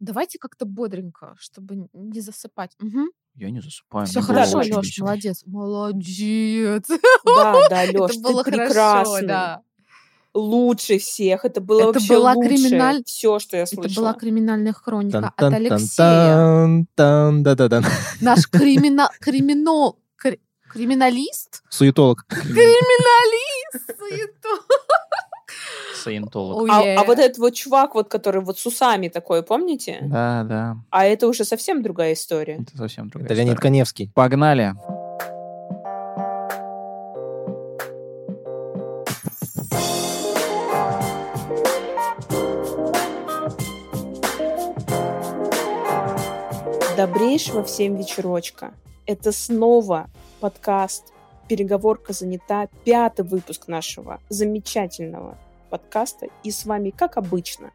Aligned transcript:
Давайте 0.00 0.38
как-то 0.38 0.64
бодренько, 0.64 1.34
чтобы 1.38 1.88
не 1.92 2.20
засыпать. 2.20 2.72
Угу. 2.82 3.10
Я 3.34 3.50
не 3.50 3.60
засыпаю. 3.60 4.06
Все 4.06 4.20
хорошо, 4.22 4.58
Леш, 4.58 4.66
весело. 4.68 5.04
молодец. 5.06 5.42
Молодец. 5.46 6.84
Да, 7.24 7.54
да, 7.68 7.82
Леш, 7.82 7.92
Это 7.94 8.08
ты 8.14 8.20
было 8.20 8.42
хорошо, 8.44 8.64
прекрасный. 8.66 9.26
да. 9.28 9.62
Лучше 10.32 10.98
всех. 10.98 11.44
Это 11.44 11.60
было 11.60 11.80
Это 11.80 11.92
вообще 11.98 12.14
была 12.14 12.32
лучшее. 12.34 12.56
криминаль- 12.56 13.02
Все, 13.04 13.38
что 13.40 13.56
я 13.56 13.64
Это 13.64 13.74
слышала. 13.74 14.04
была 14.04 14.14
криминальная 14.14 14.72
хроника 14.72 15.32
от 15.36 15.52
Алексея. 15.52 16.86
тан-да-да-дан. 16.94 17.84
Наш 18.20 18.46
криминал... 18.50 19.08
Криминал... 19.20 19.98
кри- 20.16 20.40
Криминалист? 20.72 21.62
Суетолог. 21.68 22.24
Криминалист! 22.28 23.90
суету- 23.98 24.62
Саентолог. 26.00 26.56
Ой, 26.62 26.70
А, 26.72 26.82
е. 26.82 26.96
а 26.96 27.04
вот 27.04 27.18
этот 27.18 27.38
вот 27.38 27.54
чувак, 27.54 27.94
вот, 27.94 28.08
который 28.08 28.40
вот 28.42 28.58
с 28.58 28.66
усами 28.66 29.08
такой, 29.08 29.42
помните? 29.42 29.98
Да, 30.02 30.44
да. 30.44 30.76
А 30.90 31.04
это 31.04 31.28
уже 31.28 31.44
совсем 31.44 31.82
другая 31.82 32.12
история. 32.14 32.58
Это 32.60 32.76
совсем 32.76 33.08
другая 33.08 33.26
Это 33.26 33.34
Леонид 33.34 33.54
история. 33.54 33.62
Коневский. 33.62 34.10
Погнали. 34.14 34.74
Добрейшего 46.96 47.64
всем 47.64 47.96
вечерочка. 47.96 48.72
Это 49.06 49.32
снова 49.32 50.10
подкаст 50.40 51.12
«Переговорка 51.48 52.12
занята», 52.12 52.68
пятый 52.84 53.24
выпуск 53.24 53.68
нашего 53.68 54.20
замечательного 54.28 55.38
подкаста. 55.70 56.26
И 56.44 56.50
с 56.50 56.66
вами, 56.66 56.90
как 56.90 57.16
обычно, 57.16 57.72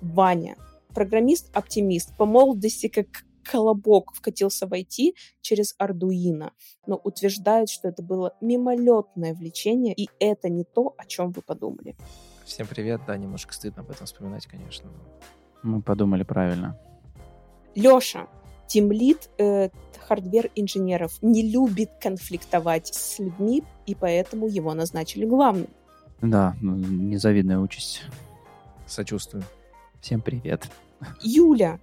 Ваня, 0.00 0.56
программист-оптимист, 0.94 2.16
по 2.16 2.24
молодости 2.24 2.88
как 2.88 3.06
колобок 3.44 4.12
вкатился 4.14 4.66
в 4.66 4.72
IT 4.72 5.14
через 5.40 5.74
Ардуино, 5.78 6.52
но 6.86 6.96
утверждает, 6.96 7.68
что 7.68 7.88
это 7.88 8.02
было 8.02 8.36
мимолетное 8.40 9.34
влечение, 9.34 9.94
и 9.94 10.08
это 10.18 10.48
не 10.48 10.64
то, 10.64 10.94
о 10.96 11.04
чем 11.04 11.32
вы 11.32 11.42
подумали. 11.42 11.96
Всем 12.44 12.66
привет. 12.66 13.00
Да, 13.06 13.16
немножко 13.16 13.52
стыдно 13.52 13.82
об 13.82 13.90
этом 13.90 14.06
вспоминать, 14.06 14.46
конечно. 14.46 14.90
Мы 15.62 15.82
подумали 15.82 16.22
правильно. 16.22 16.78
Леша, 17.74 18.28
team 18.66 18.98
lead 18.98 19.30
э, 19.38 19.70
hardware 20.06 20.51
-инженеров, 20.51 21.18
не 21.22 21.42
любит 21.50 21.90
конфликтовать 22.00 22.88
с 22.88 23.18
людьми, 23.18 23.64
и 23.86 23.94
поэтому 23.94 24.48
его 24.48 24.74
назначили 24.74 25.24
главным. 25.24 25.68
Да, 26.22 26.54
ну, 26.60 26.76
незавидная 26.76 27.58
участь. 27.58 28.04
Сочувствую. 28.86 29.42
Всем 30.00 30.20
привет. 30.20 30.70
Юля, 31.20 31.80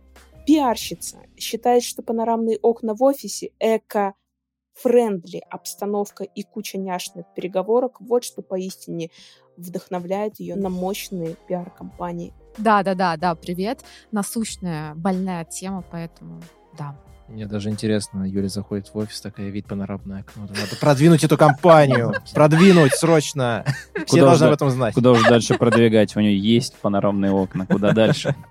пиарщица, 0.47 1.17
считает, 1.37 1.83
что 1.83 2.01
панорамные 2.01 2.57
окна 2.57 2.95
в 2.95 3.03
офисе 3.03 3.51
eco-friendly 3.59 5.41
обстановка 5.49 6.23
и 6.23 6.43
куча 6.43 6.77
няшных 6.77 7.25
переговорок 7.35 7.99
вот 7.99 8.23
что 8.23 8.41
поистине 8.41 9.09
вдохновляет 9.57 10.39
ее 10.39 10.55
на 10.55 10.69
мощные 10.69 11.35
пиар-кампании. 11.47 12.33
Да, 12.57 12.81
да, 12.83 12.95
да, 12.95 13.17
да, 13.17 13.35
привет. 13.35 13.83
Насущная, 14.11 14.95
больная 14.95 15.43
тема, 15.43 15.83
поэтому 15.91 16.41
да. 16.77 16.95
Мне 17.29 17.45
даже 17.45 17.69
интересно, 17.69 18.23
Юля 18.23 18.49
заходит 18.49 18.87
в 18.93 18.97
офис, 18.97 19.21
такая 19.21 19.49
вид 19.49 19.67
панорамное 19.67 20.21
окно. 20.21 20.47
Надо 20.47 20.75
продвинуть 20.79 21.23
эту 21.23 21.37
компанию. 21.37 22.13
Продвинуть 22.33 22.93
срочно. 22.95 23.63
Все 23.93 24.05
Куда 24.05 24.21
должны 24.23 24.35
уже- 24.35 24.47
об 24.47 24.53
этом 24.53 24.69
знать. 24.71 24.93
Куда 24.95 25.11
уже 25.11 25.29
дальше 25.29 25.53
продвигать? 25.59 26.15
У 26.15 26.19
нее 26.19 26.37
есть 26.37 26.75
панорамные 26.77 27.31
окна. 27.31 27.65
Куда 27.67 27.91
дальше? 27.91 28.35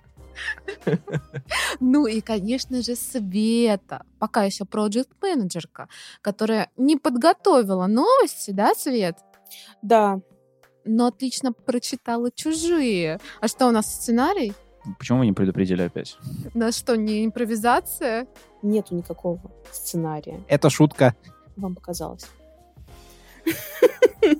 Ну 1.80 2.06
и, 2.06 2.20
конечно 2.20 2.80
же, 2.82 2.94
Света, 2.94 4.04
пока 4.20 4.44
еще 4.44 4.64
проект 4.64 5.10
менеджерка 5.20 5.88
которая 6.22 6.70
не 6.76 6.96
подготовила 6.96 7.86
новости, 7.88 8.52
да, 8.52 8.74
Свет? 8.74 9.16
Да, 9.82 10.20
Но 10.84 11.06
отлично 11.06 11.52
прочитала 11.52 12.30
чужие. 12.30 13.18
А 13.40 13.48
что 13.48 13.66
у 13.66 13.72
нас 13.72 13.92
сценарий? 13.92 14.52
Почему 14.98 15.18
вы 15.18 15.26
не 15.26 15.32
предупредили 15.32 15.82
опять? 15.82 16.16
У 16.54 16.58
нас 16.58 16.76
что, 16.78 16.96
не 16.96 17.24
импровизация? 17.26 18.26
Нету 18.62 18.94
никакого 18.94 19.40
сценария. 19.70 20.40
Это 20.48 20.70
шутка. 20.70 21.14
Вам 21.56 21.74
показалось. 21.74 22.26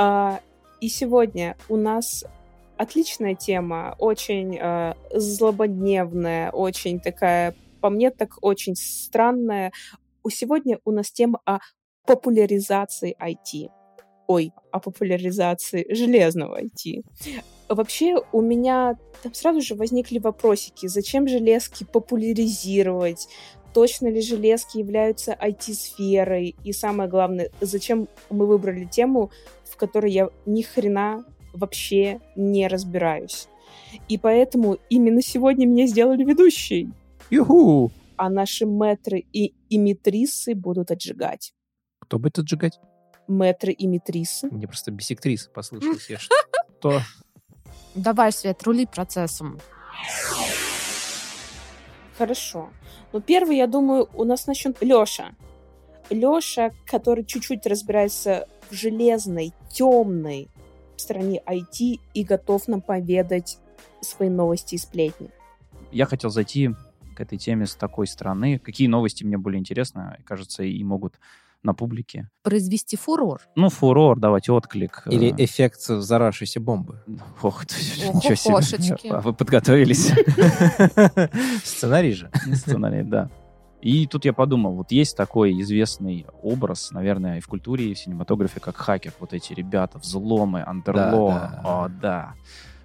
А, 0.00 0.40
И 0.80 0.88
сегодня 0.88 1.56
у 1.68 1.76
нас 1.76 2.24
отличная 2.76 3.34
тема, 3.34 3.96
очень 3.98 4.56
э, 4.56 4.94
злободневная, 5.12 6.52
очень 6.52 7.00
такая, 7.00 7.54
по 7.80 7.90
мне, 7.90 8.10
так 8.10 8.38
очень 8.40 8.76
странная. 8.76 9.72
Сегодня 10.30 10.78
у 10.84 10.92
нас 10.92 11.10
тема 11.10 11.40
о 11.44 11.58
популяризации 12.06 13.16
IT. 13.20 13.70
Ой, 14.28 14.52
о 14.70 14.78
популяризации 14.78 15.84
железного 15.92 16.62
IT. 16.62 17.02
Вообще 17.68 18.16
у 18.32 18.40
меня 18.40 18.96
там 19.22 19.34
сразу 19.34 19.60
же 19.60 19.74
возникли 19.74 20.18
вопросики, 20.18 20.86
зачем 20.86 21.28
железки 21.28 21.84
популяризировать, 21.84 23.28
точно 23.74 24.08
ли 24.08 24.20
железки 24.20 24.78
являются 24.78 25.32
IT-сферой, 25.32 26.56
и 26.64 26.72
самое 26.72 27.08
главное, 27.08 27.50
зачем 27.60 28.08
мы 28.30 28.46
выбрали 28.46 28.84
тему, 28.84 29.30
в 29.64 29.76
которой 29.76 30.12
я 30.12 30.30
ни 30.46 30.62
хрена 30.62 31.24
вообще 31.52 32.20
не 32.36 32.68
разбираюсь. 32.68 33.48
И 34.08 34.18
поэтому 34.18 34.78
именно 34.88 35.22
сегодня 35.22 35.66
меня 35.66 35.86
сделали 35.86 36.24
ведущей, 36.24 36.90
Юху! 37.30 37.90
а 38.16 38.30
наши 38.30 38.66
мэтры 38.66 39.24
и 39.32 39.54
имитрисы 39.70 40.54
будут 40.54 40.90
отжигать. 40.90 41.54
Кто 42.00 42.18
будет 42.18 42.38
отжигать? 42.38 42.80
Мэтры 43.28 43.72
и 43.72 43.86
имитрисы. 43.86 44.48
Мне 44.50 44.66
просто 44.66 44.90
бисектриса 44.90 45.50
послышалась. 45.50 46.08
Я 46.10 46.18
что? 46.18 47.00
Давай, 47.94 48.32
Свет, 48.32 48.62
рули 48.62 48.86
процессом. 48.86 49.58
Хорошо. 52.16 52.70
Ну, 53.12 53.20
первый, 53.20 53.56
я 53.56 53.66
думаю, 53.66 54.08
у 54.14 54.24
нас 54.24 54.46
начнет 54.46 54.82
Лёша. 54.82 55.34
Лёша, 56.10 56.72
который 56.86 57.24
чуть-чуть 57.24 57.66
разбирается 57.66 58.48
в 58.70 58.74
железной, 58.74 59.52
темной 59.70 60.48
стороне 60.96 61.42
IT 61.46 62.00
и 62.14 62.24
готов 62.24 62.66
нам 62.68 62.80
поведать 62.80 63.58
свои 64.00 64.28
новости 64.28 64.74
и 64.74 64.78
сплетни. 64.78 65.30
Я 65.92 66.06
хотел 66.06 66.30
зайти 66.30 66.70
к 67.14 67.20
этой 67.20 67.38
теме 67.38 67.66
с 67.66 67.74
такой 67.74 68.06
стороны. 68.06 68.58
Какие 68.58 68.88
новости 68.88 69.24
мне 69.24 69.38
более 69.38 69.60
интересны, 69.60 70.18
кажется, 70.24 70.62
и 70.62 70.82
могут 70.84 71.18
на 71.62 71.74
публике. 71.74 72.28
Произвести 72.42 72.96
фурор. 72.96 73.40
Ну, 73.56 73.68
фурор, 73.68 74.18
давать 74.18 74.48
отклик. 74.48 75.02
э, 75.06 75.10
Или 75.10 75.34
эффект 75.38 75.88
взорвавшейся 75.88 76.60
бомбы. 76.60 77.02
Ох, 77.42 77.64
ничего 77.64 78.34
себе. 78.34 78.54
кошечки. 78.54 79.08
А 79.08 79.20
Вы 79.20 79.32
подготовились. 79.32 80.12
Сценарий 81.64 82.12
же. 82.12 82.30
Сценарий, 82.54 83.02
да. 83.02 83.30
И 83.80 84.06
тут 84.08 84.24
я 84.24 84.32
подумал, 84.32 84.74
вот 84.74 84.90
есть 84.90 85.16
такой 85.16 85.60
известный 85.60 86.26
образ, 86.42 86.90
наверное, 86.90 87.38
и 87.38 87.40
в 87.40 87.46
культуре, 87.46 87.90
и 87.90 87.94
в 87.94 87.98
синематографе, 87.98 88.58
как 88.58 88.76
хакер. 88.76 89.12
Вот 89.20 89.32
эти 89.32 89.52
ребята, 89.52 89.98
взломы, 89.98 90.62
андерло. 90.66 91.32
Да, 91.32 91.60
да. 91.62 91.84
О, 91.84 91.88
да. 91.88 92.34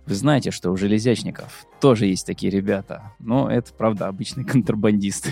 Вы 0.05 0.15
знаете, 0.15 0.51
что 0.51 0.71
у 0.71 0.77
железячников 0.77 1.65
тоже 1.79 2.07
есть 2.07 2.25
такие 2.25 2.51
ребята. 2.51 3.13
Но 3.19 3.49
это, 3.49 3.73
правда, 3.73 4.07
обычные 4.07 4.45
контрабандисты. 4.45 5.31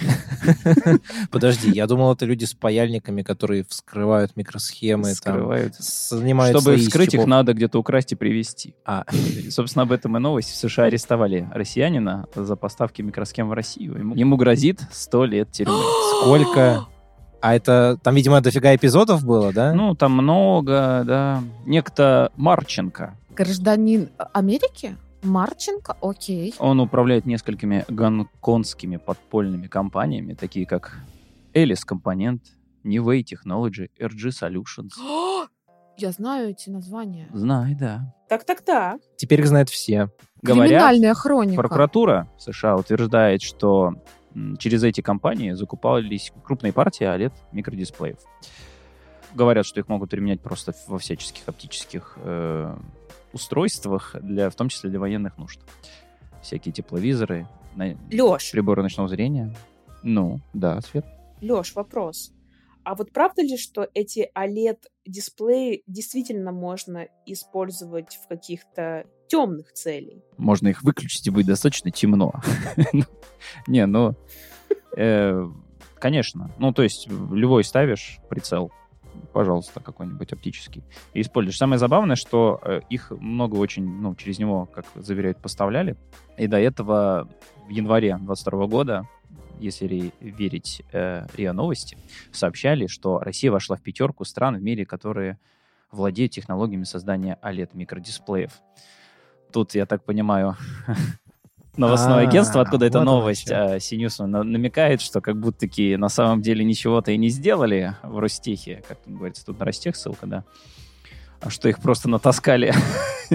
Подожди, 1.29 1.71
я 1.71 1.87
думал, 1.87 2.13
это 2.13 2.25
люди 2.25 2.45
с 2.45 2.53
паяльниками, 2.53 3.21
которые 3.21 3.65
вскрывают 3.67 4.35
микросхемы, 4.35 5.03
там, 5.03 5.15
Скрывают. 5.15 5.75
занимаются 5.75 6.61
Чтобы 6.61 6.77
вскрыть 6.77 7.13
их, 7.13 7.25
надо 7.25 7.53
где-то 7.53 7.79
украсть 7.79 8.13
и 8.13 8.15
привезти. 8.15 8.75
А, 8.85 9.05
собственно, 9.49 9.83
об 9.83 9.91
этом 9.91 10.15
и 10.15 10.19
новость. 10.19 10.51
В 10.51 10.55
США 10.55 10.85
арестовали 10.85 11.49
россиянина 11.51 12.27
за 12.33 12.55
поставки 12.55 13.01
микросхем 13.01 13.49
в 13.49 13.53
Россию. 13.53 13.97
Ему, 13.97 14.15
ему 14.15 14.37
грозит 14.37 14.81
100 14.91 15.25
лет 15.25 15.51
тюрьмы. 15.51 15.81
сколько? 16.21 16.87
А 17.41 17.55
это, 17.55 17.97
там, 18.03 18.13
видимо, 18.13 18.39
дофига 18.39 18.75
эпизодов 18.75 19.25
было, 19.25 19.51
да? 19.51 19.73
Ну, 19.73 19.95
там 19.95 20.11
много, 20.13 21.03
да. 21.05 21.43
Некто 21.65 22.31
Марченко. 22.35 23.17
Гражданин 23.35 24.09
Америки? 24.33 24.97
Марченко? 25.23 25.95
Окей. 26.01 26.53
Он 26.59 26.79
управляет 26.79 27.25
несколькими 27.25 27.85
гонконгскими 27.87 28.97
подпольными 28.97 29.67
компаниями, 29.67 30.33
такие 30.33 30.65
как 30.65 30.97
Элис 31.53 31.85
Компонент, 31.85 32.43
Neway 32.83 33.23
Technology, 33.23 33.89
RG 33.99 34.29
Solutions. 34.29 34.89
Я 35.97 36.11
знаю 36.11 36.49
эти 36.49 36.69
названия. 36.69 37.27
Знай, 37.33 37.75
да. 37.75 38.15
Так-так-так. 38.29 38.99
Теперь 39.17 39.41
их 39.41 39.47
знают 39.47 39.69
все. 39.69 40.09
Говорят, 40.41 40.69
Криминальная 40.69 41.13
хроника. 41.13 41.61
прокуратура 41.61 42.27
США 42.39 42.75
утверждает, 42.75 43.43
что 43.43 43.93
через 44.57 44.83
эти 44.83 45.01
компании 45.01 45.51
закупались 45.51 46.31
крупные 46.43 46.73
партии 46.73 47.05
OLED 47.05 47.33
микродисплеев. 47.51 48.17
Говорят, 49.33 49.65
что 49.65 49.79
их 49.79 49.87
могут 49.87 50.09
применять 50.09 50.41
просто 50.41 50.73
во 50.87 50.97
всяческих 50.99 51.47
оптических 51.47 52.17
э, 52.17 52.75
устройствах, 53.33 54.15
для, 54.21 54.49
в 54.49 54.55
том 54.55 54.69
числе 54.69 54.89
для 54.89 54.99
военных 54.99 55.37
нужд. 55.37 55.59
всякие 56.41 56.73
тепловизоры, 56.73 57.47
на- 57.75 57.97
Леш, 58.11 58.51
приборы 58.51 58.83
ночного 58.83 59.07
зрения. 59.07 59.55
Ну, 60.03 60.39
да, 60.53 60.81
Свет. 60.81 61.05
Леш, 61.41 61.73
вопрос. 61.75 62.33
А 62.83 62.95
вот 62.95 63.11
правда 63.11 63.43
ли, 63.43 63.57
что 63.57 63.87
эти 63.93 64.31
OLED-дисплеи 64.35 65.83
действительно 65.87 66.51
можно 66.51 67.07
использовать 67.27 68.15
в 68.15 68.27
каких-то 68.27 69.05
темных 69.27 69.71
целей? 69.73 70.23
Можно 70.37 70.69
их 70.69 70.81
выключить, 70.81 71.27
и 71.27 71.29
будет 71.29 71.45
достаточно 71.45 71.91
темно. 71.91 72.33
Не, 73.67 73.85
ну, 73.85 74.15
э, 74.97 75.47
конечно. 75.99 76.51
Ну, 76.57 76.73
то 76.73 76.81
есть, 76.81 77.07
любой 77.07 77.63
ставишь 77.63 78.17
прицел, 78.29 78.71
пожалуйста, 79.33 79.79
какой-нибудь 79.79 80.33
оптический, 80.33 80.83
и 81.13 81.21
используешь. 81.21 81.57
Самое 81.57 81.79
забавное, 81.79 82.15
что 82.15 82.59
э, 82.63 82.81
их 82.89 83.11
много 83.11 83.55
очень, 83.55 83.85
ну, 83.85 84.15
через 84.15 84.39
него, 84.39 84.65
как 84.65 84.85
заверяют, 84.95 85.37
поставляли. 85.37 85.95
И 86.37 86.47
до 86.47 86.57
этого 86.57 87.29
в 87.67 87.69
январе 87.69 88.17
22 88.17 88.67
года, 88.67 89.07
если 89.59 90.11
верить 90.19 90.81
э, 90.91 91.25
РИА 91.35 91.53
Новости, 91.53 91.97
сообщали, 92.31 92.87
что 92.87 93.19
Россия 93.19 93.51
вошла 93.51 93.75
в 93.75 93.81
пятерку 93.81 94.25
стран 94.25 94.57
в 94.57 94.61
мире, 94.61 94.85
которые 94.85 95.39
владеют 95.91 96.31
технологиями 96.31 96.83
создания 96.83 97.37
OLED-микродисплеев. 97.43 98.51
Тут, 99.51 99.75
я 99.75 99.85
так 99.85 100.03
понимаю, 100.03 100.55
новостное 101.77 102.25
А, 102.25 102.27
агентство, 102.27 102.61
откуда 102.61 102.85
эта 102.85 102.99
вот 102.99 103.01
оно 103.03 103.19
новость, 103.19 103.51
а, 103.51 103.79
Синюсу 103.79 104.27
на- 104.27 104.43
намекает, 104.43 105.01
что 105.01 105.21
как 105.21 105.39
будто-таки 105.39 105.95
на 105.97 106.09
самом 106.09 106.41
деле 106.41 106.63
ничего-то 106.63 107.11
и 107.11 107.17
не 107.17 107.29
сделали 107.29 107.95
в 108.03 108.17
Ростехе, 108.19 108.83
как 108.87 108.99
тут 108.99 109.13
говорится, 109.15 109.45
тут 109.45 109.59
на 109.59 109.65
Ростех 109.65 109.95
ссылка, 109.95 110.25
да, 110.27 110.43
а 111.39 111.49
что 111.49 111.69
их 111.69 111.79
просто 111.81 112.09
натаскали 112.09 112.73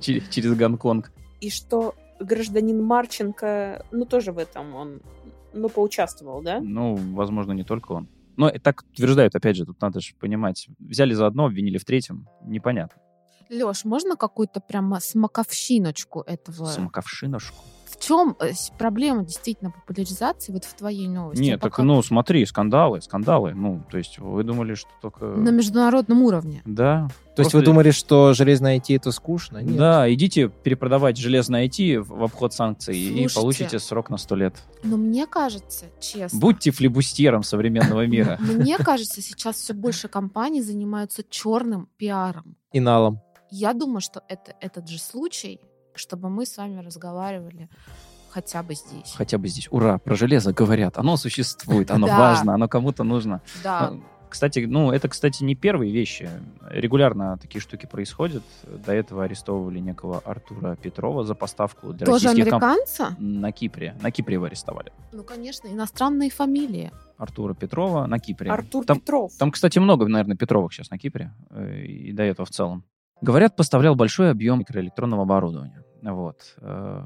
че- 0.00 0.22
через 0.30 0.54
Гонконг. 0.56 1.12
И 1.40 1.50
что 1.50 1.94
гражданин 2.20 2.82
Марченко, 2.82 3.84
ну, 3.90 4.04
тоже 4.06 4.32
в 4.32 4.38
этом 4.38 4.74
он, 4.74 5.00
ну, 5.52 5.68
поучаствовал, 5.68 6.42
да? 6.42 6.60
Ну, 6.60 6.94
возможно, 7.14 7.52
не 7.52 7.64
только 7.64 7.92
он. 7.92 8.08
Но 8.36 8.50
так 8.50 8.82
утверждают, 8.92 9.34
опять 9.34 9.56
же, 9.56 9.64
тут 9.64 9.80
надо 9.80 10.00
же 10.00 10.14
понимать. 10.18 10.68
Взяли 10.80 11.14
за 11.14 11.26
одно, 11.26 11.46
обвинили 11.46 11.78
в 11.78 11.84
третьем. 11.84 12.26
Непонятно. 12.42 13.00
Леш, 13.50 13.84
можно 13.84 14.16
какую-то 14.16 14.60
прямо 14.60 15.00
смаковщиночку 15.00 16.20
этого? 16.20 16.66
Самоковшинушку. 16.66 17.56
В 17.94 18.00
чем 18.04 18.36
э, 18.40 18.50
проблема 18.76 19.24
действительно 19.24 19.70
популяризации 19.70 20.52
вот 20.52 20.64
в 20.64 20.74
твоей 20.74 21.06
новости? 21.06 21.40
Нет, 21.40 21.60
так, 21.60 21.70
пока- 21.70 21.84
ну, 21.84 22.02
смотри, 22.02 22.44
скандалы, 22.44 23.00
скандалы. 23.00 23.54
Ну, 23.54 23.82
то 23.88 23.98
есть 23.98 24.18
вы 24.18 24.42
думали, 24.42 24.74
что 24.74 24.90
только... 25.00 25.26
На 25.26 25.50
международном 25.50 26.22
уровне. 26.22 26.60
Да. 26.64 27.08
То 27.36 27.42
есть 27.42 27.54
вы 27.54 27.62
думали, 27.62 27.92
что 27.92 28.32
железное 28.34 28.78
IT 28.78 28.96
это 28.96 29.12
скучно? 29.12 29.58
Нет. 29.58 29.76
Да, 29.76 30.12
идите 30.12 30.48
перепродавать 30.48 31.16
железное 31.16 31.66
IT 31.66 32.00
в 32.00 32.24
обход 32.24 32.52
санкций 32.52 32.96
и 32.96 33.10
Слушайте. 33.28 33.40
получите 33.40 33.78
срок 33.78 34.10
на 34.10 34.16
сто 34.16 34.34
лет. 34.34 34.56
Но 34.82 34.96
мне 34.96 35.26
кажется, 35.26 35.86
честно... 36.00 36.38
Будьте 36.38 36.72
флебустьером 36.72 37.44
современного 37.44 38.06
мира. 38.06 38.38
Мне 38.40 38.76
кажется, 38.76 39.22
сейчас 39.22 39.56
все 39.56 39.72
больше 39.72 40.08
компаний 40.08 40.62
занимаются 40.62 41.22
черным 41.28 41.88
пиаром. 41.96 42.56
И 42.72 42.80
налом. 42.80 43.20
Я 43.56 43.72
думаю, 43.72 44.00
что 44.00 44.22
это 44.28 44.56
этот 44.60 44.88
же 44.88 44.98
случай, 44.98 45.60
чтобы 45.94 46.28
мы 46.28 46.44
с 46.44 46.56
вами 46.56 46.80
разговаривали 46.80 47.68
хотя 48.30 48.64
бы 48.64 48.74
здесь. 48.74 49.14
Хотя 49.16 49.38
бы 49.38 49.46
здесь. 49.46 49.68
Ура, 49.70 49.98
про 49.98 50.16
железо 50.16 50.52
говорят. 50.52 50.98
Оно 50.98 51.16
существует, 51.16 51.92
оно 51.92 52.06
важно, 52.18 52.54
оно 52.54 52.66
кому-то 52.68 53.04
нужно. 53.04 53.42
Да. 53.62 53.90
Ну, 53.92 54.02
Кстати, 54.28 54.58
ну, 54.66 54.90
это, 54.90 55.08
кстати, 55.08 55.44
не 55.44 55.54
первые 55.54 55.92
вещи. 55.92 56.28
Регулярно 56.68 57.38
такие 57.38 57.60
штуки 57.60 57.86
происходят. 57.86 58.42
До 58.84 58.92
этого 58.92 59.22
арестовывали 59.22 59.78
некого 59.78 60.18
Артура 60.24 60.74
Петрова 60.74 61.22
за 61.24 61.36
поставку 61.36 61.92
для 61.92 62.06
Тоже 62.06 62.26
российских 62.26 62.50
комп- 62.50 62.64
американца? 62.64 63.14
На 63.20 63.52
Кипре. 63.52 63.94
На 64.02 64.10
Кипре 64.10 64.34
его 64.34 64.46
арестовали. 64.46 64.92
Ну, 65.12 65.22
конечно, 65.22 65.68
иностранные 65.68 66.30
фамилии. 66.30 66.90
Артура 67.18 67.54
Петрова 67.54 68.06
на 68.06 68.18
Кипре. 68.18 68.50
Артур 68.50 68.84
Там, 68.84 68.98
Петров. 68.98 69.32
там, 69.38 69.52
кстати, 69.52 69.78
много, 69.78 70.08
наверное, 70.08 70.36
Петровых 70.36 70.72
сейчас 70.72 70.90
на 70.90 70.98
Кипре. 70.98 71.30
э, 71.50 71.82
И 71.84 72.12
до 72.12 72.24
этого 72.24 72.46
в 72.46 72.50
целом. 72.50 72.82
Говорят, 73.24 73.56
поставлял 73.56 73.94
большой 73.94 74.30
объем 74.30 74.58
микроэлектронного 74.60 75.22
оборудования. 75.22 75.82
Вот. 76.02 76.36
Э, 76.58 77.02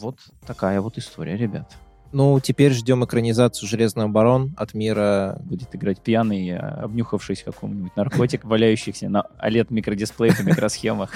Вот 0.00 0.16
такая 0.46 0.80
вот 0.80 0.98
история, 0.98 1.36
ребят. 1.36 1.72
Ну, 2.12 2.38
теперь 2.40 2.72
ждем 2.72 3.04
экранизацию 3.04 3.68
«Железный 3.68 4.08
барон» 4.08 4.54
от 4.56 4.72
мира... 4.74 5.36
Будет 5.40 5.74
играть 5.74 6.00
пьяный, 6.00 6.48
э, 6.50 6.56
обнюхавшись 6.58 7.42
какому-нибудь 7.42 7.96
наркотик, 7.96 8.44
валяющихся 8.44 9.08
на 9.08 9.24
OLED-микродисплеях 9.42 10.40
и 10.40 10.44
микросхемах. 10.44 11.10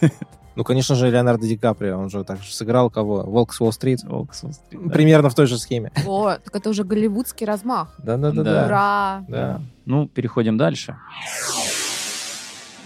Ну, 0.54 0.64
конечно 0.64 0.94
же, 0.96 1.10
Леонардо 1.10 1.46
Ди 1.46 1.56
Каприо, 1.56 1.98
он 1.98 2.10
же 2.10 2.24
также 2.24 2.52
сыграл 2.52 2.90
кого? 2.90 3.22
«Волк 3.22 3.54
с 3.54 3.60
Уолл-стрит». 3.62 4.04
Волк 4.04 4.34
с 4.34 4.44
Уолл-стрит, 4.44 4.82
да. 4.84 4.90
Примерно 4.90 5.30
в 5.30 5.34
той 5.34 5.46
же 5.46 5.56
схеме. 5.56 5.90
О, 6.06 6.36
так 6.36 6.54
это 6.54 6.68
уже 6.68 6.84
голливудский 6.84 7.46
размах. 7.46 7.94
Да-да-да. 8.02 8.42
Да. 8.42 8.66
Ура! 8.66 9.24
Да. 9.28 9.60
Ну, 9.86 10.06
переходим 10.08 10.58
дальше. 10.58 10.94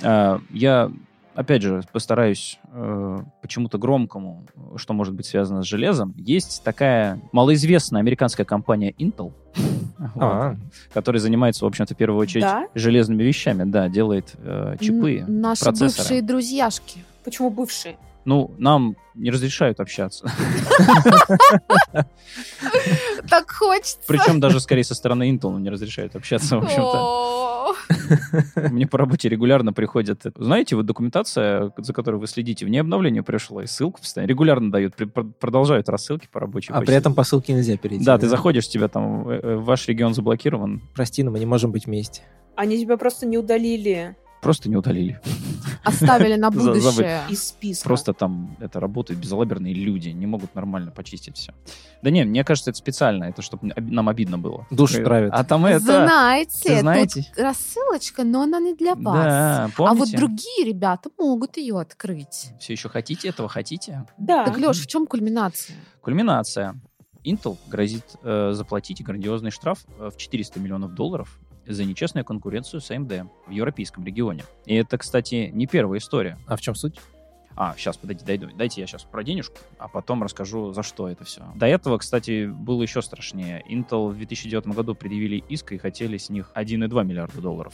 Я, 0.03 0.91
опять 1.35 1.63
же, 1.63 1.83
постараюсь 1.93 2.59
э, 2.73 3.19
почему-то 3.43 3.79
громкому, 3.79 4.45
что 4.77 4.93
может 4.95 5.15
быть 5.15 5.27
связано 5.27 5.63
с 5.63 5.67
железом. 5.67 6.15
Есть 6.17 6.63
такая 6.65 7.21
малоизвестная 7.33 8.01
американская 8.01 8.45
компания 8.47 8.93
Intel, 8.93 9.33
вот, 9.99 10.23
А, 10.23 10.57
которая 10.93 11.21
занимается, 11.21 11.65
в 11.65 11.69
общем-то, 11.69 11.95
в 11.95 11.97
первую 11.97 12.21
очередь 12.21 12.43
Да? 12.45 12.67
железными 12.75 13.23
вещами. 13.23 13.65
Да, 13.65 13.89
делает 13.89 14.35
э, 14.39 14.77
чипы, 14.81 15.19
Н- 15.21 15.41
Наши 15.41 15.65
процессоры. 15.65 16.03
бывшие 16.03 16.23
друзьяшки. 16.23 17.05
Почему 17.25 17.51
бывшие? 17.51 17.97
Ну, 18.27 18.55
нам 18.59 18.97
не 19.15 19.31
разрешают 19.31 19.81
общаться. 19.81 20.29
Так 23.31 23.51
хочется. 23.51 23.99
Причем 24.07 24.41
даже, 24.41 24.61
скорее, 24.61 24.85
со 24.85 24.95
стороны 24.95 25.31
Intel 25.31 25.59
не 25.59 25.71
разрешают 25.71 26.15
общаться, 26.17 26.59
в 26.59 26.65
общем-то. 26.65 27.75
Мне 28.71 28.87
по 28.87 28.99
работе 28.99 29.29
регулярно 29.29 29.73
приходят... 29.73 30.23
Знаете, 30.37 30.77
вот 30.77 30.87
документация, 30.87 31.73
за 31.77 31.93
которой 31.93 32.17
вы 32.17 32.27
следите, 32.27 32.67
мне 32.67 32.81
обновление 32.81 33.23
пришло, 33.23 33.63
и 33.63 33.67
ссылку 33.67 34.01
постоянно 34.01 34.29
регулярно 34.29 34.71
дают, 34.71 34.95
продолжают 35.41 35.89
рассылки 35.89 36.29
по 36.31 36.41
рабочей 36.41 36.73
а 36.73 36.81
при 36.81 36.95
этом 36.95 37.15
по 37.15 37.25
ссылке 37.25 37.53
нельзя 37.53 37.77
перейти. 37.77 38.05
Да, 38.05 38.19
ты 38.19 38.29
заходишь, 38.29 38.69
тебя 38.69 38.89
там, 38.89 39.29
э, 39.29 39.41
э, 39.43 39.57
ваш 39.57 39.89
регион 39.89 40.15
заблокирован, 40.15 40.83
Прости, 40.95 41.23
но 41.23 41.31
мы 41.31 41.39
не 41.39 41.47
можем 41.47 41.73
быть 41.73 41.87
вместе. 41.87 42.23
Они 42.55 42.79
тебя 42.79 42.97
просто 42.97 43.27
не 43.27 43.39
удалили 43.39 44.17
просто 44.41 44.69
не 44.69 44.77
удалили. 44.77 45.21
Оставили 45.85 46.37
на 46.37 46.51
будущее. 46.53 47.23
из 47.29 47.49
списка. 47.49 47.85
Просто 47.85 48.13
там 48.13 48.57
это 48.61 48.81
работают 48.81 49.21
безалаберные 49.21 49.75
люди, 49.75 50.11
не 50.11 50.27
могут 50.27 50.55
нормально 50.55 50.91
почистить 50.91 51.37
все. 51.37 51.55
Да 52.03 52.11
не, 52.11 52.25
мне 52.25 52.45
кажется, 52.45 52.71
это 52.71 52.79
специально, 52.79 53.25
это 53.25 53.43
чтобы 53.43 53.73
нам 53.77 54.09
обидно 54.09 54.39
было. 54.39 54.67
Душу 54.71 55.01
Э, 55.01 55.05
травят. 55.05 55.33
А 55.35 55.45
там 55.45 55.67
это... 55.67 55.81
Знаете, 55.81 56.81
знаете? 56.81 57.23
тут 57.23 57.39
рассылочка, 57.39 58.25
но 58.25 58.43
она 58.43 58.59
не 58.61 58.75
для 58.75 58.95
вас. 58.95 59.25
Да, 59.25 59.65
а 59.65 59.69
вот 59.69 59.99
помните? 59.99 60.17
другие 60.17 60.67
ребята 60.67 61.11
могут 61.19 61.57
ее 61.57 61.79
открыть. 61.81 62.53
Все 62.61 62.73
еще 62.73 62.89
хотите 62.89 63.29
этого, 63.29 63.49
хотите? 63.49 64.07
Да. 64.19 64.45
Так, 64.45 64.59
Леш, 64.59 64.81
в 64.81 64.87
чем 64.87 65.07
кульминация? 65.07 65.77
Кульминация. 66.01 66.81
Intel 67.25 67.59
грозит 67.67 68.05
э, 68.23 68.53
заплатить 68.53 69.03
грандиозный 69.03 69.51
штраф 69.51 69.81
э, 69.99 70.11
в 70.11 70.17
400 70.17 70.61
миллионов 70.61 70.95
долларов 70.95 71.41
за 71.67 71.85
нечестную 71.85 72.25
конкуренцию 72.25 72.81
с 72.81 72.91
AMD 72.91 73.29
в 73.47 73.51
европейском 73.51 74.05
регионе. 74.05 74.45
И 74.67 74.75
это, 74.75 74.99
кстати, 74.99 75.51
не 75.53 75.67
первая 75.67 75.99
история. 75.99 76.39
А 76.47 76.57
в 76.57 76.61
чем 76.61 76.75
суть? 76.75 76.99
А, 77.57 77.75
сейчас, 77.79 77.97
подожди, 77.97 78.23
дойду. 78.25 78.49
Дайте 78.55 78.83
я 78.83 78.87
сейчас 78.87 79.05
про 79.05 79.25
денежку, 79.25 79.57
а 79.79 79.89
потом 79.89 80.23
расскажу, 80.23 80.73
за 80.73 80.83
что 80.83 81.09
это 81.09 81.25
все. 81.25 81.43
До 81.55 81.67
этого, 81.67 81.97
кстати, 81.97 82.47
было 82.47 82.83
еще 82.83 83.01
страшнее. 83.01 83.65
Intel 83.71 84.11
в 84.11 84.17
2009 84.17 84.67
году 84.69 84.95
предъявили 84.95 85.43
иск 85.49 85.73
и 85.73 85.79
хотели 85.79 86.19
с 86.19 86.29
них 86.29 86.53
1,2 86.55 87.05
миллиарда 87.05 87.41
долларов. 87.41 87.73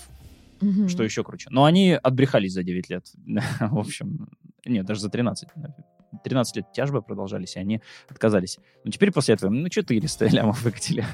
Мгм. 0.61 0.89
Что 0.89 1.03
еще 1.03 1.25
круче. 1.25 1.49
Но 1.51 1.65
они 1.65 1.93
отбрехались 1.93 2.53
за 2.53 2.63
9 2.63 2.91
лет. 2.91 3.07
В 3.61 3.79
общем, 3.79 4.29
нет, 4.65 4.87
даже 4.87 5.01
за 5.01 5.11
13. 5.11 5.49
13 6.23 6.57
лет 6.57 6.73
тяжбы 6.73 7.03
продолжались, 7.03 7.57
и 7.57 7.59
они 7.59 7.81
отказались. 8.09 8.59
Но 8.85 8.93
теперь 8.93 9.11
после 9.11 9.35
этого, 9.35 9.51
ну, 9.51 9.69
400 9.69 10.27
лямов 10.29 10.63
выкатили. 10.63 11.05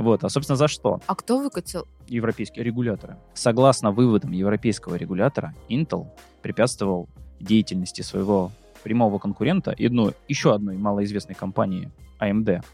Вот, 0.00 0.24
а, 0.24 0.30
собственно, 0.30 0.56
за 0.56 0.66
что? 0.66 1.00
А 1.06 1.14
кто 1.14 1.38
выкатил? 1.38 1.86
Европейские 2.08 2.64
регуляторы. 2.64 3.18
Согласно 3.34 3.92
выводам 3.92 4.32
европейского 4.32 4.94
регулятора, 4.94 5.54
Intel 5.68 6.06
препятствовал 6.40 7.06
деятельности 7.38 8.00
своего 8.00 8.50
прямого 8.82 9.18
конкурента 9.18 9.72
и 9.72 9.90
ну, 9.90 10.12
еще 10.26 10.54
одной 10.54 10.78
малоизвестной 10.78 11.34
компании 11.34 11.90
AMD. 12.18 12.64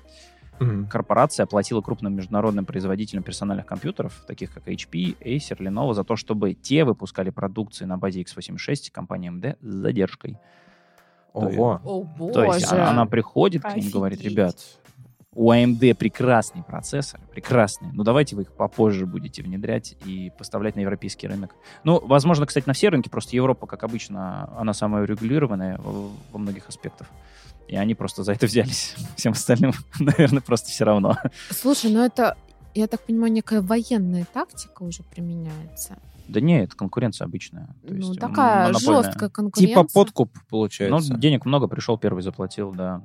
Мгм. 0.61 0.87
Корпорация 0.87 1.45
оплатила 1.45 1.81
крупным 1.81 2.15
международным 2.15 2.65
производителям 2.65 3.25
персональных 3.25 3.67
компьютеров, 3.67 4.25
таких 4.29 4.55
как 4.55 4.69
HP, 4.69 5.19
Acer, 5.19 5.59
Lenovo, 5.59 5.95
за 5.95 6.05
то, 6.05 6.15
чтобы 6.15 6.55
те 6.55 6.85
выпускали 6.85 7.31
продукцию 7.31 7.89
на 7.89 7.99
базе 7.99 8.23
x86 8.23 8.93
компании 8.93 9.33
AMD 9.33 9.57
с 9.61 9.75
задержкой. 9.75 10.39
Ого. 11.33 11.81
О, 11.85 12.31
То 12.33 12.45
есть 12.45 12.71
боже. 12.71 12.81
она, 12.81 12.91
она 12.91 13.07
приходит 13.07 13.63
к 13.63 13.75
ним 13.75 13.89
и 13.89 13.91
говорит, 13.91 14.21
Офигеть. 14.21 14.33
ребят, 14.33 14.57
У 15.37 15.53
AMD 15.53 15.95
прекрасные 15.97 16.65
процессоры, 16.65 17.23
прекрасные. 17.31 17.93
Но 17.93 18.05
давайте 18.05 18.35
вы 18.35 18.43
их 18.43 18.53
попозже 18.53 19.05
будете 19.05 19.43
внедрять 19.43 19.95
и 20.07 20.33
поставлять 20.39 20.77
на 20.77 20.81
европейский 20.81 21.29
рынок. 21.29 21.55
Ну, 21.85 22.01
возможно, 22.07 22.47
кстати, 22.47 22.67
на 22.67 22.73
все 22.73 22.89
рынки, 22.89 23.11
просто 23.11 23.37
Европа, 23.37 23.67
как 23.67 23.85
обычно, 23.85 24.51
она 24.59 24.73
самая 24.73 25.05
регулированная 25.05 25.77
во, 25.79 26.39
многих 26.39 26.71
аспектах. 26.71 27.09
И 27.69 27.77
они 27.77 27.95
просто 27.95 28.25
за 28.25 28.33
это 28.33 28.47
взялись. 28.47 28.95
Всем 29.17 29.33
остальным, 29.33 29.73
наверное, 30.01 30.41
просто 30.41 30.71
все 30.71 30.85
равно. 30.85 31.19
Слушай, 31.51 31.91
ну 31.93 32.03
это, 32.03 32.35
я 32.75 32.87
так 32.87 33.03
понимаю, 33.03 33.31
некая 33.31 33.61
военная 33.61 34.25
тактика 34.33 34.85
уже 34.85 35.03
применяется. 35.03 35.99
Да 36.29 36.41
нет, 36.41 36.69
это 36.69 36.77
конкуренция 36.77 37.27
обычная. 37.27 37.67
То 37.87 37.93
ну, 37.93 38.09
есть 38.09 38.21
такая 38.21 38.73
жесткая 38.73 39.29
конкуренция. 39.29 39.85
Типа 39.85 39.87
подкуп, 39.93 40.31
Ну, 40.35 40.41
получается. 40.49 41.15
денег 41.15 41.45
много, 41.45 41.67
пришел 41.69 41.99
первый, 41.99 42.23
заплатил, 42.23 42.73
да. 42.73 43.03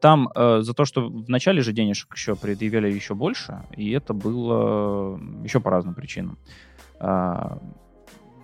Там 0.00 0.30
э, 0.34 0.60
за 0.62 0.74
то, 0.74 0.84
что 0.84 1.08
в 1.08 1.28
начале 1.28 1.62
же 1.62 1.72
денежек 1.72 2.14
еще 2.14 2.36
предъявляли 2.36 2.92
еще 2.92 3.14
больше, 3.14 3.62
и 3.76 3.90
это 3.90 4.14
было 4.14 5.18
еще 5.42 5.60
по 5.60 5.70
разным 5.70 5.94
причинам. 5.94 6.38
А, 7.00 7.58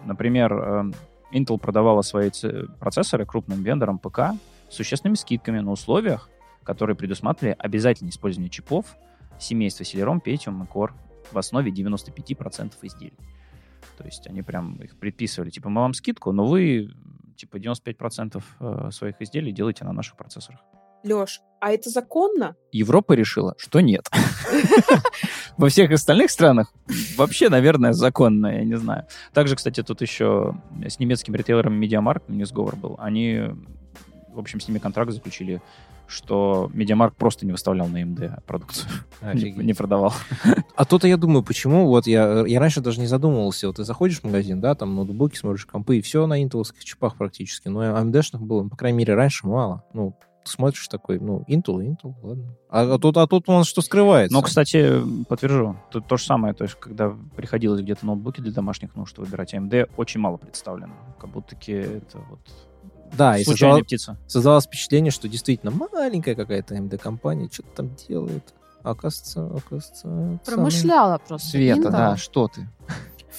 например, 0.05 0.53
э, 0.53 0.93
Intel 1.33 1.59
продавала 1.59 2.03
свои 2.03 2.31
ц- 2.31 2.67
процессоры 2.79 3.27
крупным 3.27 3.63
вендорам 3.63 3.99
ПК 3.99 4.21
с 4.69 4.75
существенными 4.77 5.17
скидками 5.17 5.59
на 5.61 5.73
условиях, 5.73 6.29
которые 6.63 6.97
предусматривали 6.97 7.57
обязательное 7.59 8.11
использование 8.11 8.51
чипов 8.51 8.97
семейства 9.39 9.83
Celeron, 9.83 10.21
Pentium 10.25 10.65
и 10.65 10.67
Core 10.67 10.93
в 11.33 11.39
основе 11.39 11.71
95% 11.73 12.75
изделий. 12.83 13.19
То 13.99 14.05
есть 14.05 14.27
они 14.27 14.43
прям 14.43 14.77
их 14.77 14.97
предписывали, 14.97 15.51
типа, 15.51 15.69
мы 15.69 15.83
вам 15.83 15.95
скидку, 15.95 16.33
но 16.33 16.47
вы 16.47 16.91
типа 17.37 17.57
95% 17.57 18.43
э, 18.61 18.91
своих 18.91 19.21
изделий 19.21 19.53
делаете 19.53 19.85
на 19.85 19.93
наших 19.93 20.17
процессорах. 20.17 20.61
Леш, 21.05 21.41
а 21.61 21.71
это 21.71 21.91
законно? 21.91 22.57
Европа 22.73 23.13
решила, 23.13 23.55
что 23.59 23.81
нет. 23.81 24.09
Во 25.57 25.69
всех 25.69 25.91
остальных 25.93 26.31
странах 26.31 26.73
вообще, 27.17 27.49
наверное, 27.49 27.93
законно, 27.93 28.49
я 28.49 28.65
не 28.65 28.77
знаю. 28.77 29.07
Также, 29.33 29.57
кстати, 29.57 29.83
тут 29.83 30.01
еще 30.01 30.55
с 30.87 30.99
немецким 30.99 31.35
ритейлером 31.35 31.81
MediaMarkt, 31.81 32.25
у 32.29 32.33
них 32.33 32.47
сговор 32.47 32.77
был, 32.77 32.97
они, 32.99 33.51
в 34.33 34.39
общем, 34.39 34.61
с 34.61 34.69
ними 34.69 34.79
контракт 34.79 35.13
заключили, 35.13 35.63
что 36.07 36.71
MediaMarkt 36.75 37.15
просто 37.17 37.47
не 37.47 37.53
выставлял 37.53 37.87
на 37.87 38.03
AMD 38.03 38.43
продукцию, 38.47 38.91
не, 39.35 39.53
не 39.53 39.75
продавал. 39.75 40.13
А 40.77 40.85
то-то 40.85 41.07
я 41.07 41.17
думаю, 41.17 41.43
почему, 41.43 41.87
вот 41.87 42.07
я, 42.07 42.45
я 42.47 42.61
раньше 42.61 42.81
даже 42.81 43.01
не 43.01 43.07
задумывался, 43.07 43.67
вот 43.69 43.77
ты 43.77 43.85
заходишь 43.85 44.21
в 44.21 44.25
магазин, 44.25 44.61
да, 44.61 44.75
там 44.75 44.95
ноутбуки, 44.95 45.37
смотришь 45.37 45.67
компы, 45.67 45.99
и 45.99 46.03
все 46.03 46.27
на 46.27 46.43
интеловских 46.43 46.85
чипах 46.85 47.17
практически, 47.17 47.69
но 47.69 47.83
AMD-шных 47.85 48.41
было, 48.41 48.69
по 48.69 48.77
крайней 48.77 48.99
мере, 48.99 49.15
раньше 49.15 49.47
мало. 49.47 49.85
Ну, 49.93 50.17
смотришь 50.51 50.89
такой, 50.89 51.19
ну, 51.19 51.45
Intel, 51.49 51.81
Intel, 51.81 52.15
ладно. 52.23 52.57
А, 52.69 52.95
а 52.95 52.99
тут, 52.99 53.17
а 53.17 53.27
тут 53.27 53.49
нас 53.49 53.67
что 53.67 53.83
скрывается? 53.83 54.35
Но, 54.35 54.43
кстати, 54.43 55.01
подтвержу, 55.29 55.77
тут 55.91 56.07
то 56.07 56.17
же 56.17 56.25
самое, 56.25 56.55
то 56.55 56.65
есть, 56.65 56.75
когда 56.77 57.15
приходилось 57.37 57.81
где-то 57.81 58.07
ноутбуки 58.07 58.41
для 58.41 58.53
домашних 58.53 58.95
нужд 58.97 59.17
выбирать, 59.19 59.55
AMD 59.55 59.91
очень 59.97 60.21
мало 60.21 60.37
представлено, 60.37 60.95
как 61.19 61.31
будто-таки 61.31 61.73
это 61.73 62.19
вот 62.31 62.41
да, 63.17 63.39
и 63.39 63.45
создавал- 63.45 63.83
птица. 63.83 64.19
создавалось 64.27 64.65
впечатление, 64.67 65.11
что 65.13 65.29
действительно 65.29 65.73
маленькая 65.93 66.35
какая-то 66.35 66.75
AMD-компания 66.75 67.49
что-то 67.53 67.69
там 67.77 67.91
делает. 68.09 68.55
А 68.83 68.91
оказывается, 68.91 69.47
оказывается... 69.47 69.95
самый- 70.03 70.39
Промышляла 70.45 71.19
просто. 71.27 71.49
Света, 71.49 71.81
Intel. 71.89 71.91
да, 71.91 72.17
что 72.17 72.49
ты? 72.49 72.69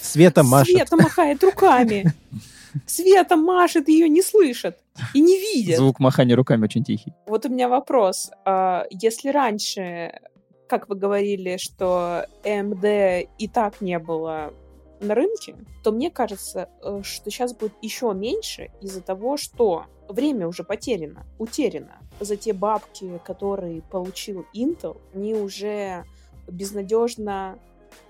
Света 0.01 0.43
машет. 0.43 0.75
Света 0.75 0.95
махает 0.97 1.43
руками. 1.43 2.13
Света 2.85 3.35
машет, 3.38 3.88
ее 3.88 4.09
не 4.09 4.21
слышат 4.21 4.77
и 5.14 5.22
не 5.22 5.38
видят. 5.40 5.78
Звук 5.78 6.00
махания 6.00 6.36
руками 6.36 6.64
очень 6.64 6.84
тихий. 6.84 7.14
Вот 7.28 7.46
у 7.46 7.50
меня 7.50 7.70
вопрос. 7.70 8.32
А, 8.46 8.86
Если 8.90 9.30
раньше, 9.30 10.20
как 10.68 10.90
вы 10.90 10.96
говорили, 10.96 11.58
что 11.58 12.25
AMD 12.44 13.30
и 13.38 13.48
так 13.48 13.82
не 13.82 14.00
было 14.00 14.54
на 15.02 15.16
рынке, 15.16 15.56
то 15.84 15.92
мне 15.92 16.10
кажется, 16.10 16.70
э, 16.82 17.02
что 17.04 17.30
сейчас 17.30 17.54
будет 17.54 17.74
еще 17.82 18.14
меньше 18.14 18.72
из-за 18.82 19.02
того, 19.02 19.38
что 19.38 19.86
время 20.08 20.48
уже 20.48 20.64
потеряно, 20.64 21.25
утеряно. 21.38 22.00
За 22.20 22.38
те 22.38 22.54
бабки, 22.54 23.20
которые 23.25 23.82
получил 23.82 24.46
Intel, 24.56 25.02
они 25.14 25.34
уже 25.34 26.06
безнадежно 26.48 27.60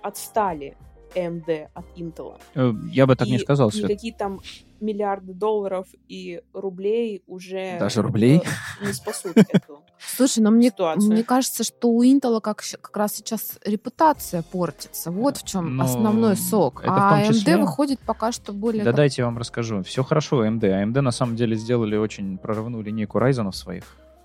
отстали 0.01 0.77
AMD 1.15 1.67
от 1.74 1.86
Intel. 1.98 2.38
Э, 2.55 2.74
Я 2.91 3.05
бы 3.07 3.15
так 3.15 3.27
не 3.27 3.36
И 3.36 3.39
сказал, 3.39 3.72
Свет. 3.72 3.89
Никакие 3.89 4.13
там 4.13 4.41
миллиарды 4.81 5.34
долларов 5.34 5.88
и 6.10 6.41
рублей 6.53 7.24
уже 7.27 7.77
Даже 7.79 8.01
рублей? 8.01 8.41
э, 8.81 8.86
не 8.86 8.91
спасут 8.93 9.38
эту 9.38 9.81
Слушай, 9.98 10.39
но 10.39 10.51
мне, 10.51 10.69
ситуацию. 10.69 11.12
мне 11.12 11.24
кажется, 11.24 11.63
что 11.63 11.89
у 11.89 12.03
Intel 12.03 12.41
как, 12.41 12.62
как 12.81 12.98
раз 12.98 13.15
сейчас 13.15 13.57
репутация 13.65 14.43
портится. 14.43 15.10
Вот 15.12 15.38
в 15.38 15.45
чем 15.48 15.77
Ну, 15.77 15.84
основной 15.84 16.36
сок. 16.36 16.84
а 16.86 17.22
AMD 17.22 17.27
числе. 17.34 17.57
выходит 17.57 18.00
пока 18.01 18.31
что 18.34 18.51
более... 18.51 18.84
Да 18.84 18.89
как- 18.91 18.98
дайте 18.98 19.22
я 19.22 19.25
вам 19.25 19.38
расскажу. 19.38 19.81
Все 19.84 20.03
хорошо, 20.03 20.45
AMD. 20.45 20.60
AMD 20.62 21.00
на 21.01 21.12
самом 21.12 21.36
деле 21.38 21.55
сделали 21.55 21.95
очень 21.95 22.38
прорывную 22.38 22.84
линейку 22.84 23.17
Ryzen 23.17 23.51
своих, 23.53 23.84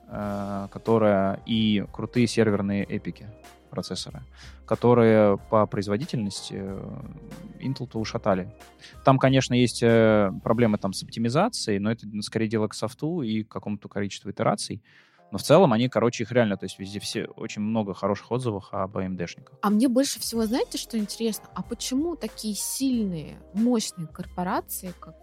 э, 0.09 0.67
которая 0.73 1.41
и 1.47 1.85
крутые 1.93 2.27
серверные 2.27 2.85
эпики 2.85 3.29
процессоры, 3.71 4.23
которые 4.67 5.39
по 5.51 5.67
производительности 5.67 6.55
э, 6.57 7.03
Intel-то 7.61 7.99
ушатали. 7.99 8.53
Там, 9.05 9.19
конечно, 9.19 9.55
есть 9.55 9.83
э, 9.83 10.31
проблемы 10.43 10.79
там 10.79 10.93
с 10.93 11.03
оптимизацией, 11.03 11.79
но 11.79 11.91
это 11.91 12.07
скорее 12.23 12.49
дело 12.49 12.69
к 12.69 12.75
софту 12.75 13.23
и 13.23 13.43
к 13.43 13.49
какому-то 13.49 13.89
количеству 13.89 14.31
итераций. 14.31 14.83
Но 15.31 15.39
в 15.39 15.43
целом 15.43 15.73
они, 15.73 15.89
короче, 15.89 16.25
их 16.25 16.33
реально, 16.33 16.57
то 16.57 16.65
есть 16.65 16.79
везде 16.79 16.99
все, 16.99 17.27
очень 17.37 17.63
много 17.63 17.95
хороших 17.95 18.33
отзывов 18.33 18.69
об 18.73 18.97
AMD-шниках. 18.97 19.55
А 19.63 19.71
мне 19.71 19.89
больше 19.89 20.19
всего, 20.19 20.45
знаете, 20.45 20.77
что 20.77 20.99
интересно? 20.99 21.49
А 21.55 21.63
почему 21.63 22.17
такие 22.17 22.55
сильные, 22.55 23.41
мощные 23.55 24.09
корпорации, 24.09 24.93
как 24.99 25.15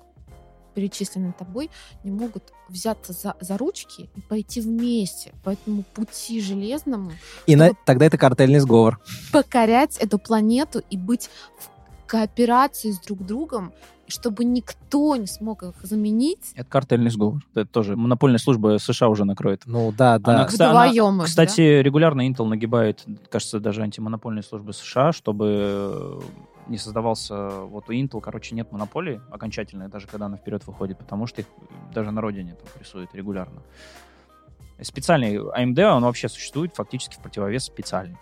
перечисленные 0.77 1.33
тобой, 1.33 1.71
не 2.03 2.11
могут 2.11 2.53
взяться 2.69 3.13
за, 3.13 3.33
за 3.39 3.57
ручки 3.57 4.09
и 4.15 4.21
пойти 4.21 4.61
вместе 4.61 5.33
по 5.43 5.49
этому 5.49 5.81
пути 5.95 6.39
железному, 6.39 7.11
И 7.47 7.55
на- 7.55 7.71
тогда 7.83 8.05
это 8.05 8.19
картельный 8.19 8.59
сговор. 8.59 8.99
покорять 9.33 9.97
эту 9.97 10.19
планету 10.19 10.83
и 10.91 10.97
быть 10.97 11.31
в 11.57 11.69
кооперации 12.07 12.91
с 12.91 12.99
друг 12.99 13.25
другом, 13.25 13.73
чтобы 14.07 14.45
никто 14.45 15.15
не 15.15 15.25
смог 15.27 15.63
их 15.63 15.73
заменить 15.81 16.51
Это 16.55 16.69
картельный 16.69 17.09
сговор. 17.09 17.41
Это 17.55 17.65
тоже 17.65 17.95
монопольная 17.95 18.37
служба 18.39 18.77
США 18.79 19.09
уже 19.09 19.25
накроет. 19.25 19.63
Ну 19.65 19.91
да, 19.97 20.19
да. 20.19 20.35
Она, 20.35 20.47
кста- 20.47 20.69
она- 21.09 21.25
Кстати, 21.25 21.61
регулярно 21.81 22.21
Intel 22.29 22.45
нагибает, 22.45 23.03
кажется, 23.31 23.59
даже 23.59 23.81
антимонопольные 23.81 24.43
службы 24.43 24.73
США, 24.73 25.11
чтобы 25.11 25.45
э, 25.49 26.19
не 26.69 26.77
создавался... 26.77 27.49
Вот 27.49 27.89
у 27.89 27.93
Intel, 27.93 28.21
короче, 28.21 28.55
нет 28.55 28.71
монополии 28.71 29.21
окончательной, 29.31 29.87
даже 29.89 30.07
когда 30.07 30.25
она 30.27 30.37
вперед 30.37 30.65
выходит, 30.67 30.97
потому 30.97 31.27
что 31.27 31.41
их 31.41 31.47
даже 31.93 32.11
на 32.11 32.21
родине 32.21 32.55
там 32.55 32.67
прессуют 32.77 33.13
регулярно. 33.15 33.61
Специальный 34.81 35.37
AMD, 35.37 35.81
он 35.83 36.03
вообще 36.03 36.29
существует 36.29 36.75
фактически 36.75 37.15
в 37.15 37.19
противовес 37.19 37.63
специальный. 37.63 38.17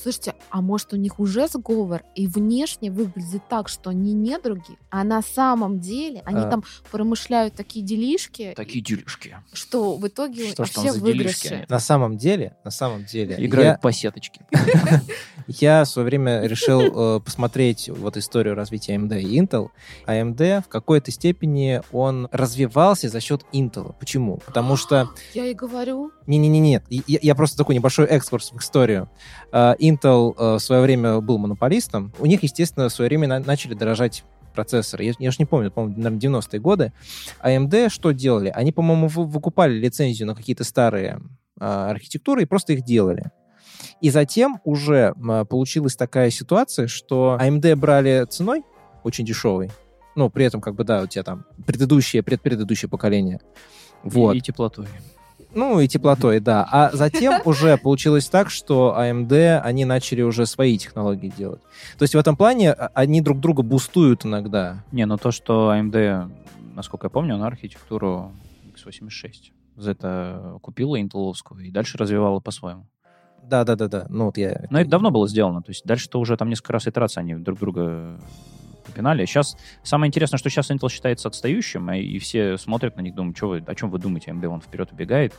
Слушайте, 0.00 0.34
а 0.50 0.60
может 0.60 0.92
у 0.92 0.96
них 0.96 1.18
уже 1.18 1.48
сговор 1.48 2.02
и 2.14 2.26
внешне 2.26 2.90
выглядит 2.90 3.42
так, 3.48 3.66
что 3.70 3.88
они 3.90 4.12
недруги, 4.12 4.76
а 4.90 5.04
на 5.04 5.22
самом 5.22 5.80
деле 5.80 6.20
они 6.26 6.40
А. 6.40 6.50
там 6.50 6.64
промышляют 6.90 7.54
такие 7.54 7.82
делишки, 7.82 8.52
Такие 8.54 8.84
делишки. 8.84 9.38
что 9.54 9.96
в 9.96 10.06
итоге 10.06 10.48
Что 10.48 10.64
там 10.64 10.66
все 10.66 10.92
за 10.92 11.00
выигрыши. 11.00 11.48
делишки? 11.48 11.66
На 11.70 11.78
самом 11.78 12.18
деле, 12.18 12.56
на 12.62 12.70
самом 12.70 13.04
деле, 13.06 13.36
Играют 13.42 13.80
по 13.80 13.90
сеточке. 13.90 14.44
я, 15.46 15.84
в 15.84 15.88
свое 15.88 16.06
время 16.06 16.42
решил 16.42 16.80
э, 17.16 17.20
посмотреть 17.20 17.88
вот 17.88 18.16
историю 18.16 18.54
развития 18.54 18.96
AMD 18.96 19.20
и 19.20 19.38
Intel. 19.40 19.68
AMD 20.06 20.62
в 20.64 20.68
какой-то 20.68 21.10
степени 21.10 21.80
он 21.92 22.28
развивался 22.32 23.08
за 23.08 23.20
счет 23.20 23.44
Intel. 23.52 23.94
Почему? 23.98 24.38
Потому 24.46 24.76
что 24.76 25.10
Я 25.34 25.46
и 25.46 25.54
говорю, 25.54 26.10
Не-не-не, 26.26 26.82
я, 26.88 27.18
я 27.22 27.34
просто 27.34 27.56
такой 27.56 27.74
небольшой 27.74 28.06
экскурс 28.06 28.52
в 28.52 28.58
историю. 28.58 29.08
А, 29.52 29.74
Intel 29.78 30.34
э, 30.36 30.54
в 30.56 30.58
свое 30.60 30.82
время 30.82 31.20
был 31.20 31.38
монополистом. 31.38 32.12
У 32.18 32.26
них, 32.26 32.42
естественно, 32.42 32.88
в 32.88 32.92
свое 32.92 33.08
время 33.08 33.28
на- 33.28 33.40
начали 33.40 33.74
дорожать 33.74 34.24
процессоры. 34.54 35.04
Я, 35.04 35.12
я 35.18 35.30
же 35.30 35.36
не 35.38 35.44
помню, 35.44 35.70
по-моему, 35.70 35.96
наверное, 36.02 36.40
90-е 36.40 36.60
годы. 36.60 36.92
AMD 37.44 37.90
что 37.90 38.12
делали? 38.12 38.50
Они, 38.54 38.72
по-моему, 38.72 39.08
вы- 39.08 39.26
выкупали 39.26 39.74
лицензию 39.74 40.26
на 40.26 40.34
какие-то 40.34 40.64
старые 40.64 41.20
а, 41.60 41.90
архитектуры 41.90 42.42
и 42.42 42.46
просто 42.46 42.72
их 42.72 42.82
делали. 42.84 43.30
И 44.00 44.10
затем 44.10 44.60
уже 44.64 45.14
а, 45.28 45.44
получилась 45.44 45.96
такая 45.96 46.30
ситуация, 46.30 46.86
что 46.86 47.38
AMD 47.40 47.76
брали 47.76 48.26
ценой 48.28 48.62
очень 49.04 49.24
дешевой. 49.24 49.70
Ну, 50.14 50.30
при 50.30 50.46
этом, 50.46 50.60
как 50.60 50.74
бы, 50.74 50.84
да, 50.84 51.02
у 51.02 51.06
тебя 51.06 51.22
там 51.22 51.44
предыдущее, 51.66 52.22
предпредыдущее 52.22 52.88
поколение. 52.88 53.40
Вот. 54.02 54.34
И 54.34 54.40
теплотой. 54.40 54.86
Ну, 55.52 55.80
и 55.80 55.88
теплотой, 55.88 56.40
да. 56.40 56.66
А 56.70 56.90
затем 56.92 57.40
уже 57.44 57.76
получилось 57.76 58.28
так, 58.28 58.50
что 58.50 58.94
AMD, 58.98 59.60
они 59.60 59.84
начали 59.84 60.22
уже 60.22 60.46
свои 60.46 60.76
технологии 60.78 61.32
делать. 61.36 61.62
То 61.98 62.02
есть 62.02 62.14
в 62.14 62.18
этом 62.18 62.36
плане 62.36 62.72
а, 62.72 62.90
они 62.94 63.20
друг 63.20 63.40
друга 63.40 63.62
бустуют 63.62 64.24
иногда. 64.24 64.84
Не, 64.92 65.06
ну 65.06 65.16
то, 65.16 65.30
что 65.30 65.72
AMD, 65.74 66.30
насколько 66.74 67.06
я 67.06 67.10
помню, 67.10 67.36
она 67.36 67.46
архитектуру 67.46 68.32
x86 68.74 69.52
за 69.76 69.90
это 69.90 70.58
купила 70.62 70.98
интеловскую 70.98 71.64
и 71.64 71.70
дальше 71.70 71.98
развивала 71.98 72.40
по-своему. 72.40 72.86
Да, 73.42 73.64
да, 73.64 73.76
да, 73.76 73.88
да. 73.88 74.06
Ну 74.08 74.26
вот 74.26 74.36
я. 74.38 74.66
Но 74.70 74.80
это 74.80 74.90
давно 74.90 75.10
было 75.10 75.28
сделано. 75.28 75.62
То 75.62 75.70
есть 75.70 75.84
дальше-то 75.84 76.18
уже 76.18 76.36
там 76.36 76.48
несколько 76.48 76.72
раз 76.72 76.86
итераций 76.88 77.22
они 77.22 77.34
друг 77.34 77.58
друга 77.58 78.18
попинали. 78.86 79.24
Сейчас 79.26 79.56
самое 79.82 80.08
интересное, 80.08 80.38
что 80.38 80.48
сейчас 80.48 80.70
Intel 80.70 80.88
считается 80.90 81.28
отстающим, 81.28 81.90
и, 81.92 82.00
и 82.00 82.18
все 82.18 82.56
смотрят 82.56 82.96
на 82.96 83.02
них, 83.02 83.14
думают, 83.14 83.36
что 83.36 83.48
вы, 83.48 83.64
о 83.66 83.74
чем 83.74 83.90
вы 83.90 83.98
думаете, 83.98 84.30
AMD 84.30 84.46
он 84.46 84.60
вперед 84.60 84.90
убегает. 84.92 85.34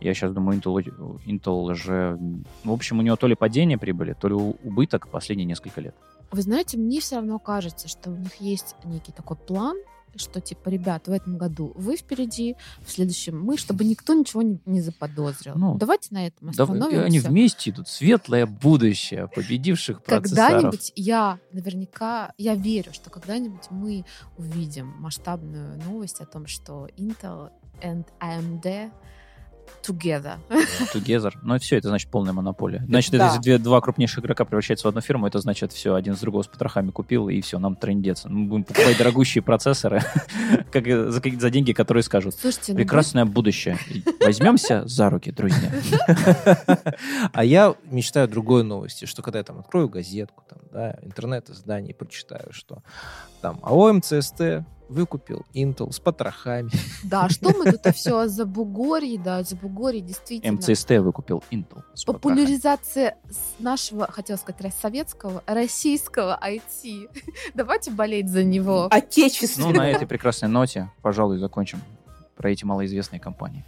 Я 0.00 0.14
сейчас 0.14 0.32
думаю, 0.32 0.60
Intel, 0.60 1.20
Intel 1.26 1.74
же... 1.74 2.18
В 2.62 2.72
общем, 2.72 3.00
у 3.00 3.02
него 3.02 3.16
то 3.16 3.26
ли 3.26 3.34
падение 3.34 3.78
прибыли, 3.78 4.14
то 4.14 4.28
ли 4.28 4.34
убыток 4.34 5.08
последние 5.08 5.46
несколько 5.46 5.80
лет. 5.80 5.94
Вы 6.30 6.42
знаете, 6.42 6.76
мне 6.78 7.00
все 7.00 7.16
равно 7.16 7.38
кажется, 7.38 7.88
что 7.88 8.10
у 8.10 8.16
них 8.16 8.34
есть 8.36 8.76
некий 8.84 9.12
такой 9.12 9.36
план, 9.36 9.76
что 10.18 10.40
типа, 10.40 10.68
ребят, 10.68 11.08
в 11.08 11.12
этом 11.12 11.38
году 11.38 11.72
вы 11.74 11.96
впереди, 11.96 12.56
в 12.80 12.90
следующем 12.90 13.40
мы, 13.40 13.56
чтобы 13.56 13.84
никто 13.84 14.14
ничего 14.14 14.42
не, 14.42 14.58
не 14.66 14.80
заподозрил. 14.80 15.54
Ну, 15.56 15.76
Давайте 15.76 16.08
на 16.10 16.26
этом 16.26 16.50
остановимся. 16.50 16.90
Да, 16.90 17.04
они 17.04 17.20
вместе 17.20 17.70
идут. 17.70 17.88
Светлое 17.88 18.46
будущее 18.46 19.28
победивших 19.28 20.02
процессоров. 20.02 20.50
Когда-нибудь 20.50 20.92
я 20.96 21.38
наверняка, 21.52 22.32
я 22.38 22.54
верю, 22.54 22.92
что 22.92 23.10
когда-нибудь 23.10 23.70
мы 23.70 24.04
увидим 24.36 24.94
масштабную 24.98 25.78
новость 25.84 26.20
о 26.20 26.26
том, 26.26 26.46
что 26.46 26.88
Intel 26.96 27.50
and 27.82 28.06
AMD 28.20 28.90
Together. 29.86 30.36
Together. 30.92 31.32
Ну, 31.42 31.58
все, 31.58 31.76
это 31.76 31.88
значит 31.88 32.10
полная 32.10 32.32
монополия. 32.32 32.84
Значит, 32.86 33.12
да. 33.12 33.26
если 33.26 33.40
две, 33.40 33.58
два 33.58 33.80
крупнейших 33.80 34.20
игрока 34.20 34.44
превращаются 34.44 34.86
в 34.86 34.88
одну 34.88 35.00
фирму, 35.00 35.26
это 35.26 35.38
значит, 35.38 35.72
все, 35.72 35.94
один 35.94 36.16
с 36.16 36.20
другого 36.20 36.42
с 36.42 36.46
потрохами 36.46 36.90
купил, 36.90 37.28
и 37.28 37.40
все, 37.40 37.58
нам 37.58 37.76
трендец. 37.76 38.24
Мы 38.24 38.46
будем 38.46 38.64
покупать 38.64 38.98
дорогущие 38.98 39.42
процессоры 39.42 40.02
как 40.72 40.86
за, 40.86 41.20
за 41.20 41.50
деньги, 41.50 41.72
которые 41.72 42.02
скажут. 42.02 42.34
Слушайте, 42.34 42.72
ну 42.72 42.78
Прекрасное 42.78 43.24
ну... 43.24 43.30
будущее. 43.30 43.78
Возьмемся 44.24 44.86
за 44.86 45.10
руки, 45.10 45.30
друзья. 45.30 45.70
А 47.32 47.44
я 47.44 47.74
мечтаю 47.84 48.24
о 48.24 48.28
другой 48.28 48.64
новости, 48.64 49.04
что 49.04 49.22
когда 49.22 49.38
я 49.38 49.44
там 49.44 49.58
открою 49.58 49.88
газетку, 49.88 50.44
там, 50.48 50.58
да, 50.72 50.98
интернет-издание, 51.02 51.94
прочитаю, 51.94 52.52
что 52.52 52.82
там 53.40 53.60
АО 53.62 53.92
МЦСТ 53.92 54.64
выкупил 54.88 55.44
Intel 55.54 55.92
с 55.92 56.00
потрохами. 56.00 56.70
Да, 57.04 57.28
что 57.28 57.50
мы 57.50 57.72
тут 57.72 57.94
все 57.94 58.18
о 58.18 58.28
Забугорье, 58.28 59.18
да, 59.18 59.42
Забугорье 59.42 60.00
действительно. 60.00 60.54
МЦСТ 60.54 60.90
выкупил 60.98 61.42
Intel 61.50 61.82
с 61.94 62.04
Популяризация 62.04 63.16
нашего, 63.58 64.10
хотел 64.10 64.36
сказать, 64.36 64.74
советского, 64.74 65.42
российского 65.46 66.38
IT. 66.42 67.10
Давайте 67.54 67.90
болеть 67.90 68.28
за 68.28 68.44
него. 68.44 68.88
Отечественного. 68.90 69.72
Ну, 69.72 69.78
на 69.78 69.90
этой 69.90 70.06
прекрасной 70.06 70.48
ноте, 70.48 70.90
пожалуй, 71.02 71.38
закончим 71.38 71.80
про 72.36 72.50
эти 72.50 72.64
малоизвестные 72.64 73.20
компании. 73.20 73.64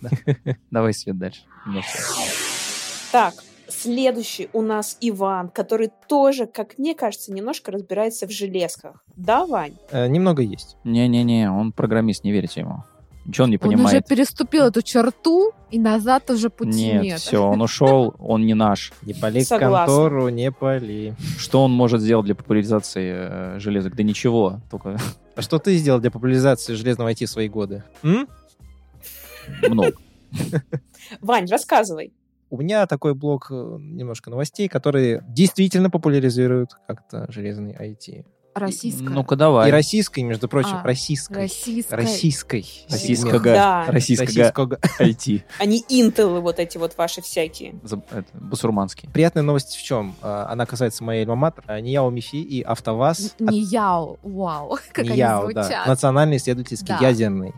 Давай, 0.70 0.92
Свет, 0.92 1.18
дальше. 1.18 1.42
Так, 3.12 3.34
Следующий 3.84 4.48
у 4.54 4.62
нас 4.62 4.96
Иван, 5.02 5.50
который 5.50 5.90
тоже, 6.08 6.46
как 6.46 6.78
мне 6.78 6.94
кажется, 6.94 7.30
немножко 7.34 7.70
разбирается 7.70 8.26
в 8.26 8.30
железках. 8.30 9.04
Да, 9.14 9.44
Вань? 9.44 9.74
Э, 9.90 10.08
немного 10.08 10.40
есть. 10.40 10.78
Не-не-не, 10.84 11.50
он 11.50 11.70
программист, 11.70 12.24
не 12.24 12.32
верите 12.32 12.60
ему. 12.60 12.84
Ничего 13.26 13.44
он 13.44 13.50
не 13.50 13.58
понимает. 13.58 13.80
Он 13.80 13.86
уже 13.86 14.00
переступил 14.02 14.64
эту 14.64 14.80
черту, 14.80 15.52
и 15.70 15.78
назад 15.78 16.30
уже 16.30 16.48
пути 16.48 16.92
нет. 16.92 17.02
Нет, 17.02 17.20
все, 17.20 17.46
он 17.46 17.60
ушел, 17.60 18.14
он 18.18 18.46
не 18.46 18.54
наш. 18.54 18.94
Не 19.02 19.12
пали 19.12 19.44
контору, 19.44 20.30
не 20.30 20.50
пали. 20.50 21.14
Что 21.36 21.62
он 21.62 21.70
может 21.70 22.00
сделать 22.00 22.24
для 22.24 22.34
популяризации 22.34 23.12
э, 23.14 23.58
железок? 23.60 23.94
Да 23.96 24.02
ничего, 24.02 24.60
только... 24.70 24.98
А 25.36 25.42
что 25.42 25.58
ты 25.58 25.76
сделал 25.76 26.00
для 26.00 26.10
популяризации 26.10 26.72
железного 26.72 27.12
IT 27.12 27.26
в 27.26 27.30
свои 27.30 27.50
годы? 27.50 27.84
М? 28.02 28.28
Много. 29.68 29.92
Вань, 31.20 31.46
рассказывай. 31.50 32.14
У 32.54 32.56
меня 32.56 32.86
такой 32.86 33.14
блок 33.14 33.48
э, 33.50 33.54
немножко 33.80 34.30
новостей, 34.30 34.68
которые 34.68 35.24
действительно 35.26 35.90
популяризируют 35.90 36.70
как-то 36.86 37.26
железный 37.28 37.72
IT. 37.72 38.24
Российская. 38.54 39.08
Ну-ка, 39.08 39.34
давай. 39.34 39.68
И 39.68 39.72
российской, 39.72 40.20
между 40.20 40.46
прочим, 40.46 40.76
а, 40.76 40.84
российской. 40.84 41.32
Российской. 41.32 41.94
Российской. 41.94 42.64
Российского. 42.88 43.40
Да. 43.40 43.86
Российского 43.88 44.78
IT. 45.00 45.42
Они 45.58 45.84
Intel 45.90 46.38
вот 46.38 46.60
эти 46.60 46.78
вот 46.78 46.96
ваши 46.96 47.22
всякие. 47.22 47.74
Бусурманские. 48.34 49.10
Приятная 49.10 49.42
новость 49.42 49.74
в 49.74 49.82
чем? 49.82 50.14
А, 50.22 50.46
она 50.48 50.64
касается 50.64 51.02
моей 51.02 51.24
альма-матер. 51.24 51.64
Нияо 51.80 52.08
МИФИ 52.08 52.36
и 52.36 52.62
АвтоВАЗ. 52.62 53.34
Нияо, 53.40 54.18
вау, 54.22 54.78
как 54.92 55.06
Нияо, 55.06 55.46
они 55.46 55.52
звучат. 55.54 55.70
Да. 55.70 55.84
Национальный 55.88 56.36
исследовательский 56.36 56.94
ядерный 57.00 57.52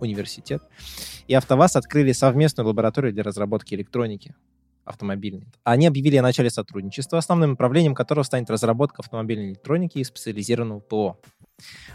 университет 0.00 0.62
и 1.26 1.34
АвтоВАЗ 1.34 1.76
открыли 1.76 2.12
совместную 2.12 2.66
лабораторию 2.68 3.12
для 3.12 3.22
разработки 3.22 3.74
электроники 3.74 4.34
автомобильной. 4.84 5.46
Они 5.64 5.86
объявили 5.86 6.16
о 6.16 6.22
начале 6.22 6.50
сотрудничества, 6.50 7.18
основным 7.18 7.50
направлением 7.50 7.94
которого 7.94 8.24
станет 8.24 8.50
разработка 8.50 9.02
автомобильной 9.02 9.50
электроники 9.50 9.98
и 9.98 10.04
специализированного 10.04 10.80
ПО. 10.80 11.18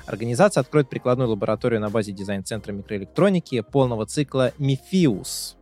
Организация 0.06 0.62
откроет 0.62 0.90
прикладную 0.90 1.30
лабораторию 1.30 1.82
на 1.82 1.90
базе 1.90 2.12
дизайн-центра 2.12 2.72
микроэлектроники 2.72 3.62
полного 3.62 4.06
цикла 4.06 4.52
«Мифиус», 4.58 5.58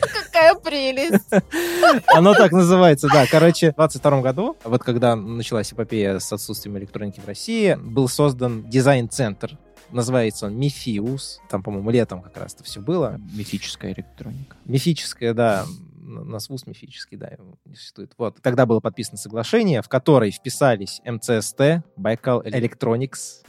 Какая 0.00 0.54
прелесть! 0.54 1.24
Оно 2.08 2.34
так 2.34 2.52
называется, 2.52 3.08
да. 3.12 3.26
Короче, 3.30 3.72
в 3.72 3.76
22 3.76 4.20
году, 4.22 4.56
вот 4.64 4.82
когда 4.82 5.16
началась 5.16 5.72
эпопея 5.72 6.18
с 6.18 6.32
отсутствием 6.32 6.78
электроники 6.78 7.20
в 7.20 7.26
России, 7.26 7.76
был 7.80 8.08
создан 8.08 8.68
дизайн-центр 8.68 9.58
Называется 9.90 10.46
он 10.46 10.56
Мифиус. 10.56 11.40
Там, 11.48 11.62
по-моему, 11.62 11.90
летом 11.90 12.22
как 12.22 12.36
раз 12.36 12.54
это 12.54 12.64
все 12.64 12.80
было. 12.80 13.20
Мифическая 13.32 13.92
электроника. 13.92 14.56
Мифическая, 14.64 15.34
да. 15.34 15.66
нас 15.96 16.48
вуз 16.48 16.66
мифический, 16.66 17.16
да, 17.16 17.30
существует. 17.74 18.12
Вот. 18.18 18.40
Тогда 18.42 18.66
было 18.66 18.80
подписано 18.80 19.16
соглашение, 19.16 19.82
в 19.82 19.88
которое 19.88 20.30
вписались 20.30 21.00
МЦСТ, 21.04 21.84
Байкал 21.96 22.42
Electronics, 22.42 23.44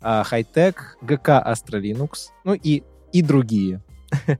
Хайтек, 0.00 0.98
ГК 1.02 1.42
Astra 1.46 1.80
Linux, 1.80 2.28
ну 2.44 2.54
и, 2.54 2.82
и 3.12 3.22
другие. 3.22 3.82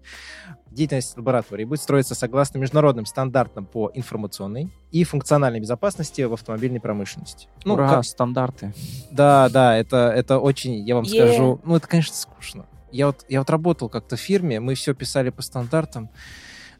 Деятельность 0.76 1.16
лаборатории 1.16 1.64
будет 1.64 1.80
строиться 1.80 2.14
согласно 2.14 2.58
международным 2.58 3.06
стандартам 3.06 3.64
по 3.64 3.90
информационной 3.94 4.70
и 4.90 5.04
функциональной 5.04 5.58
безопасности 5.58 6.20
в 6.20 6.34
автомобильной 6.34 6.80
промышленности. 6.80 7.48
Ну, 7.64 7.74
Ура, 7.74 7.88
как... 7.88 8.04
стандарты. 8.04 8.74
Да, 9.10 9.48
да, 9.48 9.74
это, 9.74 10.12
это 10.14 10.38
очень, 10.38 10.74
я 10.86 10.96
вам 10.96 11.04
yeah. 11.04 11.28
скажу, 11.28 11.60
ну, 11.64 11.76
это, 11.76 11.88
конечно, 11.88 12.14
скучно. 12.14 12.66
Я 12.92 13.06
вот, 13.06 13.24
я 13.30 13.38
вот 13.38 13.48
работал 13.48 13.88
как-то 13.88 14.16
в 14.16 14.20
фирме, 14.20 14.60
мы 14.60 14.74
все 14.74 14.94
писали 14.94 15.30
по 15.30 15.40
стандартам. 15.40 16.10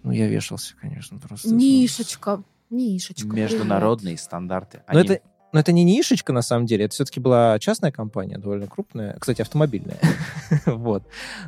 Ну, 0.02 0.12
я 0.12 0.28
вешался, 0.28 0.74
конечно, 0.78 1.18
просто. 1.18 1.54
Нишечка, 1.54 2.42
нишечка. 2.68 3.28
Международные 3.28 4.18
стандарты. 4.18 4.82
Но 4.92 5.00
это, 5.00 5.20
но 5.52 5.60
это 5.60 5.72
не 5.72 5.84
нишечка, 5.84 6.32
на 6.32 6.42
самом 6.42 6.66
деле. 6.66 6.84
Это 6.84 6.94
все-таки 6.94 7.20
была 7.20 7.58
частная 7.58 7.92
компания, 7.92 8.38
довольно 8.38 8.66
крупная. 8.66 9.16
Кстати, 9.18 9.42
автомобильная. 9.42 9.98
вот. 10.66 11.04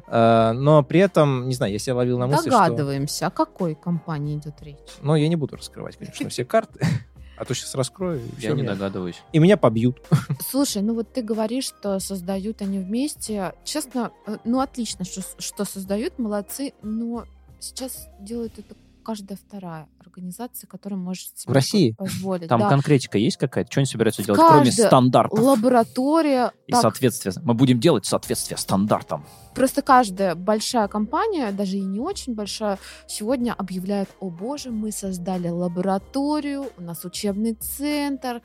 А, 0.06 0.52
но 0.52 0.82
при 0.82 1.00
этом, 1.00 1.48
не 1.48 1.54
знаю, 1.54 1.72
я 1.72 1.78
себя 1.78 1.96
ловил 1.96 2.18
на 2.18 2.26
мысли, 2.26 2.50
Догадываемся, 2.50 3.26
о 3.26 3.30
какой 3.30 3.74
компании 3.74 4.36
идет 4.36 4.62
речь. 4.62 4.76
Но 5.02 5.16
я 5.16 5.28
не 5.28 5.36
буду 5.36 5.56
раскрывать, 5.56 5.96
конечно, 5.96 6.28
все 6.28 6.44
карты. 6.44 6.80
А 7.40 7.44
то 7.44 7.54
сейчас 7.54 7.76
раскрою. 7.76 8.20
Я 8.38 8.50
не 8.50 8.64
догадываюсь. 8.64 9.22
И 9.32 9.38
меня 9.38 9.56
побьют. 9.56 10.02
Слушай, 10.50 10.82
ну 10.82 10.94
вот 10.94 11.12
ты 11.12 11.22
говоришь, 11.22 11.66
что 11.66 12.00
создают 12.00 12.62
они 12.62 12.80
вместе. 12.80 13.52
Честно, 13.62 14.10
э, 14.26 14.38
ну 14.42 14.58
отлично, 14.58 15.04
что, 15.04 15.20
что 15.38 15.64
создают, 15.64 16.18
молодцы, 16.18 16.72
но 16.82 17.26
сейчас 17.60 18.08
делают 18.18 18.58
это 18.58 18.74
каждая 19.08 19.38
вторая 19.38 19.88
организация, 20.00 20.68
которая 20.68 21.00
может 21.00 21.38
себе 21.38 21.50
в 21.50 21.54
России? 21.54 21.92
позволить. 21.92 22.46
Там 22.46 22.60
да. 22.60 22.68
конкретика 22.68 23.16
есть 23.16 23.38
какая-то? 23.38 23.70
Что 23.70 23.80
они 23.80 23.86
собираются 23.86 24.22
делать, 24.22 24.38
Каждая 24.38 24.58
кроме 24.58 24.70
стандартов? 24.70 25.38
лаборатория... 25.38 26.52
И 26.66 26.72
так, 26.72 26.82
соответствие. 26.82 27.32
Мы 27.42 27.54
будем 27.54 27.80
делать 27.80 28.04
соответствие 28.04 28.58
стандартам. 28.58 29.24
Просто 29.54 29.80
каждая 29.80 30.34
большая 30.34 30.88
компания, 30.88 31.50
даже 31.52 31.78
и 31.78 31.80
не 31.80 32.00
очень 32.00 32.34
большая, 32.34 32.78
сегодня 33.06 33.54
объявляет, 33.54 34.10
о 34.20 34.28
боже, 34.28 34.70
мы 34.70 34.92
создали 34.92 35.48
лабораторию, 35.48 36.66
у 36.76 36.82
нас 36.82 37.02
учебный 37.06 37.54
центр. 37.54 38.42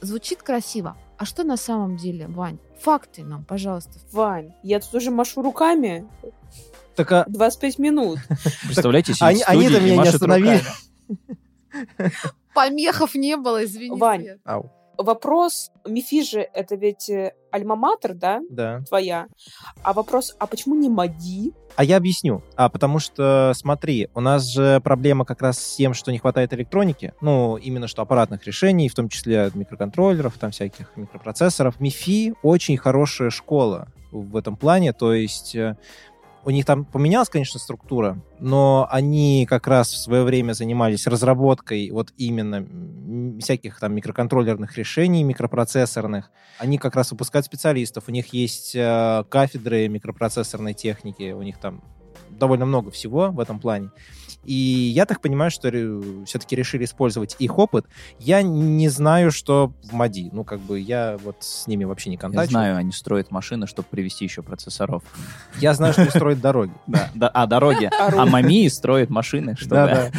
Звучит 0.00 0.42
красиво. 0.42 0.96
А 1.18 1.26
что 1.26 1.44
на 1.44 1.58
самом 1.58 1.98
деле, 1.98 2.26
Вань? 2.26 2.58
Факты 2.80 3.22
нам, 3.22 3.44
пожалуйста. 3.44 3.98
Вань, 4.12 4.54
я 4.62 4.80
тут 4.80 4.94
уже 4.94 5.10
машу 5.10 5.42
руками. 5.42 6.08
Так, 6.96 7.12
а... 7.12 7.24
25 7.28 7.78
минут. 7.78 8.18
Представляете, 8.64 9.12
они, 9.20 9.42
они-то 9.42 9.80
меня 9.80 10.02
не 10.02 10.08
остановили. 10.08 10.62
Помехов 12.54 13.14
не 13.14 13.36
было, 13.36 13.64
извините. 13.64 14.00
Вань, 14.00 14.26
Ау. 14.44 14.70
вопрос, 14.96 15.70
Мифи 15.86 16.22
же 16.22 16.40
это 16.40 16.74
ведь 16.74 17.10
э, 17.10 17.34
альма-матер, 17.52 18.14
да? 18.14 18.40
Да. 18.48 18.80
Твоя. 18.88 19.26
А 19.82 19.92
вопрос, 19.92 20.34
а 20.38 20.46
почему 20.46 20.74
не 20.74 20.88
МАДИ? 20.88 21.52
А 21.76 21.84
я 21.84 21.98
объясню. 21.98 22.42
А 22.56 22.70
потому 22.70 22.98
что, 22.98 23.52
смотри, 23.54 24.08
у 24.14 24.20
нас 24.20 24.46
же 24.50 24.80
проблема 24.82 25.26
как 25.26 25.42
раз 25.42 25.58
с 25.58 25.76
тем, 25.76 25.92
что 25.92 26.12
не 26.12 26.18
хватает 26.18 26.54
электроники. 26.54 27.12
Ну, 27.20 27.58
именно 27.58 27.88
что 27.88 28.00
аппаратных 28.00 28.46
решений, 28.46 28.88
в 28.88 28.94
том 28.94 29.10
числе 29.10 29.50
микроконтроллеров, 29.52 30.38
там 30.38 30.50
всяких 30.50 30.96
микропроцессоров. 30.96 31.78
МИФИ 31.78 32.32
очень 32.42 32.78
хорошая 32.78 33.28
школа 33.28 33.88
в 34.10 34.36
этом 34.36 34.56
плане. 34.56 34.94
То 34.94 35.12
есть 35.12 35.54
э, 35.54 35.76
У 36.46 36.50
них 36.50 36.64
там 36.64 36.84
поменялась, 36.84 37.28
конечно, 37.28 37.58
структура, 37.58 38.22
но 38.38 38.86
они 38.88 39.46
как 39.50 39.66
раз 39.66 39.90
в 39.90 39.96
свое 39.96 40.22
время 40.22 40.52
занимались 40.52 41.08
разработкой 41.08 41.90
вот 41.90 42.12
именно 42.16 42.64
всяких 43.40 43.80
там 43.80 43.96
микроконтроллерных 43.96 44.78
решений, 44.78 45.24
микропроцессорных. 45.24 46.30
Они 46.60 46.78
как 46.78 46.94
раз 46.94 47.10
выпускают 47.10 47.46
специалистов. 47.46 48.04
У 48.06 48.12
них 48.12 48.32
есть 48.32 48.76
э, 48.76 49.24
кафедры 49.28 49.88
микропроцессорной 49.88 50.72
техники, 50.72 51.32
у 51.32 51.42
них 51.42 51.58
там 51.58 51.82
довольно 52.30 52.64
много 52.64 52.92
всего 52.92 53.32
в 53.32 53.40
этом 53.40 53.58
плане. 53.58 53.90
И 54.46 54.54
я 54.94 55.06
так 55.06 55.20
понимаю, 55.20 55.50
что 55.50 55.68
все-таки 56.24 56.54
решили 56.56 56.84
использовать 56.84 57.36
их 57.38 57.58
опыт. 57.58 57.86
Я 58.18 58.42
не 58.42 58.88
знаю, 58.88 59.30
что 59.30 59.72
в 59.82 59.92
МАДИ. 59.92 60.30
Ну, 60.32 60.44
как 60.44 60.60
бы 60.60 60.78
я 60.78 61.18
вот 61.22 61.36
с 61.40 61.66
ними 61.66 61.84
вообще 61.84 62.10
не 62.10 62.16
Я 62.16 62.20
контачу. 62.20 62.50
знаю, 62.50 62.76
они 62.76 62.92
строят 62.92 63.30
машины, 63.30 63.66
чтобы 63.66 63.88
привезти 63.90 64.24
еще 64.24 64.42
процессоров. 64.42 65.02
Я 65.58 65.74
знаю, 65.74 65.92
что 65.92 66.02
они 66.02 66.10
строят 66.10 66.40
дороги. 66.40 66.72
Да, 66.86 67.10
да, 67.14 67.28
а, 67.28 67.46
дороги. 67.46 67.90
А 67.98 68.24
Мамии 68.26 68.68
строят 68.68 69.10
машины, 69.10 69.56
чтобы... 69.56 70.12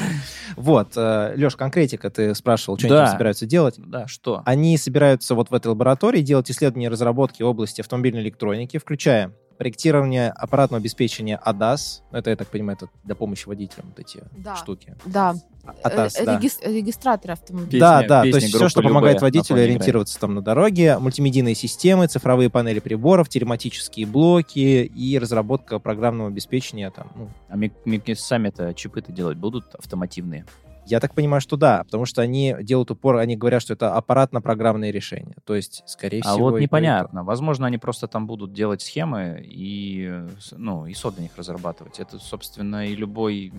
Вот, 0.56 0.96
Леш, 0.96 1.56
конкретика, 1.56 2.10
ты 2.10 2.34
спрашивал, 2.36 2.78
что 2.78 3.02
они 3.02 3.12
собираются 3.12 3.46
делать. 3.46 3.76
Да, 3.78 4.08
что? 4.08 4.42
Они 4.46 4.78
собираются 4.78 5.36
вот 5.36 5.50
в 5.50 5.54
этой 5.54 5.68
лаборатории 5.68 6.22
делать 6.22 6.50
исследования 6.52 6.90
разработки 6.90 7.44
в 7.44 7.48
области 7.48 7.82
автомобильной 7.82 8.22
электроники, 8.22 8.78
включая 8.78 9.34
проектирование 9.58 10.30
аппаратного 10.30 10.80
обеспечения 10.80 11.40
ADAS. 11.44 12.02
Ну, 12.12 12.18
Это, 12.20 12.30
я 12.30 12.36
так 12.36 12.48
понимаю, 12.50 12.78
это 12.80 12.90
для 13.04 13.16
помощи 13.16 13.48
водителям 13.48 13.88
вот 13.90 14.00
эти 14.00 14.24
Да. 14.38 14.56
штуки. 14.56 14.96
Да. 15.06 15.36
ADAS, 15.84 16.14
Э, 16.20 16.26
да. 16.26 16.38
регис- 16.40 16.60
Регистратор 16.64 17.32
автомобиля. 17.32 17.68
Песня- 17.72 17.80
да, 17.80 18.02
да, 18.04 18.20
то 18.22 18.26
песня 18.28 18.40
есть 18.42 18.56
все, 18.56 18.70
что 18.70 18.82
помогает 18.82 19.22
водителю 19.22 19.62
ориентироваться 19.62 20.20
там 20.20 20.36
на 20.36 20.42
дороге, 20.42 20.98
мультимедийные 21.00 21.56
системы, 21.56 22.08
цифровые 22.08 22.50
панели 22.50 22.80
приборов, 22.80 23.28
телематические 23.30 24.06
блоки 24.06 24.60
и 24.86 25.20
разработка 25.20 25.80
программного 25.80 26.30
обеспечения 26.30 26.90
там, 26.92 27.12
ну, 27.16 27.30
А 27.50 27.58
ми- 27.58 27.72
ми- 27.86 28.02
сами-то 28.16 28.74
чипы-то 28.74 29.12
делать 29.12 29.38
будут 29.38 29.76
автомативные? 29.76 30.46
Я 30.90 31.00
так 31.00 31.14
понимаю, 31.14 31.42
что 31.42 31.58
да, 31.58 31.84
потому 31.84 32.06
что 32.06 32.22
они 32.22 32.56
делают 32.62 32.92
упор, 32.92 33.18
они 33.18 33.36
говорят, 33.36 33.62
что 33.62 33.74
это 33.74 33.94
аппаратно-программное 33.96 34.92
решение. 34.92 35.36
То 35.46 35.56
есть, 35.56 35.84
скорее 35.86 36.22
А 36.24 36.34
всего... 36.34 36.46
вот 36.46 36.56
и 36.56 36.58
то. 36.58 36.62
непонятно. 36.64 37.24
Возможно, 37.24 37.68
они 37.68 37.78
просто 37.78 38.08
там 38.08 38.28
будут 38.28 38.54
делать 38.54 38.82
схемы 38.82 39.42
и, 39.44 40.24
ну, 40.52 40.86
и 40.86 40.94
софт 40.94 41.18
на 41.18 41.22
них 41.22 41.32
разрабатывать. 41.38 42.00
Это, 42.00 42.20
собственно, 42.20 42.88
и 42.88 42.96
любой 42.96 43.54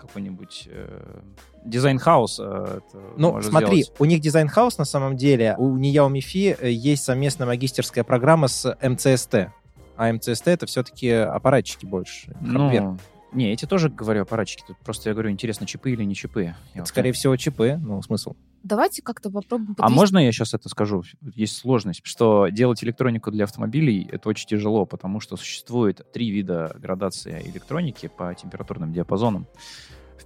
какой-нибудь 0.00 0.68
э, 0.70 1.20
дизайн-хаус 1.64 2.40
э, 2.40 2.78
это 2.78 3.02
Ну, 3.16 3.40
смотри, 3.42 3.82
сделать. 3.82 4.00
у 4.00 4.04
них 4.06 4.20
дизайн-хаус 4.20 4.78
на 4.78 4.84
самом 4.84 5.16
деле, 5.16 5.54
у 5.58 5.76
НИЯУ 5.76 6.08
МИФИ 6.08 6.56
э, 6.58 6.70
есть 6.70 7.04
совместная 7.04 7.46
магистерская 7.46 8.02
программа 8.02 8.48
с 8.48 8.76
МЦСТ. 8.82 9.52
А 9.96 10.12
МЦСТ 10.12 10.48
это 10.48 10.66
все-таки 10.66 11.10
аппаратчики 11.10 11.84
больше. 11.84 12.34
Ну, 12.40 12.96
не, 13.32 13.52
эти 13.52 13.64
тоже, 13.66 13.88
говорю, 13.88 14.22
аппаратчики. 14.22 14.64
Тут 14.66 14.76
просто 14.78 15.10
я 15.10 15.14
говорю, 15.14 15.30
интересно, 15.30 15.66
чипы 15.66 15.90
или 15.92 16.04
не 16.04 16.14
чипы. 16.14 16.54
Это, 16.72 16.80
вот 16.80 16.88
скорее 16.88 17.12
так- 17.12 17.18
всего, 17.18 17.36
чипы, 17.36 17.76
ну, 17.82 18.02
смысл. 18.02 18.34
Давайте 18.62 19.02
как-то 19.02 19.30
попробуем 19.30 19.72
А 19.78 19.82
подвести- 19.82 19.94
можно 19.98 20.18
я 20.18 20.32
сейчас 20.32 20.52
это 20.54 20.68
скажу? 20.68 21.02
Есть 21.34 21.56
сложность, 21.56 22.00
что 22.04 22.48
делать 22.48 22.82
электронику 22.84 23.30
для 23.30 23.44
автомобилей 23.44 24.08
это 24.12 24.28
очень 24.28 24.46
тяжело, 24.48 24.84
потому 24.84 25.20
что 25.20 25.36
существует 25.36 26.02
три 26.12 26.30
вида 26.30 26.74
градации 26.78 27.42
электроники 27.46 28.08
по 28.08 28.34
температурным 28.34 28.92
диапазонам 28.92 29.46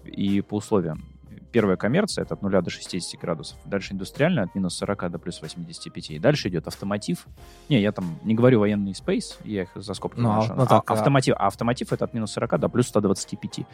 и 0.04 0.40
по 0.40 0.56
условиям. 0.56 1.04
Первая 1.54 1.76
коммерция 1.76 2.22
это 2.24 2.34
от 2.34 2.42
0 2.42 2.50
до 2.62 2.68
60 2.68 3.20
градусов. 3.20 3.56
Дальше 3.64 3.92
индустриальная 3.94 4.42
от 4.42 4.56
минус 4.56 4.74
40 4.76 5.08
до 5.08 5.18
плюс 5.20 5.40
85. 5.40 6.10
И 6.10 6.18
дальше 6.18 6.48
идет 6.48 6.66
автомотив. 6.66 7.26
Не, 7.68 7.80
я 7.80 7.92
там 7.92 8.18
не 8.24 8.34
говорю 8.34 8.58
военный 8.58 8.90
space, 8.90 9.36
я 9.44 9.62
их 9.62 9.68
за 9.76 9.94
скобки 9.94 10.18
Ну, 10.18 10.30
а- 10.30 10.34
выношу. 10.40 10.54
ну 10.56 10.62
А 10.64 10.66
так, 10.66 10.90
а- 10.90 10.94
автомотив, 10.94 11.36
а 11.38 11.46
автомотив 11.46 11.92
это 11.92 12.06
от 12.06 12.12
минус 12.12 12.32
40 12.32 12.58
до 12.58 12.68
плюс 12.68 12.88
125. 12.88 13.66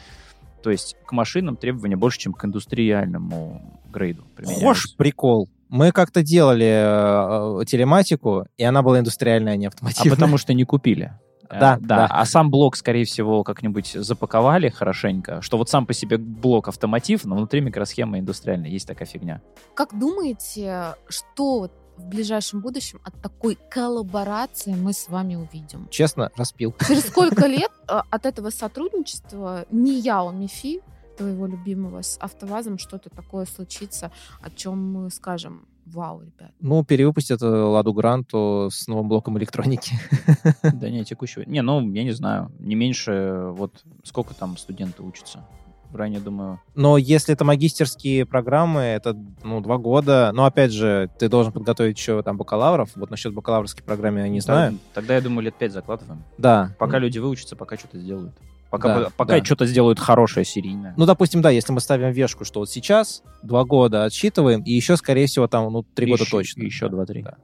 То 0.63 0.71
есть 0.71 0.95
к 1.07 1.13
машинам 1.13 1.57
требования 1.57 1.97
больше, 1.97 2.19
чем 2.19 2.35
к 2.35 2.45
индустриальному 2.45 3.81
грейду. 3.91 4.25
Хошь 4.61 4.95
прикол. 4.99 5.49
Мы 5.71 5.91
как-то 5.93 6.23
делали 6.23 6.67
э, 6.67 7.63
э, 7.63 7.65
телематику, 7.65 8.45
и 8.59 8.63
она 8.65 8.83
была 8.83 8.99
индустриальная, 8.99 9.55
а 9.55 9.57
не 9.57 9.67
А 9.67 9.69
автомативная. 9.69 10.11
потому 10.17 10.37
что 10.37 10.53
не 10.53 10.65
купили. 10.65 11.13
Да, 11.51 11.77
Э, 11.77 11.79
да. 11.81 11.97
да. 11.97 12.07
А 12.07 12.25
сам 12.25 12.51
блок, 12.51 12.77
скорее 12.77 13.05
всего, 13.05 13.43
как-нибудь 13.45 13.93
запаковали 13.93 14.69
хорошенько, 14.69 15.43
что 15.43 15.59
вот 15.59 15.69
сам 15.69 15.87
по 15.87 15.93
себе 15.93 16.17
блок 16.19 16.69
автоматив, 16.69 17.25
но 17.25 17.37
внутри 17.37 17.61
микросхема 17.61 18.19
индустриальная. 18.19 18.71
Есть 18.71 18.87
такая 18.87 19.07
фигня. 19.07 19.41
Как 19.75 19.99
думаете, 19.99 20.95
что 21.09 21.61
вот 21.61 21.73
в 21.97 22.07
ближайшем 22.07 22.61
будущем 22.61 23.01
от 23.05 23.21
такой 23.21 23.59
коллаборации 23.69 24.75
мы 24.75 24.93
с 24.93 25.09
вами 25.09 25.35
увидим? 25.37 25.89
Честно, 25.91 26.31
распил. 26.37 26.75
Через 26.87 27.07
сколько 27.09 27.47
лет 27.47 27.71
э, 27.89 28.01
от 28.11 28.27
этого 28.27 28.51
сотрудничества 28.51 29.67
не 29.71 29.99
я, 29.99 30.21
а 30.23 30.33
Мифи, 30.33 30.81
твоего 31.19 31.47
любимого, 31.47 32.03
с 32.03 32.17
АвтоВАЗом 32.21 32.79
что-то 32.79 33.11
такое 33.11 33.45
случится, 33.45 34.11
о 34.41 34.51
чем 34.51 34.93
мы 34.93 35.11
скажем, 35.11 35.67
вау, 35.93 36.23
ребят. 36.23 36.53
Ну, 36.61 36.85
перевыпустят 36.85 37.43
э, 37.43 37.47
Ладу 37.47 37.93
Гранту 37.93 38.69
с 38.71 38.87
новым 38.89 39.09
блоком 39.09 39.39
электроники. 39.39 39.95
Да 40.63 40.89
не, 40.91 41.05
текущего. 41.05 41.43
Не, 41.47 41.63
ну, 41.63 41.81
я 41.93 42.05
не 42.05 42.13
знаю. 42.13 42.53
Не 42.59 42.75
меньше, 42.75 43.49
вот 43.53 43.85
сколько 44.05 44.35
там 44.35 44.57
студенты 44.57 45.03
учатся. 45.03 45.45
В 45.91 45.97
районе, 45.97 46.21
думаю, 46.21 46.61
Но 46.77 46.99
если 46.99 47.35
это 47.35 47.45
магистерские 47.45 48.25
программы, 48.25 48.81
это, 48.81 49.17
ну, 49.43 49.61
два 49.61 49.77
года. 49.77 50.31
Но, 50.33 50.45
опять 50.45 50.71
же, 50.71 51.11
ты 51.19 51.29
должен 51.29 51.53
подготовить 51.53 51.99
еще 51.99 52.23
там 52.23 52.37
бакалавров. 52.37 52.91
Вот 52.95 53.11
насчет 53.11 53.35
бакалаврской 53.35 53.83
программы 53.83 54.21
я 54.21 54.29
не 54.29 54.39
знаю. 54.39 54.71
Тогда, 54.71 54.85
тогда, 54.95 55.15
я 55.17 55.21
думаю, 55.21 55.45
лет 55.47 55.57
пять 55.57 55.73
закладываем. 55.73 56.23
Да. 56.39 56.77
Пока 56.79 57.01
люди 57.01 57.19
выучатся, 57.19 57.57
пока 57.57 57.77
что-то 57.77 57.99
сделают. 57.99 58.35
Пока, 58.71 59.01
Да, 59.01 59.11
пока 59.17 59.39
да. 59.39 59.45
что-то 59.45 59.67
сделают 59.67 59.99
хорошее, 59.99 60.47
серийное. 60.47 60.95
Ну, 60.97 61.05
допустим, 61.05 61.43
да, 61.43 61.51
если 61.51 61.73
мы 61.73 61.81
ставим 61.81 62.13
вешку, 62.13 62.45
что 62.45 62.61
вот 62.61 62.71
сейчас 62.71 63.23
два 63.43 63.65
года 63.65 64.05
отсчитываем, 64.05 64.63
и 64.63 64.73
еще, 64.73 64.97
скорее 64.97 65.27
всего, 65.27 65.49
там, 65.49 65.73
ну, 65.73 65.83
три 65.83 66.07
года 66.11 66.25
точно. 66.31 66.63
Еще 66.63 66.89
два-три. 66.89 67.23
да. 67.23 67.37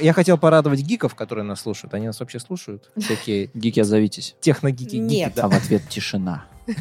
Я 0.00 0.12
хотел 0.12 0.36
порадовать 0.38 0.80
гиков, 0.82 1.14
которые 1.14 1.44
нас 1.44 1.62
слушают. 1.62 1.94
Они 1.94 2.06
нас 2.06 2.20
вообще 2.20 2.38
слушают? 2.38 2.90
Всякие 2.98 3.50
Гики, 3.54 3.80
отзовитесь. 3.80 4.36
техногики. 4.40 4.84
гики, 4.90 4.96
Нет. 4.96 5.32
да. 5.36 5.44
А 5.44 5.48
в 5.48 5.54
ответ 5.54 5.82
тишина. 5.88 6.44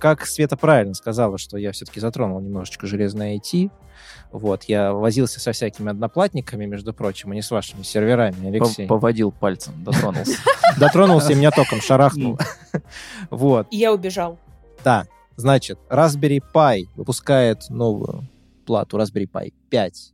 Как 0.00 0.26
Света 0.26 0.56
правильно 0.56 0.94
сказала, 0.94 1.36
что 1.38 1.58
я 1.58 1.72
все-таки 1.72 2.00
затронул 2.00 2.40
немножечко 2.40 2.86
железное 2.86 3.36
IT. 3.36 3.70
Вот, 4.32 4.64
я 4.64 4.92
возился 4.92 5.40
со 5.40 5.52
всякими 5.52 5.90
одноплатниками, 5.90 6.64
между 6.64 6.94
прочим, 6.94 7.32
а 7.32 7.34
не 7.34 7.42
с 7.42 7.50
вашими 7.50 7.82
серверами, 7.82 8.48
Алексей. 8.48 8.86
Поводил 8.86 9.30
пальцем, 9.30 9.74
дотронулся. 9.84 10.38
Дотронулся 10.78 11.32
и 11.32 11.34
меня 11.34 11.50
током 11.50 11.80
шарахнул. 11.80 12.38
Вот, 13.30 13.66
И 13.70 13.76
я 13.76 13.92
убежал. 13.92 14.38
да. 14.84 15.06
Значит, 15.36 15.78
Raspberry 15.88 16.40
Pi 16.54 16.82
выпускает 16.96 17.70
новую 17.70 18.28
плату 18.66 18.98
Raspberry 18.98 19.26
Pi 19.30 19.52
5. 19.70 20.12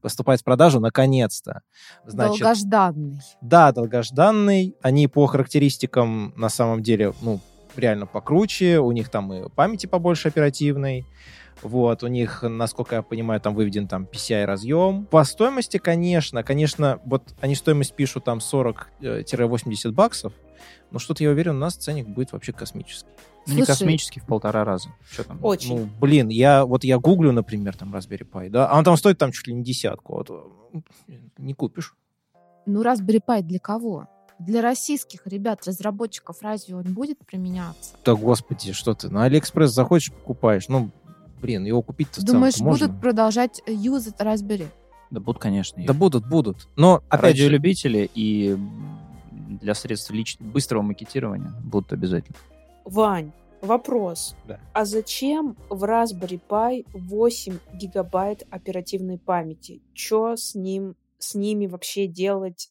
Поступает 0.00 0.40
в 0.40 0.44
продажу 0.44 0.80
наконец-то. 0.80 1.60
Значит, 2.06 2.40
Долгожданный. 2.40 3.20
Да, 3.42 3.72
долгожданный. 3.72 4.74
Они 4.82 5.06
по 5.06 5.26
характеристикам 5.26 6.32
на 6.36 6.48
самом 6.48 6.82
деле, 6.82 7.12
ну, 7.20 7.40
реально 7.76 8.06
покруче. 8.06 8.78
У 8.78 8.92
них 8.92 9.08
там 9.08 9.32
и 9.32 9.48
памяти 9.48 9.86
побольше 9.86 10.28
оперативной. 10.28 11.06
Вот, 11.62 12.02
у 12.02 12.08
них, 12.08 12.42
насколько 12.42 12.96
я 12.96 13.02
понимаю, 13.02 13.40
там 13.40 13.54
выведен 13.54 13.88
там 13.88 14.04
PCI 14.04 14.44
разъем. 14.44 15.06
По 15.06 15.24
стоимости, 15.24 15.78
конечно, 15.78 16.42
конечно, 16.42 17.00
вот 17.06 17.34
они 17.40 17.54
стоимость 17.54 17.94
пишут 17.94 18.24
там 18.24 18.38
40-80 18.38 19.92
баксов, 19.92 20.32
но 20.90 20.98
что-то 20.98 21.22
я 21.24 21.30
уверен, 21.30 21.56
у 21.56 21.58
нас 21.58 21.74
ценник 21.76 22.06
будет 22.06 22.32
вообще 22.32 22.52
космический. 22.52 23.08
Ну, 23.46 23.54
не 23.54 23.64
Слушай, 23.64 23.78
космический 23.78 24.20
в 24.20 24.26
полтора 24.26 24.64
раза. 24.64 24.90
Что 25.10 25.24
там? 25.24 25.38
Очень. 25.42 25.78
Ну, 25.78 25.88
блин, 26.00 26.28
я 26.28 26.64
вот 26.64 26.84
я 26.84 26.98
гуглю, 26.98 27.32
например, 27.32 27.76
там 27.76 27.94
Raspberry 27.94 28.28
Pi, 28.28 28.48
да, 28.48 28.68
а 28.68 28.78
он 28.78 28.84
там 28.84 28.96
стоит 28.96 29.18
там 29.18 29.32
чуть 29.32 29.46
ли 29.46 29.54
не 29.54 29.62
десятку. 29.62 30.14
Вот, 30.14 30.30
э, 30.30 30.82
не 31.38 31.54
купишь. 31.54 31.94
Ну, 32.66 32.82
Raspberry 32.82 33.20
Pi 33.26 33.42
для 33.42 33.58
кого? 33.58 34.08
Для 34.38 34.62
российских 34.62 35.26
ребят, 35.26 35.66
разработчиков, 35.66 36.38
разве 36.42 36.74
он 36.76 36.92
будет 36.92 37.18
применяться? 37.24 37.94
Да, 38.04 38.14
господи, 38.14 38.72
что 38.72 38.94
ты, 38.94 39.08
на 39.08 39.24
Алиэкспресс 39.24 39.70
заходишь, 39.72 40.12
покупаешь. 40.12 40.68
Ну, 40.68 40.90
блин, 41.40 41.64
его 41.64 41.82
купить-то 41.82 42.24
Думаешь, 42.24 42.58
можно. 42.58 42.86
будут 42.88 43.00
продолжать 43.00 43.62
э, 43.66 43.72
юзать 43.72 44.20
Raspberry? 44.20 44.66
Да 45.10 45.20
будут, 45.20 45.40
конечно. 45.40 45.82
Да 45.86 45.92
будут, 45.92 46.28
будут. 46.28 46.68
Но, 46.76 47.02
опять 47.08 47.36
же, 47.36 47.44
Радиолюбители 47.44 48.10
и 48.14 48.56
для 49.60 49.74
средств 49.74 50.10
лич- 50.10 50.36
быстрого 50.40 50.82
макетирования 50.82 51.52
будут 51.62 51.92
обязательно. 51.92 52.36
Вань, 52.84 53.30
вопрос. 53.62 54.34
Да. 54.48 54.58
А 54.72 54.84
зачем 54.84 55.56
в 55.70 55.84
Raspberry 55.84 56.40
Pi 56.48 56.84
8 56.92 57.58
гигабайт 57.74 58.42
оперативной 58.50 59.18
памяти? 59.18 59.80
Чё 59.94 60.36
с 60.36 60.54
ним, 60.56 60.96
с 61.18 61.34
ними 61.34 61.66
вообще 61.66 62.06
делать 62.08 62.70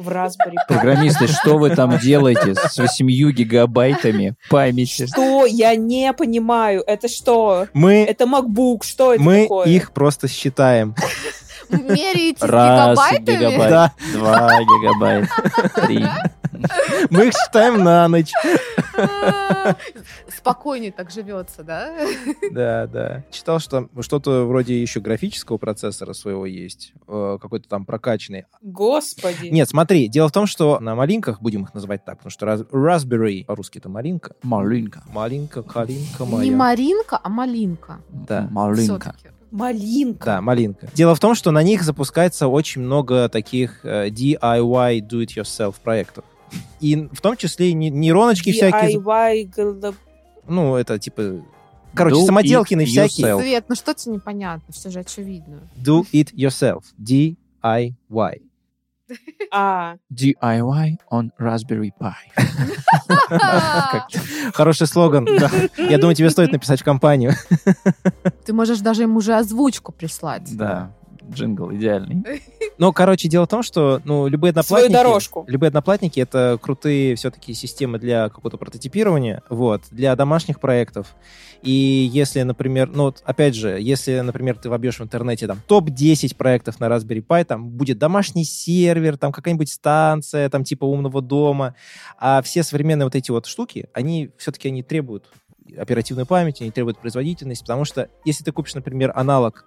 в 0.00 0.08
Raspberry 0.08 0.54
Pi? 0.54 0.66
Программисты, 0.68 1.26
что 1.28 1.58
вы 1.58 1.70
там 1.70 1.98
делаете 1.98 2.54
с 2.54 2.78
8 2.78 3.06
гигабайтами 3.32 4.34
памяти? 4.48 5.06
Что? 5.06 5.46
Я 5.46 5.74
не 5.76 6.12
понимаю. 6.12 6.82
Это 6.86 7.08
что? 7.08 7.66
мы, 7.74 8.04
Это 8.04 8.24
MacBook. 8.24 8.84
Что 8.84 9.14
это 9.14 9.22
мы 9.22 9.42
такое? 9.42 9.66
их 9.66 9.92
просто 9.92 10.28
считаем. 10.28 10.94
Меряете 11.70 12.44
Раз 12.46 12.98
гигабайтами? 12.98 13.36
гигабайт, 13.36 13.70
Да. 13.70 13.92
два 14.12 14.50
гигабайта, 14.60 15.28
три. 15.86 16.04
Мы 17.10 17.28
их 17.28 17.34
считаем 17.34 17.82
на 17.82 18.08
ночь. 18.08 18.32
Спокойнее 20.28 20.92
так 20.92 21.10
живется, 21.10 21.62
да? 21.62 21.92
Да, 22.50 22.86
да. 22.86 23.24
Читал, 23.30 23.58
что 23.60 23.88
что-то 24.00 24.44
вроде 24.46 24.80
еще 24.80 25.00
графического 25.00 25.58
процессора 25.58 26.12
своего 26.12 26.46
есть, 26.46 26.92
э, 27.08 27.38
какой-то 27.40 27.68
там 27.68 27.84
прокачанный. 27.84 28.44
Господи. 28.62 29.48
Нет, 29.48 29.68
смотри, 29.68 30.08
дело 30.08 30.28
в 30.28 30.32
том, 30.32 30.46
что 30.46 30.80
на 30.80 30.94
малинках, 30.94 31.40
будем 31.40 31.64
их 31.64 31.74
называть 31.74 32.04
так, 32.04 32.18
потому 32.18 32.30
что 32.30 32.46
Raspberry, 32.46 33.44
по-русски 33.44 33.78
это 33.78 33.88
малинка. 33.88 34.34
Малинка. 34.42 35.02
Малинка, 35.12 35.62
калинка 35.62 36.24
Не 36.24 36.30
моя. 36.30 36.56
Маринка, 36.56 37.20
а 37.22 37.28
малинка. 37.28 38.00
Да. 38.10 38.48
Малинка. 38.50 39.14
Малинка. 39.50 40.24
Да, 40.24 40.40
малинка. 40.40 40.88
Дело 40.94 41.14
в 41.14 41.20
том, 41.20 41.34
что 41.34 41.50
на 41.50 41.62
них 41.62 41.82
запускается 41.82 42.46
очень 42.46 42.82
много 42.82 43.28
таких 43.28 43.84
э, 43.84 44.08
DIY, 44.08 45.00
do-it-yourself 45.00 45.74
проектов. 45.82 46.24
И 46.80 47.08
в 47.12 47.20
том 47.20 47.36
числе 47.36 47.70
и 47.70 47.72
не- 47.72 47.90
нейроночки 47.90 48.52
всякие. 48.52 48.98
DIY, 48.98 49.94
Ну, 50.48 50.76
это 50.76 50.98
типа... 50.98 51.42
Короче, 51.94 52.16
Do 52.16 52.26
самоделкины 52.26 52.84
всякие. 52.84 53.26
yourself. 53.26 53.40
Свет, 53.42 53.64
ну 53.68 53.74
что 53.74 53.94
тебе 53.94 54.14
непонятно? 54.14 54.72
Все 54.72 54.90
же 54.90 55.00
очевидно. 55.00 55.68
Do 55.76 56.04
it 56.12 56.32
yourself. 56.34 56.84
DIY. 56.98 58.42
А, 59.52 59.96
DIY 60.12 60.96
on 61.10 61.30
Raspberry 61.38 61.90
Pi. 62.00 62.12
Хороший 64.54 64.86
слоган. 64.86 65.26
Я 65.76 65.98
думаю, 65.98 66.14
тебе 66.14 66.30
стоит 66.30 66.52
написать 66.52 66.80
в 66.80 66.84
компанию. 66.84 67.32
Ты 68.44 68.52
можешь 68.52 68.80
даже 68.80 69.02
им 69.02 69.16
уже 69.16 69.36
озвучку 69.36 69.92
прислать. 69.92 70.56
Да, 70.56 70.92
джингл 71.30 71.72
идеальный. 71.72 72.22
Ну, 72.78 72.94
короче, 72.94 73.28
дело 73.28 73.44
в 73.44 73.48
том, 73.48 73.62
что 73.62 74.00
ну, 74.06 74.26
любые 74.26 74.52
свою 74.52 74.86
одноплатники... 74.86 74.92
дорожку. 74.92 75.44
Любые 75.48 75.68
одноплатники— 75.68 76.18
это 76.20 76.58
крутые 76.62 77.14
все-таки 77.14 77.52
системы 77.52 77.98
для 77.98 78.30
какого-то 78.30 78.56
прототипирования, 78.56 79.42
вот, 79.50 79.82
для 79.90 80.16
домашних 80.16 80.60
проектов. 80.60 81.14
И 81.62 82.08
если, 82.10 82.40
например, 82.40 82.88
ну, 82.88 83.04
вот, 83.04 83.22
опять 83.26 83.54
же, 83.54 83.78
если, 83.78 84.20
например, 84.20 84.56
ты 84.56 84.70
вобьешь 84.70 84.98
в 84.98 85.02
интернете 85.02 85.46
там 85.46 85.60
топ-10 85.66 86.34
проектов 86.36 86.80
на 86.80 86.86
Raspberry 86.86 87.22
Pi, 87.22 87.44
там 87.44 87.68
будет 87.68 87.98
домашний 87.98 88.44
сервер, 88.44 89.18
там 89.18 89.30
какая-нибудь 89.30 89.70
станция, 89.70 90.48
там 90.48 90.64
типа 90.64 90.86
умного 90.86 91.20
дома, 91.20 91.74
а 92.18 92.40
все 92.40 92.62
современные 92.62 93.04
вот 93.04 93.14
эти 93.14 93.30
вот 93.30 93.44
штуки, 93.44 93.88
они 93.92 94.30
все-таки 94.38 94.68
они 94.68 94.82
требуют 94.82 95.26
оперативной 95.76 96.24
памяти, 96.24 96.62
они 96.62 96.72
требуют 96.72 96.98
производительности, 96.98 97.62
потому 97.62 97.84
что 97.84 98.08
если 98.24 98.42
ты 98.42 98.52
купишь, 98.52 98.74
например, 98.74 99.12
аналог 99.14 99.66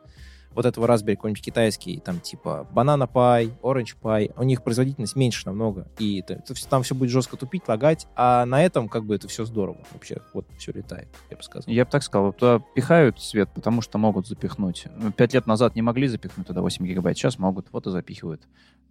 вот 0.56 0.66
этого 0.66 0.86
Raspberry 0.88 1.16
какой-нибудь 1.16 1.44
китайский, 1.44 2.00
там 2.00 2.20
типа 2.20 2.68
Banana 2.74 3.10
Pi, 3.12 3.52
Orange 3.62 3.96
Pi, 4.02 4.34
у 4.38 4.44
них 4.44 4.64
производительность 4.64 5.16
меньше 5.16 5.44
намного, 5.46 5.88
и 6.00 6.20
это- 6.20 6.34
это 6.36 6.54
там 6.70 6.84
все 6.84 6.96
будет 6.96 7.10
жестко 7.10 7.38
тупить, 7.38 7.68
лагать, 7.68 8.08
а 8.16 8.46
на 8.46 8.64
этом 8.64 8.90
как 8.90 9.06
бы 9.06 9.16
это 9.16 9.28
все 9.28 9.46
здорово 9.46 9.80
вообще, 9.92 10.18
вот 10.34 10.46
все 10.58 10.72
летает, 10.72 11.08
я 11.30 11.38
бы 11.38 11.44
сказал. 11.44 11.72
Я 11.74 11.86
бы 11.86 11.92
так 11.92 12.04
сказал, 12.04 12.34
туда 12.34 12.60
пихают 12.76 13.20
свет, 13.22 13.50
потому 13.54 13.82
что 13.82 13.98
могут 13.98 14.28
запихнуть. 14.28 14.86
Ну, 14.98 15.12
Пять 15.12 15.34
лет 15.34 15.48
назад 15.48 15.76
не 15.76 15.82
могли 15.82 16.08
запихнуть 16.08 16.48
туда 16.48 16.62
8 16.62 16.86
гигабайт, 16.86 17.18
сейчас 17.18 17.40
могут, 17.40 17.68
вот 17.72 17.88
и 17.88 17.90
запихивают. 17.92 18.42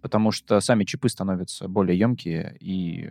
Потому 0.01 0.31
что 0.31 0.59
сами 0.59 0.83
чипы 0.83 1.07
становятся 1.09 1.67
более 1.67 1.97
емкие, 1.97 2.57
и 2.59 3.09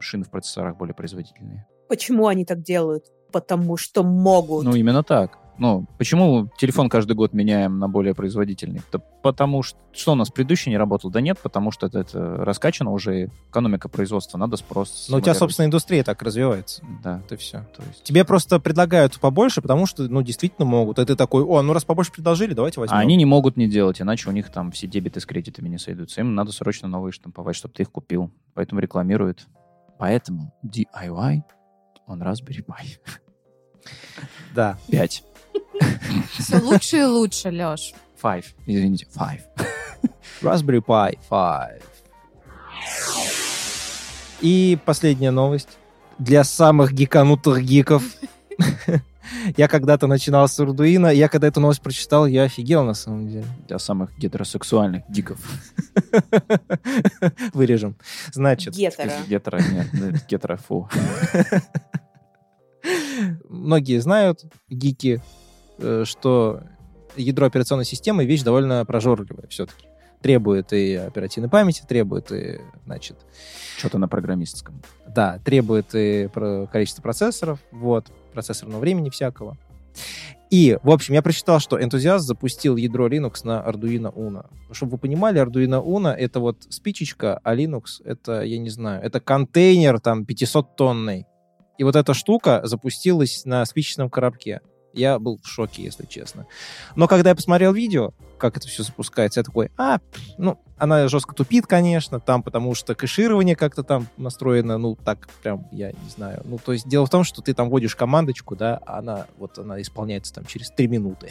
шины 0.00 0.24
в 0.24 0.30
процессорах 0.30 0.76
более 0.76 0.94
производительные. 0.94 1.66
Почему 1.88 2.26
они 2.26 2.44
так 2.44 2.62
делают? 2.62 3.04
Потому 3.32 3.76
что 3.76 4.02
могут. 4.02 4.64
Ну, 4.64 4.74
именно 4.74 5.02
так. 5.02 5.38
Ну, 5.58 5.86
почему 5.98 6.48
телефон 6.58 6.88
каждый 6.88 7.14
год 7.14 7.32
меняем 7.32 7.78
на 7.78 7.88
более 7.88 8.14
производительный? 8.14 8.82
Да 8.92 8.98
потому 9.22 9.62
что... 9.62 9.78
Что 9.92 10.12
у 10.12 10.14
нас 10.16 10.30
предыдущий 10.30 10.70
не 10.70 10.76
работал? 10.76 11.10
Да 11.10 11.20
нет, 11.20 11.38
потому 11.38 11.70
что 11.70 11.86
это, 11.86 12.00
это 12.00 12.44
раскачано 12.44 12.90
уже, 12.90 13.30
экономика 13.50 13.88
производства, 13.88 14.36
надо 14.36 14.56
спрос. 14.56 15.06
Но 15.08 15.18
у 15.18 15.20
тебя, 15.20 15.34
собственно, 15.34 15.66
индустрия 15.66 16.02
так 16.02 16.20
развивается. 16.22 16.84
Да. 17.02 17.22
Это 17.24 17.36
все. 17.36 17.64
То 17.76 17.82
есть... 17.88 18.02
Тебе 18.02 18.24
просто 18.24 18.58
предлагают 18.58 19.18
побольше, 19.20 19.62
потому 19.62 19.86
что, 19.86 20.02
ну, 20.04 20.22
действительно 20.22 20.66
могут. 20.66 20.98
И 20.98 21.04
ты 21.04 21.14
такой, 21.14 21.44
о, 21.44 21.62
ну 21.62 21.72
раз 21.72 21.84
побольше 21.84 22.12
предложили, 22.12 22.52
давайте 22.52 22.80
возьмем. 22.80 22.98
А 22.98 23.00
они 23.00 23.16
не 23.16 23.24
могут 23.24 23.56
не 23.56 23.68
делать, 23.68 24.00
иначе 24.00 24.28
у 24.28 24.32
них 24.32 24.50
там 24.50 24.72
все 24.72 24.86
дебеты 24.88 25.20
с 25.20 25.26
кредитами 25.26 25.68
не 25.68 25.78
сойдутся. 25.78 26.20
Им 26.20 26.34
надо 26.34 26.52
срочно 26.52 26.88
новые 26.88 27.12
штамповать, 27.12 27.54
чтобы 27.54 27.74
ты 27.74 27.84
их 27.84 27.92
купил. 27.92 28.32
Поэтому 28.54 28.80
рекламируют. 28.80 29.46
Поэтому 29.98 30.52
DIY 30.64 31.42
on 32.08 32.20
Raspberry 32.20 32.64
Pi. 32.64 32.98
Да. 34.54 34.78
5. 34.90 35.24
Все 36.38 36.58
лучше 36.58 36.98
и 36.98 37.04
лучше, 37.04 37.50
Леш. 37.50 37.94
5. 38.22 38.54
Извините, 38.66 39.06
5. 39.14 39.48
Raspberry 40.42 40.80
Pi 40.84 41.18
5. 41.28 41.82
И 44.40 44.78
последняя 44.84 45.30
новость. 45.30 45.78
Для 46.18 46.44
самых 46.44 46.92
гиканутых 46.92 47.62
гиков. 47.62 48.02
Я 49.56 49.68
когда-то 49.68 50.06
начинал 50.06 50.48
с 50.48 50.60
Arduino, 50.60 51.12
я 51.12 51.28
когда 51.28 51.48
эту 51.48 51.60
новость 51.60 51.80
прочитал, 51.80 52.26
я 52.26 52.44
офигел 52.44 52.84
на 52.84 52.94
самом 52.94 53.28
деле. 53.28 53.46
Для 53.66 53.78
самых 53.78 54.16
гетеросексуальных 54.18 55.02
диков. 55.08 55.38
Вырежем. 57.54 57.96
Значит, 58.32 58.74
Гетера. 58.74 59.12
Гетеро, 59.28 59.60
нет, 59.60 59.88
это 59.92 60.20
гетеро, 60.28 60.56
фу. 60.56 60.88
многие 63.48 63.98
знают, 63.98 64.44
гики, 64.68 65.22
что 66.04 66.62
ядро 67.16 67.46
операционной 67.46 67.84
системы 67.84 68.24
вещь 68.24 68.42
довольно 68.42 68.84
прожорливая 68.84 69.46
все-таки. 69.48 69.86
Требует 70.20 70.72
и 70.72 70.94
оперативной 70.94 71.50
памяти, 71.50 71.82
требует 71.86 72.32
и, 72.32 72.60
значит, 72.86 73.18
Что-то 73.76 73.98
на 73.98 74.08
программистском. 74.08 74.80
да, 75.06 75.38
требует 75.44 75.94
и 75.94 76.30
количество 76.72 77.02
процессоров, 77.02 77.58
вот, 77.70 78.06
процессорного 78.32 78.80
времени 78.80 79.10
всякого. 79.10 79.58
И, 80.50 80.78
в 80.82 80.90
общем, 80.90 81.14
я 81.14 81.22
прочитал, 81.22 81.58
что 81.58 81.82
энтузиаст 81.82 82.24
запустил 82.24 82.76
ядро 82.76 83.08
Linux 83.08 83.40
на 83.44 83.62
Arduino 83.66 84.14
Uno. 84.14 84.46
Чтобы 84.72 84.92
вы 84.92 84.98
понимали, 84.98 85.42
Arduino 85.42 85.84
Uno— 85.84 86.12
это 86.16 86.40
вот 86.40 86.58
спичечка, 86.70 87.40
а 87.42 87.54
Linux— 87.54 87.84
это, 88.04 88.42
я 88.42 88.58
не 88.58 88.70
знаю, 88.70 89.02
это 89.02 89.20
контейнер 89.20 90.00
там 90.00 90.22
500-тонный. 90.22 91.26
И 91.76 91.84
вот 91.84 91.96
эта 91.96 92.14
штука 92.14 92.60
запустилась 92.64 93.44
на 93.44 93.64
спичечном 93.66 94.08
коробке. 94.08 94.60
Я 94.94 95.18
был 95.18 95.40
в 95.42 95.48
шоке, 95.48 95.82
если 95.82 96.06
честно. 96.06 96.46
Но 96.94 97.08
когда 97.08 97.30
я 97.30 97.36
посмотрел 97.36 97.72
видео, 97.72 98.12
как 98.38 98.56
это 98.56 98.68
все 98.68 98.82
запускается, 98.82 99.40
я 99.40 99.44
такой, 99.44 99.70
а, 99.76 99.98
ну, 100.38 100.58
она 100.78 101.08
жестко 101.08 101.34
тупит, 101.34 101.66
конечно, 101.66 102.20
там, 102.20 102.42
потому 102.42 102.74
что 102.74 102.94
кэширование 102.94 103.56
как-то 103.56 103.82
там 103.82 104.06
настроено, 104.16 104.78
ну, 104.78 104.96
так 104.96 105.28
прям, 105.42 105.66
я 105.72 105.90
не 105.90 106.10
знаю. 106.14 106.42
Ну, 106.44 106.58
то 106.58 106.72
есть 106.72 106.88
дело 106.88 107.06
в 107.06 107.10
том, 107.10 107.24
что 107.24 107.42
ты 107.42 107.54
там 107.54 107.70
вводишь 107.70 107.96
командочку, 107.96 108.54
да, 108.54 108.80
а 108.86 108.98
она, 108.98 109.26
вот 109.38 109.58
она 109.58 109.80
исполняется 109.82 110.32
там 110.34 110.44
через 110.44 110.70
три 110.70 110.86
минуты. 110.86 111.30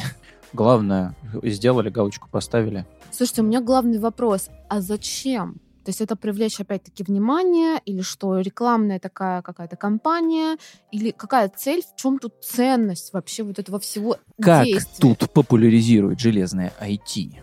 Главное, 0.54 1.15
сделали, 1.41 1.89
галочку 1.89 2.28
поставили. 2.30 2.86
Слушайте, 3.12 3.41
у 3.41 3.45
меня 3.45 3.62
главный 3.62 3.99
вопрос. 3.99 4.49
А 4.69 4.82
зачем? 4.82 5.60
То 5.84 5.89
есть 5.89 6.00
это 6.00 6.15
привлечь 6.15 6.60
опять-таки 6.60 7.04
внимание 7.04 7.80
или 7.86 8.02
что? 8.02 8.39
Рекламная 8.39 9.00
такая 9.00 9.41
какая-то 9.41 9.76
кампания? 9.76 10.58
Или 10.91 11.12
какая 11.12 11.50
цель? 11.50 11.82
В 11.82 12.00
чем 12.00 12.19
тут 12.19 12.36
ценность 12.41 13.12
вообще 13.12 13.43
вот 13.43 13.60
этого 13.60 13.80
всего 13.80 14.17
Как 14.41 14.65
действия? 14.65 15.02
тут 15.02 15.30
популяризирует 15.32 16.19
железное 16.19 16.72
IT? 16.80 17.36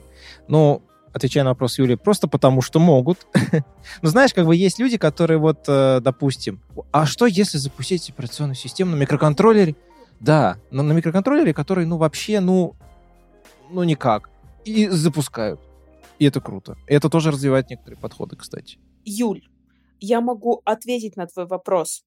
Ну, 0.48 0.82
отвечая 1.12 1.44
на 1.44 1.50
вопрос 1.50 1.78
Юли, 1.78 1.96
просто 1.96 2.28
потому 2.28 2.62
что 2.62 2.78
могут. 2.78 3.26
ну, 4.02 4.08
знаешь, 4.08 4.32
как 4.32 4.46
бы 4.46 4.56
есть 4.56 4.78
люди, 4.78 4.96
которые 4.96 5.38
вот, 5.38 5.64
э, 5.68 6.00
допустим, 6.00 6.60
а 6.92 7.04
что 7.04 7.26
если 7.26 7.58
запустить 7.58 8.08
операционную 8.08 8.56
систему 8.56 8.92
на 8.92 9.00
микроконтроллере? 9.00 9.76
Да, 10.18 10.56
но 10.70 10.82
на 10.82 10.92
микроконтроллере, 10.92 11.52
который, 11.52 11.84
ну, 11.84 11.98
вообще, 11.98 12.40
ну, 12.40 12.74
ну, 13.70 13.82
никак. 13.84 14.30
И 14.64 14.88
запускают. 14.88 15.60
И 16.20 16.26
это 16.26 16.40
круто. 16.40 16.76
Это 16.86 17.08
тоже 17.08 17.30
развивает 17.30 17.70
некоторые 17.70 17.98
подходы, 17.98 18.36
кстати. 18.36 18.78
Юль, 19.04 19.42
я 20.00 20.20
могу 20.20 20.60
ответить 20.64 21.16
на 21.16 21.26
твой 21.26 21.46
вопрос 21.46 22.04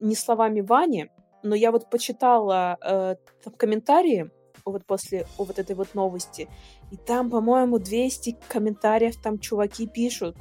не 0.00 0.16
словами 0.16 0.60
Вани, 0.60 1.10
но 1.44 1.54
я 1.54 1.70
вот 1.70 1.88
почитала 1.88 2.76
э, 2.84 3.14
там 3.44 3.54
комментарии 3.54 4.30
вот 4.64 4.84
после 4.84 5.26
вот 5.38 5.60
этой 5.60 5.76
вот 5.76 5.94
новости, 5.94 6.48
и 6.90 6.96
там, 6.96 7.30
по-моему, 7.30 7.78
200 7.78 8.36
комментариев 8.48 9.20
там 9.22 9.38
чуваки 9.38 9.86
пишут. 9.86 10.36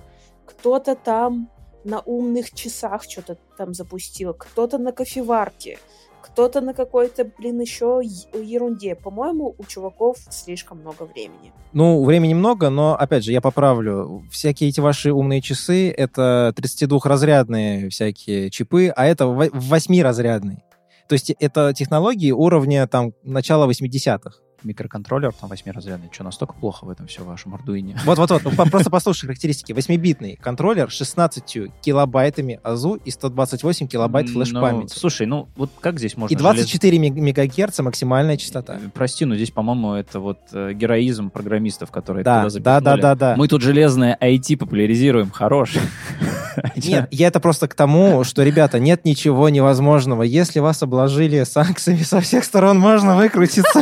Кто-то 0.47 0.95
там 0.95 1.49
на 1.83 1.99
умных 2.01 2.51
часах 2.51 3.03
что-то 3.03 3.37
там 3.55 3.73
запустил, 3.73 4.33
кто-то 4.33 4.79
на 4.79 4.91
кофеварке, 4.91 5.77
кто-то 6.21 6.61
на 6.61 6.73
какой-то, 6.73 7.25
блин, 7.37 7.59
еще 7.59 8.01
ерунде. 8.03 8.95
По-моему, 8.95 9.55
у 9.57 9.63
чуваков 9.63 10.17
слишком 10.29 10.79
много 10.79 11.03
времени. 11.03 11.51
Ну, 11.73 12.03
времени 12.03 12.33
много, 12.33 12.69
но, 12.69 12.95
опять 12.95 13.23
же, 13.23 13.31
я 13.31 13.41
поправлю. 13.41 14.23
Всякие 14.31 14.69
эти 14.69 14.79
ваши 14.79 15.11
умные 15.11 15.41
часы— 15.41 15.89
это 15.97 16.53
32-разрядные 16.55 17.89
всякие 17.89 18.49
чипы, 18.49 18.91
а 18.95 19.05
это 19.05 19.25
8-разрядный. 19.25 20.63
То 21.07 21.13
есть 21.13 21.29
это 21.39 21.73
технологии 21.73 22.31
уровня 22.31 22.87
там 22.87 23.13
начала 23.23 23.69
80-х. 23.69 24.39
Микроконтроллер 24.63 25.31
там 25.33 25.49
восьмиразрядный. 25.49 26.09
Что, 26.11 26.23
настолько 26.23 26.53
плохо 26.53 26.85
в 26.85 26.89
этом 26.89 27.07
все 27.07 27.21
в 27.23 27.25
вашем 27.27 27.53
Arduino? 27.55 27.97
Вот-вот-вот, 28.05 28.43
ну, 28.43 28.51
просто 28.51 28.89
послушай 28.89 29.25
характеристики. 29.27 29.71
8-битный 29.71 30.37
контроллер 30.37 30.89
с 30.91 30.93
16 30.95 31.57
килобайтами 31.81 32.59
АЗУ 32.63 32.95
и 32.95 33.11
128 33.11 33.87
килобайт 33.87 34.27
Ну, 34.27 34.33
флеш-памяти. 34.33 34.97
Слушай, 34.97 35.27
ну 35.27 35.47
вот 35.55 35.69
как 35.79 35.99
здесь 35.99 36.17
можно... 36.17 36.33
И 36.33 36.37
24 36.37 36.97
мег- 36.99 37.15
мегагерца 37.15 37.83
максимальная 37.83 38.37
частота. 38.37 38.77
желез- 38.77 38.91
Прости, 38.93 39.25
но 39.25 39.35
здесь, 39.35 39.51
по-моему, 39.51 39.93
это 39.93 40.19
вот 40.19 40.39
э, 40.53 40.73
героизм 40.73 41.29
программистов, 41.29 41.91
которые 41.91 42.23
Да, 42.23 42.47
туда 42.49 42.59
да, 42.59 42.79
да, 42.81 42.97
да, 42.97 43.15
да. 43.15 43.35
Мы 43.37 43.47
тут 43.47 43.61
железное 43.61 44.17
IT 44.21 44.57
популяризируем, 44.57 45.29
хорош. 45.31 45.75
Нет, 46.75 47.07
я 47.11 47.27
это 47.27 47.39
просто 47.39 47.67
к 47.67 47.75
тому, 47.75 48.23
что, 48.25 48.43
ребята, 48.43 48.79
нет 48.79 49.05
ничего 49.05 49.49
невозможного. 49.49 50.23
Если 50.23 50.59
вас 50.59 50.83
обложили 50.83 51.43
санкциями 51.43 52.03
со 52.03 52.21
всех 52.21 52.43
сторон, 52.43 52.79
можно 52.79 53.15
выкрутиться. 53.15 53.81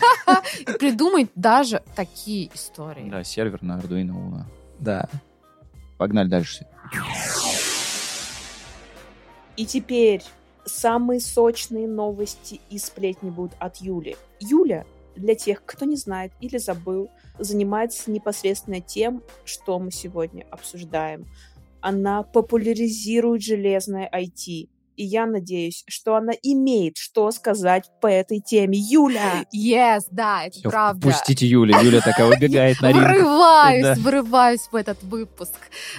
И 0.60 0.66
придумать 0.80 1.30
даже 1.36 1.82
такие 1.96 2.50
истории. 2.54 3.10
Да, 3.10 3.24
сервер 3.24 3.62
на 3.62 3.80
Arduino 3.80 4.14
Uno. 4.14 4.44
Да. 4.80 5.08
Погнали 5.98 6.30
дальше. 6.30 6.66
И 9.58 9.66
теперь 9.66 10.24
самые 10.66 11.20
сочные 11.20 11.88
новости 11.88 12.62
и 12.70 12.78
сплетни 12.78 13.30
будут 13.30 13.54
от 13.60 13.78
Юли. 13.78 14.16
Юля, 14.40 14.86
для 15.16 15.36
тех, 15.36 15.64
кто 15.66 15.86
не 15.86 15.98
знает 15.98 16.32
или 16.40 16.58
забыл, 16.58 17.10
занимается 17.38 18.10
непосредственно 18.12 18.80
тем, 18.80 19.22
что 19.44 19.80
мы 19.80 19.92
сегодня 19.92 20.46
обсуждаем. 20.50 21.26
Она 21.82 22.24
популяризирует 22.24 23.42
железное 23.42 24.10
IT. 24.14 24.70
И 24.96 25.06
я 25.06 25.26
надеюсь, 25.26 25.86
что 25.88 26.16
она 26.18 26.34
имеет 26.44 26.98
что 26.98 27.32
сказать 27.32 27.90
по 28.02 28.08
этой 28.08 28.42
теме. 28.42 28.78
Юля! 28.78 29.46
Yes, 29.56 30.02
да, 30.12 30.44
это 30.44 30.60
Всё, 30.60 30.70
правда. 30.70 31.08
Пустите 31.08 31.48
Юлю. 31.48 31.74
Юля 31.82 32.02
такая 32.02 32.28
убегает 32.28 32.82
на 32.82 32.92
ринг. 32.92 33.04
Врываюсь, 33.08 33.84
Да. 33.84 33.94
врываюсь 33.96 34.68
в 34.70 34.76
этот 34.76 35.02
выпуск 35.04 35.54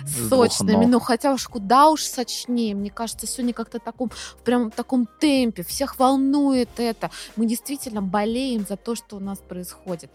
с 0.05 0.29
сочными. 0.29 0.85
ног. 0.85 0.88
Ну, 0.88 1.01
хотя 1.01 1.33
уж 1.33 1.49
куда 1.49 1.88
уж 1.88 2.03
сочнее. 2.03 2.75
Мне 2.75 2.90
кажется, 2.90 3.27
сегодня 3.27 3.55
как-то 3.55 3.79
таком, 3.79 4.11
в 4.11 4.43
прям 4.45 4.71
таком 4.71 5.09
темпе. 5.19 5.62
Всех 5.62 5.99
волнует 5.99 6.69
это. 6.77 7.11
Мы 7.37 7.47
действительно 7.47 8.03
болеем 8.03 8.66
за 8.69 8.77
то, 8.77 8.95
что 8.95 9.16
у 9.16 9.21
нас 9.21 9.38
происходит. 9.38 10.11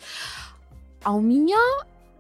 А 1.01 1.15
у 1.15 1.21
меня 1.21 1.58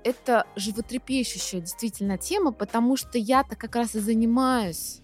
это 0.05 0.45
животрепещущая 0.55 1.61
действительно 1.61 2.19
тема, 2.19 2.53
потому 2.53 2.95
что 2.95 3.17
я-то 3.17 3.55
как 3.55 3.75
раз 3.75 3.95
и 3.95 3.99
занимаюсь 3.99 5.01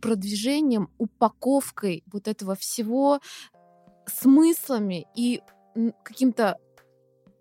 продвижением, 0.00 0.90
упаковкой 0.98 2.02
вот 2.10 2.26
этого 2.26 2.56
всего 2.56 3.20
смыслами 4.06 5.06
и 5.14 5.42
каким-то 6.02 6.58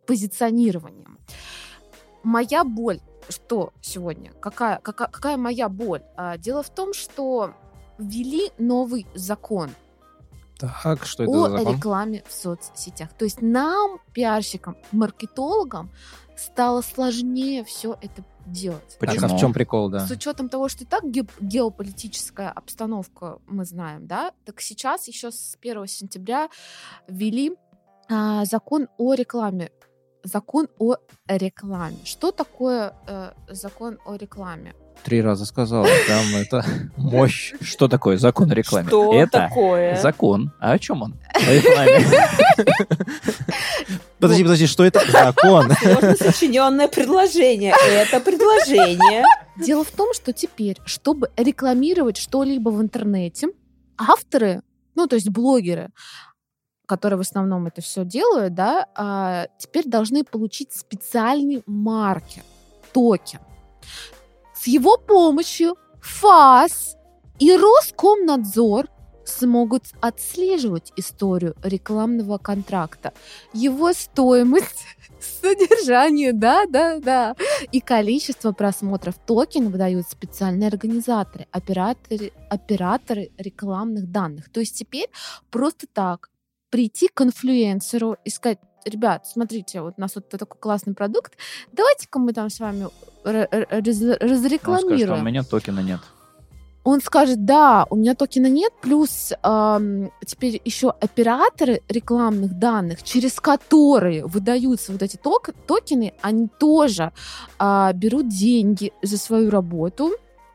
позиционированием. 0.06 1.18
Моя 2.24 2.66
боль, 2.66 3.00
что 3.30 3.72
сегодня? 3.82 4.34
Какая, 4.34 4.78
какая, 4.80 5.08
какая 5.08 5.38
моя 5.38 5.70
боль? 5.70 6.04
А, 6.18 6.38
Дело 6.38 6.62
в 6.62 6.70
том, 6.70 6.94
что 6.94 7.54
ввели 7.98 8.52
новый 8.58 9.08
закон 9.16 9.72
Так, 10.62 11.06
что 11.06 11.24
это 11.24 11.32
о 11.32 11.50
за 11.50 11.58
закон? 11.58 11.76
рекламе 11.76 12.24
в 12.28 12.34
соцсетях. 12.34 13.10
То 13.18 13.26
есть 13.26 13.42
нам, 13.42 14.00
пиарщикам, 14.14 14.78
маркетологам, 14.92 15.90
стало 16.38 16.82
сложнее 16.82 17.64
все 17.64 17.98
это 18.02 18.24
делать. 18.46 18.98
Так, 19.00 19.10
а 19.10 19.14
Почему? 19.14 19.38
в 19.38 19.40
чем 19.40 19.54
прикол, 19.54 19.90
да? 19.90 20.06
С 20.06 20.12
учетом 20.12 20.50
того, 20.50 20.68
что 20.70 20.84
и 20.84 20.88
так 20.88 21.04
ге- 21.04 21.28
геополитическая 21.40 22.50
обстановка 22.50 23.40
мы 23.48 23.66
знаем, 23.66 24.08
да, 24.08 24.32
так 24.46 24.62
сейчас 24.62 25.08
еще 25.08 25.32
с 25.32 25.58
1 25.62 25.88
сентября 25.88 26.50
ввели 27.08 27.56
а, 28.10 28.46
закон 28.46 28.88
о 28.98 29.14
рекламе. 29.14 29.72
Закон 30.24 30.68
о 30.78 30.96
рекламе. 31.28 31.98
Что 32.04 32.32
такое 32.32 32.94
э, 33.08 33.32
закон 33.50 33.98
о 34.06 34.16
рекламе? 34.16 34.76
Три 35.04 35.22
раза 35.22 35.46
сказал. 35.46 35.86
Там 36.08 36.26
это 36.36 36.64
мощь. 36.96 37.54
Что 37.62 37.88
такое 37.88 38.18
закон 38.18 38.52
о 38.52 38.54
рекламе? 38.54 38.88
Что 38.88 39.14
Это 39.14 39.32
такое? 39.32 39.96
закон. 39.96 40.52
А 40.60 40.74
о 40.74 40.80
чем 40.80 41.02
он? 41.02 41.16
О 41.34 41.54
рекламе. 41.54 42.06
Подожди, 44.20 44.44
подожди, 44.44 44.68
что 44.68 44.86
это? 44.86 45.02
Закон. 45.12 45.72
Сложно 45.82 46.16
сочиненное 46.16 46.88
предложение. 46.88 47.74
Это 47.90 48.20
предложение. 48.20 49.24
Дело 49.58 49.84
в 49.84 49.90
том, 49.90 50.14
что 50.14 50.32
теперь, 50.32 50.78
чтобы 50.86 51.32
рекламировать 51.36 52.18
что-либо 52.18 52.70
в 52.70 52.80
интернете, 52.80 53.48
авторы, 53.98 54.62
ну, 54.94 55.08
то 55.08 55.16
есть 55.16 55.30
блогеры, 55.30 55.90
которые 56.86 57.18
в 57.18 57.22
основном 57.22 57.66
это 57.66 57.82
все 57.82 58.06
делают, 58.06 58.54
да, 58.54 58.86
а, 58.96 59.48
теперь 59.58 59.88
должны 59.88 60.24
получить 60.24 60.74
специальный 60.74 61.64
маркер, 61.66 62.44
токен. 62.94 63.40
С 64.62 64.68
его 64.68 64.96
помощью 64.96 65.76
ФАС 66.02 66.96
и 67.40 67.52
Роскомнадзор 67.52 68.90
смогут 69.26 69.86
отслеживать 70.02 70.94
историю 70.98 71.56
рекламного 71.64 72.38
контракта, 72.38 73.12
его 73.54 73.92
стоимость, 73.92 74.86
содержание, 75.42 76.32
да, 76.32 76.68
да, 76.68 77.00
да, 77.00 77.36
и 77.72 77.82
количество 77.82 78.52
просмотров 78.52 79.16
токенов 79.26 79.72
выдают 79.72 80.08
специальные 80.08 80.68
организаторы, 80.68 81.48
операторы, 81.50 82.32
операторы 82.48 83.32
рекламных 83.40 84.12
данных. 84.12 84.52
То 84.52 84.60
есть 84.60 84.78
теперь 84.78 85.10
просто 85.50 85.88
так 85.92 86.30
прийти 86.70 87.08
к 87.08 87.20
инфлюенсеру 87.22 88.18
и 88.24 88.30
сказать, 88.30 88.60
ребят, 88.86 89.28
смотрите, 89.28 89.82
вот 89.82 89.96
у 89.98 90.02
нас 90.02 90.16
вот 90.16 90.30
такой 90.30 90.60
классный 90.60 90.94
продукт, 90.94 91.34
давайте-ка 91.72 92.20
мы 92.20 92.34
там 92.34 92.50
с 92.50 92.60
вами 92.60 92.88
р- 93.24 93.48
р- 93.52 93.68
раз- 93.70 93.88
Он 94.02 94.08
скажет, 94.08 94.22
разрекламируем. 94.22 95.14
«А 95.14 95.22
у 95.22 95.26
меня 95.26 95.44
токена 95.44 95.80
нет. 95.82 96.00
Он 96.84 97.00
скажет, 97.00 97.46
да, 97.46 97.86
у 97.92 97.96
меня 97.96 98.16
токена 98.16 98.48
нет, 98.48 98.74
плюс 98.82 99.34
ам, 99.44 100.12
теперь 100.26 100.60
еще 100.66 100.90
операторы 100.90 101.84
рекламных 101.88 102.58
данных, 102.58 103.04
через 103.04 103.40
которые 103.40 104.26
выдаются 104.26 104.92
вот 104.92 105.04
эти 105.04 105.16
ток- 105.18 105.54
токены, 105.68 106.14
они 106.22 106.48
тоже 106.48 107.12
а, 107.60 107.94
берут 107.94 108.30
деньги 108.30 108.94
за 109.04 109.18
свою 109.20 109.52
работу. 109.52 110.12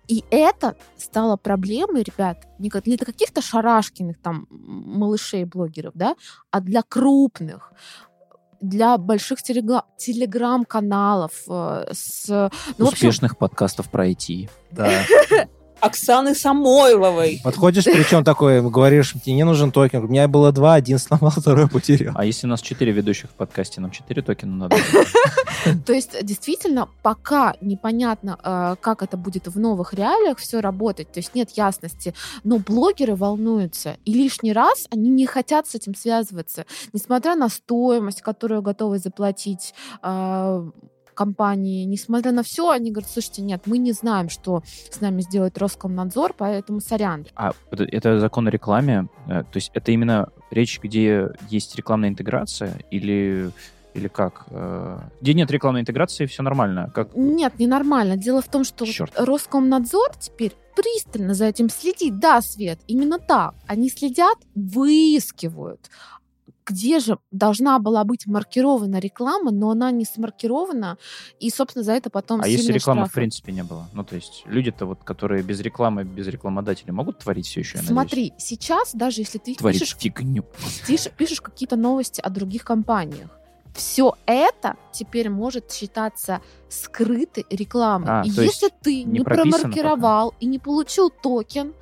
И 0.09 0.25
это 0.31 0.77
стало 0.97 1.37
проблемой, 1.37 2.03
ребят, 2.05 2.47
не 2.61 2.71
для 2.71 2.97
каких-то 2.97 3.41
шарашкиных 3.43 4.21
там 4.23 4.47
малышей-блогеров, 4.51 5.93
да, 5.95 6.15
а 6.51 6.61
для 6.61 6.83
крупных 6.83 7.73
для 8.61 8.99
больших 8.99 9.40
телегра- 9.42 9.85
телеграм-каналов 9.97 11.33
э, 11.49 11.88
с 11.92 12.29
ну, 12.29 12.87
в 12.87 12.88
общем, 12.88 13.09
Успешных 13.09 13.38
подкастов 13.38 13.90
про 13.90 14.09
IT. 14.09 14.49
Да. 14.71 14.90
Оксаны 15.81 16.35
Самойловой. 16.35 17.41
Подходишь, 17.45 17.85
причем 17.85 18.25
такой, 18.25 18.62
говоришь, 18.62 19.15
мне 19.15 19.35
не 19.35 19.45
нужен 19.45 19.71
токен. 19.73 20.05
У 20.05 20.09
меня 20.09 20.27
было 20.29 20.53
два, 20.53 20.75
один 20.75 20.99
сломал, 20.99 21.31
второй 21.37 21.69
потерял. 21.69 22.15
А 22.17 22.25
если 22.25 22.47
у 22.47 22.51
нас 22.51 22.61
четыре 22.61 22.93
ведущих 22.93 23.31
в 23.31 23.35
подкасте, 23.35 23.81
нам 23.81 23.91
четыре 23.91 24.23
токена 24.23 24.57
надо? 24.57 24.77
То 25.87 25.93
есть, 25.93 26.25
действительно, 26.25 26.89
пока 27.03 27.55
непонятно, 27.61 28.39
э, 28.43 28.77
как 28.81 29.03
это 29.03 29.17
будет 29.17 29.49
в 29.49 29.59
новых 29.59 29.95
реалиях 29.95 30.39
все 30.39 30.61
работать, 30.61 31.11
то 31.12 31.19
есть 31.19 31.35
нет 31.35 31.51
ясности, 31.51 32.15
но 32.45 32.59
блогеры 32.59 33.17
волнуются, 33.17 33.97
и 34.05 34.12
лишний 34.12 34.53
раз 34.53 34.87
они 34.91 35.11
не 35.11 35.27
хотят 35.27 35.67
с 35.67 35.75
этим 35.75 35.95
связываться, 35.95 36.67
несмотря 36.93 37.35
на 37.35 37.49
стоимость, 37.49 38.23
которую 38.23 38.62
готовы 38.62 38.99
заплатить 38.99 39.75
э, 40.03 40.71
компании, 41.16 41.85
несмотря 41.85 42.31
на 42.31 42.42
все, 42.44 42.70
они 42.70 42.92
говорят, 42.92 43.11
слушайте, 43.11 43.42
нет, 43.42 43.62
мы 43.66 43.79
не 43.79 43.90
знаем, 43.92 44.29
что 44.29 44.62
с 44.90 45.00
нами 45.00 45.22
сделает 45.22 45.59
Роскомнадзор, 45.59 46.35
поэтому 46.38 46.81
сорян. 46.81 47.26
А 47.35 47.52
это- 47.72 48.20
закон 48.20 48.46
о 48.46 48.50
рекламе? 48.50 49.09
э, 49.26 49.42
То 49.42 49.57
есть 49.57 49.70
это 49.74 49.90
именно 49.90 50.29
речь, 50.52 50.79
где 50.81 51.31
есть 51.50 51.74
рекламная 51.76 52.11
интеграция 52.11 52.79
или 52.92 53.50
или 53.94 54.09
как? 54.09 54.44
Э, 54.50 54.98
Где 55.22 55.33
нет 55.33 55.50
рекламной 55.50 55.81
интеграции, 55.81 56.26
все 56.26 56.42
нормально. 56.42 56.90
Как 56.94 57.16
Нет, 57.16 57.59
ненормально. 57.59 58.18
Дело 58.18 58.42
в 58.42 58.48
том, 58.48 58.62
что 58.62 58.85
Чёрт. 58.85 59.12
Роскомнадзор 59.16 60.11
теперь 60.20 60.52
пристально 60.76 61.33
за 61.33 61.46
этим 61.46 61.70
следит. 61.70 62.18
Да, 62.18 62.42
Свет, 62.42 62.79
именно 62.88 63.18
так. 63.18 63.55
Они 63.66 63.88
следят, 63.88 64.37
выискивают. 64.55 65.81
Где 66.66 66.98
же 66.98 67.18
должна 67.31 67.79
была 67.79 68.02
быть 68.05 68.26
маркирована 68.26 68.98
реклама, 68.98 69.52
но 69.52 69.70
она 69.70 69.90
не 69.92 70.05
смаркирована, 70.05 70.98
и, 71.38 71.50
собственно, 71.50 71.85
за 71.85 71.92
это 71.92 72.10
потом 72.10 72.40
А 72.42 72.48
если 72.48 72.73
рекламы 72.73 73.02
в 73.02 73.04
штрафы. 73.04 73.21
принципе 73.21 73.52
не 73.52 73.62
было? 73.62 73.88
Ну, 73.92 74.04
то 74.04 74.17
есть 74.17 74.42
люди-то 74.46 74.87
вот, 74.87 75.04
которые 75.04 75.42
без 75.42 75.60
рекламы, 75.60 76.04
без 76.04 76.27
рекламодателей 76.27 76.92
могут 76.92 77.19
творить 77.21 77.46
все 77.46 77.60
еще, 77.60 77.79
я 77.79 77.83
надеюсь? 77.83 77.92
Смотри, 77.92 78.33
сейчас 78.38 78.94
даже 78.94 79.21
если 79.21 79.38
ты 79.38 79.54
Творить 79.54 79.81
пишешь, 79.81 79.96
фигню. 79.96 80.44
пишешь, 80.87 81.12
пишешь 81.12 81.40
какие-то 81.40 81.77
новости 81.77 82.21
о 82.21 82.31
других 82.31 82.64
компаниях, 82.64 83.31
все 83.77 84.14
это 84.27 84.77
теперь 84.92 85.29
может 85.29 85.71
считаться 85.71 86.40
скрытой 86.69 87.44
рекламой. 87.50 88.08
А, 88.08 88.23
и 88.25 88.31
если 88.31 88.71
ты 88.83 89.04
не 89.04 89.21
промаркировал 89.21 90.35
и 90.40 90.46
не 90.46 90.58
получил 90.58 91.10
токен, 91.10 91.75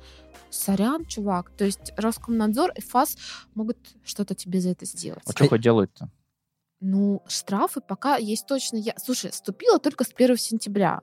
сорян, 0.55 1.05
чувак. 1.05 1.51
То 1.51 1.65
есть 1.65 1.93
Роскомнадзор 1.97 2.71
и 2.75 2.81
ФАС 2.81 3.17
могут 3.53 3.77
что-то 4.03 4.35
тебе 4.35 4.61
за 4.61 4.69
это 4.69 4.85
сделать. 4.85 5.23
А 5.25 5.31
что 5.31 5.47
хоть 5.47 5.61
делают-то? 5.61 6.09
Ну, 6.81 7.23
штрафы 7.27 7.81
пока 7.81 8.17
есть 8.17 8.45
точно. 8.47 8.77
Я... 8.77 8.93
Слушай, 8.97 9.31
вступила 9.31 9.79
только 9.79 10.03
с 10.03 10.11
1 10.13 10.37
сентября. 10.37 11.01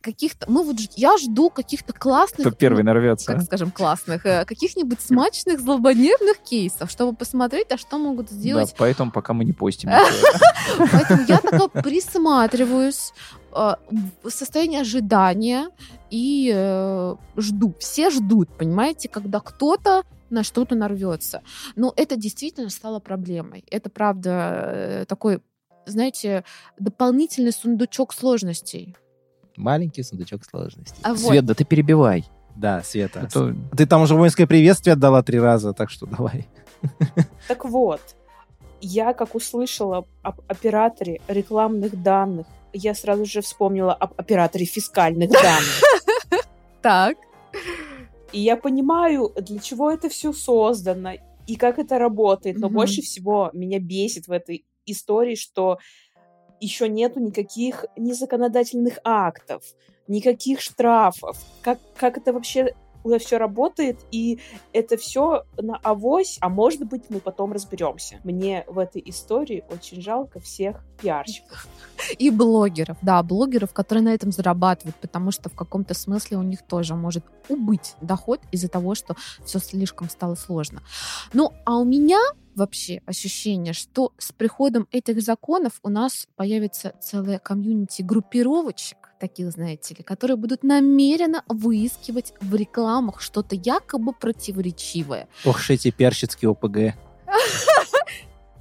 Каких-то... 0.00 0.48
Мы 0.48 0.62
вот... 0.62 0.76
Я 0.96 1.16
жду 1.18 1.50
каких-то 1.50 1.92
классных... 1.92 2.46
Кто 2.46 2.56
первый 2.56 2.84
ну, 2.84 2.92
нарвется. 2.92 3.26
как 3.26 3.42
скажем, 3.42 3.72
классных, 3.72 4.24
э, 4.26 4.44
каких-нибудь 4.44 5.00
смачных, 5.00 5.60
злободневных 5.60 6.38
кейсов, 6.38 6.90
чтобы 6.90 7.16
посмотреть, 7.16 7.72
а 7.72 7.78
что 7.78 7.98
могут 7.98 8.28
Да, 8.28 8.34
сделать 8.34 8.74
поэтому 8.78 9.10
пока 9.10 9.32
мы 9.32 9.44
не 9.44 9.52
постим. 9.52 9.90
Поэтому 10.92 11.24
я 11.26 11.38
такая 11.38 11.68
присматриваюсь, 11.82 13.12
э, 13.52 13.74
в 14.22 14.30
состоянии 14.30 14.80
ожидания 14.80 15.68
и 16.10 16.52
э, 16.54 17.16
жду. 17.36 17.74
Все 17.78 18.10
ждут, 18.10 18.48
понимаете, 18.56 19.08
когда 19.08 19.40
кто-то 19.40 20.02
на 20.30 20.42
что-то 20.44 20.74
нарвется. 20.74 21.42
Но 21.76 21.92
это 21.96 22.16
действительно 22.16 22.70
стало 22.70 22.98
проблемой. 23.00 23.64
Это, 23.70 23.88
правда, 23.90 24.62
э, 24.64 25.04
такой, 25.06 25.40
знаете, 25.86 26.44
дополнительный 26.78 27.52
сундучок 27.52 28.12
сложностей. 28.12 28.96
Маленький 29.56 30.02
сундучок 30.02 30.44
сложностей. 30.44 30.98
А 31.02 31.10
вот, 31.14 31.18
Свет, 31.30 31.44
да 31.44 31.54
ты 31.54 31.64
перебивай. 31.64 32.24
Да, 32.56 32.82
Света. 32.82 33.20
А 33.22 33.26
то- 33.26 33.54
Ты 33.76 33.86
там 33.86 34.02
уже 34.02 34.14
воинское 34.14 34.46
приветствие 34.46 34.94
отдала 34.94 35.22
три 35.22 35.38
раза, 35.40 35.72
так 35.72 35.90
что 35.90 36.06
давай. 36.06 36.48
Так 37.48 37.64
вот, 37.64 38.00
я 38.80 39.12
как 39.14 39.34
услышала 39.34 40.06
об 40.22 40.40
операторе 40.46 41.20
рекламных 41.28 42.00
данных, 42.00 42.46
я 42.72 42.94
сразу 42.94 43.24
же 43.24 43.40
вспомнила 43.40 43.92
об 43.94 44.12
операторе 44.16 44.64
фискальных 44.64 45.30
данных. 45.30 45.82
так, 46.82 47.16
И 48.32 48.40
я 48.40 48.56
понимаю, 48.56 49.32
для 49.36 49.58
чего 49.58 49.90
это 49.90 50.08
все 50.08 50.32
создано 50.32 51.12
и 51.46 51.56
как 51.56 51.78
это 51.78 51.98
работает. 51.98 52.58
Но 52.58 52.66
Мгм. 52.66 52.74
больше 52.76 53.00
всего 53.00 53.50
меня 53.54 53.78
бесит 53.80 54.28
в 54.28 54.32
этой 54.32 54.66
истории, 54.84 55.34
что 55.34 55.78
еще 56.60 56.88
нету 56.88 57.20
никаких 57.20 57.86
незаконодательных 57.96 58.98
актов, 59.04 59.62
никаких 60.08 60.60
штрафов. 60.60 61.38
Как, 61.62 61.78
как 61.96 62.18
это 62.18 62.32
вообще 62.32 62.74
все 63.18 63.38
работает, 63.38 63.98
и 64.10 64.38
это 64.72 64.96
все 64.96 65.44
на 65.56 65.76
авось, 65.76 66.38
а 66.40 66.48
может 66.48 66.84
быть, 66.84 67.04
мы 67.08 67.20
потом 67.20 67.52
разберемся. 67.52 68.20
Мне 68.24 68.64
в 68.66 68.78
этой 68.78 69.02
истории 69.06 69.64
очень 69.70 70.00
жалко 70.00 70.40
всех 70.40 70.84
пиарщиков. 71.00 71.66
и 72.18 72.30
блогеров, 72.30 72.96
да, 73.02 73.22
блогеров, 73.22 73.72
которые 73.72 74.04
на 74.04 74.14
этом 74.14 74.32
зарабатывают, 74.32 74.96
потому 74.96 75.30
что 75.30 75.48
в 75.48 75.54
каком-то 75.54 75.94
смысле 75.94 76.38
у 76.38 76.42
них 76.42 76.62
тоже 76.62 76.94
может 76.94 77.24
убыть 77.48 77.94
доход 78.00 78.40
из-за 78.52 78.68
того, 78.68 78.94
что 78.94 79.16
все 79.44 79.58
слишком 79.58 80.08
стало 80.08 80.34
сложно. 80.34 80.82
Ну, 81.32 81.52
а 81.64 81.76
у 81.76 81.84
меня 81.84 82.18
вообще 82.54 83.00
ощущение, 83.06 83.72
что 83.72 84.12
с 84.18 84.32
приходом 84.32 84.88
этих 84.90 85.22
законов 85.22 85.78
у 85.82 85.88
нас 85.88 86.26
появится 86.36 86.92
целая 87.00 87.38
комьюнити 87.38 88.02
группировочек, 88.02 89.07
таких, 89.18 89.50
знаете 89.50 89.94
ли, 89.94 90.02
которые 90.02 90.36
будут 90.36 90.62
намеренно 90.62 91.42
выискивать 91.48 92.32
в 92.40 92.54
рекламах 92.54 93.20
что-то 93.20 93.54
якобы 93.54 94.12
противоречивое. 94.12 95.28
Ох, 95.44 95.70
эти 95.70 95.90
перщицкие 95.90 96.50
ОПГ. 96.50 96.94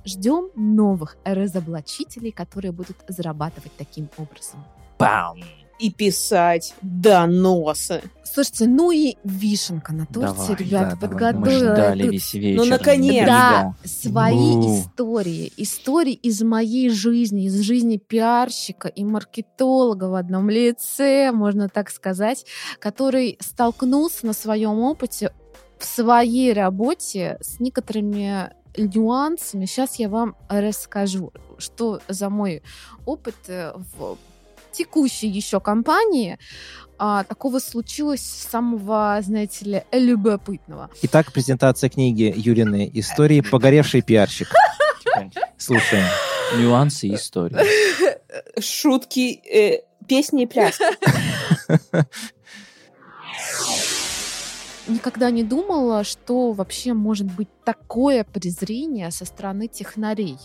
Ждем 0.05 0.51
новых 0.55 1.17
разоблачителей, 1.25 2.31
которые 2.31 2.71
будут 2.71 2.97
зарабатывать 3.07 3.73
таким 3.77 4.09
образом. 4.17 4.63
Бам! 4.97 5.41
И 5.79 5.91
писать 5.91 6.73
доносы. 6.81 8.01
Слушайте, 8.23 8.67
ну 8.67 8.91
и 8.91 9.15
вишенка 9.23 9.93
на 9.93 10.05
торте, 10.05 10.33
Давай, 10.35 10.55
ребята, 10.57 10.97
да, 10.99 11.07
давай, 11.07 11.33
Мы 11.33 11.41
подготовила. 11.45 11.75
ждали 11.75 12.03
тут 12.03 12.11
весь 12.11 12.33
вечер. 12.33 12.57
Ну, 12.57 12.65
наконец! 12.65 13.25
Да, 13.25 13.75
свои 13.83 14.35
Ну. 14.55 14.79
истории. 14.79 15.53
Истории 15.57 16.13
из 16.13 16.41
моей 16.41 16.89
жизни, 16.89 17.45
из 17.45 17.59
жизни 17.61 17.97
пиарщика 17.97 18.87
и 18.89 19.03
маркетолога 19.03 20.05
в 20.05 20.15
одном 20.15 20.49
лице, 20.49 21.31
можно 21.31 21.69
так 21.69 21.89
сказать, 21.89 22.45
который 22.79 23.37
столкнулся 23.39 24.25
на 24.25 24.33
своем 24.33 24.79
опыте 24.79 25.31
в 25.79 25.85
своей 25.85 26.53
работе 26.53 27.37
с 27.41 27.59
некоторыми 27.59 28.51
нюансами. 28.77 29.65
Сейчас 29.65 29.95
я 29.97 30.09
вам 30.09 30.35
расскажу, 30.49 31.31
что 31.57 32.01
за 32.07 32.29
мой 32.29 32.61
опыт 33.05 33.35
э, 33.47 33.73
в 33.97 34.17
текущей 34.71 35.27
еще 35.27 35.59
компании 35.59 36.37
а, 36.99 37.23
такого 37.23 37.59
случилось 37.59 38.21
самого, 38.21 39.19
знаете 39.21 39.65
ли, 39.65 39.83
любопытного. 39.91 40.89
Итак, 41.03 41.31
презентация 41.31 41.89
книги 41.89 42.33
Юрины 42.35 42.89
«Истории. 42.93 43.41
Погоревший 43.41 44.01
пиарщик». 44.01 44.49
Слушаем. 45.57 46.05
Нюансы 46.57 47.13
истории. 47.13 47.57
Шутки, 48.59 49.41
э, 49.45 49.81
песни 50.07 50.43
и 50.43 50.47
пляски. 50.47 50.85
Никогда 54.87 55.31
не 55.31 55.43
думала, 55.43 56.03
что 56.03 56.53
вообще 56.53 56.93
может 56.93 57.27
быть 57.27 57.49
такое 57.65 58.23
презрение 58.23 59.11
со 59.11 59.25
стороны 59.25 59.67
технарей 59.67 60.37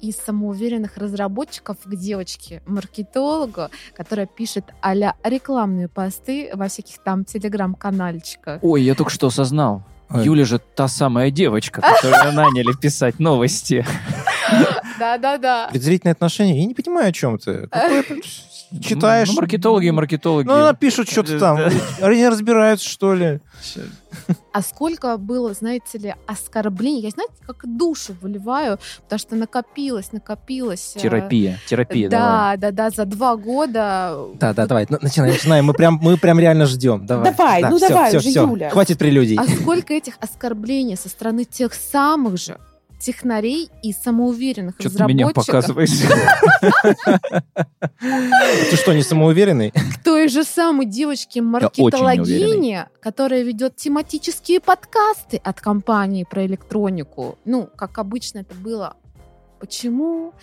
и 0.00 0.12
самоуверенных 0.12 0.96
разработчиков 0.96 1.76
к 1.84 1.96
девочке-маркетологу, 1.96 3.68
которая 3.96 4.26
пишет 4.26 4.64
а 4.80 4.94
рекламные 5.24 5.88
посты 5.88 6.50
во 6.54 6.68
всяких 6.68 6.98
там 7.02 7.24
телеграм-канальчиках. 7.24 8.60
Ой, 8.62 8.82
я 8.82 8.94
только 8.94 9.10
что 9.10 9.26
осознал. 9.26 9.82
Ой. 10.10 10.24
Юля 10.24 10.44
же 10.44 10.58
та 10.58 10.88
самая 10.88 11.30
девочка, 11.30 11.80
которую 11.80 12.32
наняли 12.32 12.72
писать 12.72 13.18
новости. 13.18 13.86
Да-да-да. 14.98 15.68
Презрительное 15.70 16.12
отношение? 16.12 16.60
Я 16.60 16.66
не 16.66 16.74
понимаю, 16.74 17.08
о 17.08 17.12
чем 17.12 17.38
ты. 17.38 17.68
Какое 17.68 18.02
ты 18.02 18.20
читаешь? 18.82 19.28
Ну, 19.28 19.34
маркетологи 19.34 19.86
и 19.86 19.90
маркетологи. 19.90 20.46
Ну, 20.46 20.54
она 20.54 20.74
пишут 20.74 21.08
что-то 21.10 21.38
там. 21.38 21.58
Они 22.00 22.16
не 22.18 22.28
разбираются, 22.28 22.88
что 22.88 23.14
ли? 23.14 23.40
А 24.52 24.62
сколько 24.62 25.16
было, 25.16 25.54
знаете 25.54 25.98
ли, 25.98 26.14
оскорблений. 26.26 27.00
Я, 27.02 27.10
знаете, 27.10 27.32
как 27.46 27.62
душу 27.64 28.16
выливаю, 28.20 28.78
потому 29.02 29.18
что 29.18 29.36
накопилось, 29.36 30.12
накопилось. 30.12 30.92
э, 30.96 31.00
Терапия, 31.00 31.58
терапия, 31.68 32.08
давай. 32.08 32.56
Да, 32.56 32.70
да, 32.70 32.88
да, 32.88 32.90
за 32.90 33.04
два 33.04 33.36
года. 33.36 34.26
Да, 34.34 34.52
да, 34.52 34.66
давай, 34.66 34.86
ну, 34.88 34.98
начинаем, 35.00 35.32
начинаем. 35.34 35.64
Мы 35.64 35.74
прям, 35.74 35.98
мы 36.02 36.16
прям 36.16 36.38
реально 36.40 36.66
ждем. 36.66 37.06
Давай, 37.06 37.32
Давай, 37.32 37.62
Да, 37.62 37.70
ну 37.70 37.76
всё, 37.76 37.88
давай 37.88 38.08
всё, 38.08 38.18
уже, 38.18 38.30
всё. 38.30 38.46
Юля. 38.48 38.70
Хватит 38.70 38.98
прелюдий. 38.98 39.36
А 39.36 39.44
сколько 39.46 39.94
этих 39.94 40.14
оскорблений 40.20 40.96
со 40.96 41.08
стороны 41.08 41.44
тех 41.44 41.72
самых 41.74 42.36
же 42.38 42.58
технарей 43.00 43.70
и 43.82 43.92
самоуверенных 43.92 44.76
Что 44.78 44.90
ты 44.90 45.04
меня 45.04 45.26
разработчиков 45.26 45.66
показываешь? 45.66 45.90
Ты 48.70 48.76
что, 48.76 48.92
не 48.92 49.02
самоуверенный? 49.02 49.70
к 49.70 50.04
той 50.04 50.28
же 50.28 50.44
самой 50.44 50.86
девочке 50.86 51.40
уверенный. 51.40 51.60
маркетологине, 51.60 52.88
которая 53.00 53.42
ведет 53.42 53.76
тематические 53.76 54.60
подкасты 54.60 55.38
от 55.38 55.60
компании 55.60 56.24
про 56.28 56.46
электронику. 56.46 57.38
Ну, 57.44 57.68
как 57.76 57.98
обычно 57.98 58.40
это 58.40 58.54
было. 58.54 58.96
Почему 59.58 60.34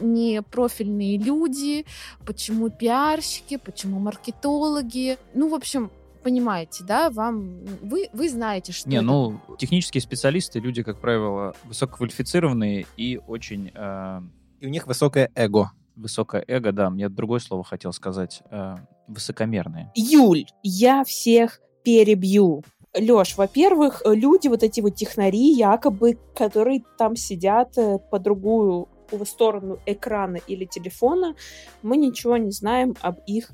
не 0.00 0.42
профильные 0.42 1.18
люди, 1.18 1.86
почему 2.26 2.70
пиарщики, 2.70 3.56
почему 3.56 4.00
маркетологи. 4.00 5.18
Ну, 5.34 5.48
в 5.48 5.54
общем, 5.54 5.90
понимаете, 6.24 6.82
да, 6.84 7.10
вам 7.10 7.64
вы, 7.82 8.08
вы 8.12 8.28
знаете, 8.28 8.72
что 8.72 8.88
Не, 8.88 8.96
это 8.96 9.04
ну, 9.04 9.40
технические 9.58 10.00
специалисты, 10.00 10.58
люди, 10.58 10.82
как 10.82 10.98
правило, 11.00 11.54
высококвалифицированные 11.64 12.86
и 12.96 13.20
очень 13.28 13.70
э, 13.74 14.20
И 14.60 14.66
у 14.66 14.70
них 14.70 14.86
высокое 14.86 15.30
эго. 15.36 15.70
высокое 15.94 16.42
эго, 16.48 16.72
да, 16.72 16.90
мне 16.90 17.08
другое 17.08 17.40
слово 17.40 17.62
хотел 17.62 17.92
сказать, 17.92 18.42
э, 18.50 18.76
высокомерные. 19.06 19.92
Юль, 19.94 20.46
я 20.62 21.04
всех 21.04 21.60
перебью. 21.84 22.64
Лёш, 22.94 23.36
во-первых, 23.36 24.02
э, 24.04 24.14
люди, 24.14 24.48
вот 24.48 24.62
эти 24.62 24.80
вот 24.80 24.94
технари, 24.96 25.52
якобы, 25.52 26.18
которые 26.34 26.82
там 26.98 27.16
сидят 27.16 27.76
э, 27.76 27.98
по 28.10 28.18
другую 28.18 28.88
сторону 29.24 29.78
экрана 29.86 30.38
или 30.48 30.64
телефона, 30.64 31.34
мы 31.82 31.96
ничего 31.96 32.36
не 32.38 32.50
знаем 32.50 32.96
об 33.02 33.18
их 33.26 33.50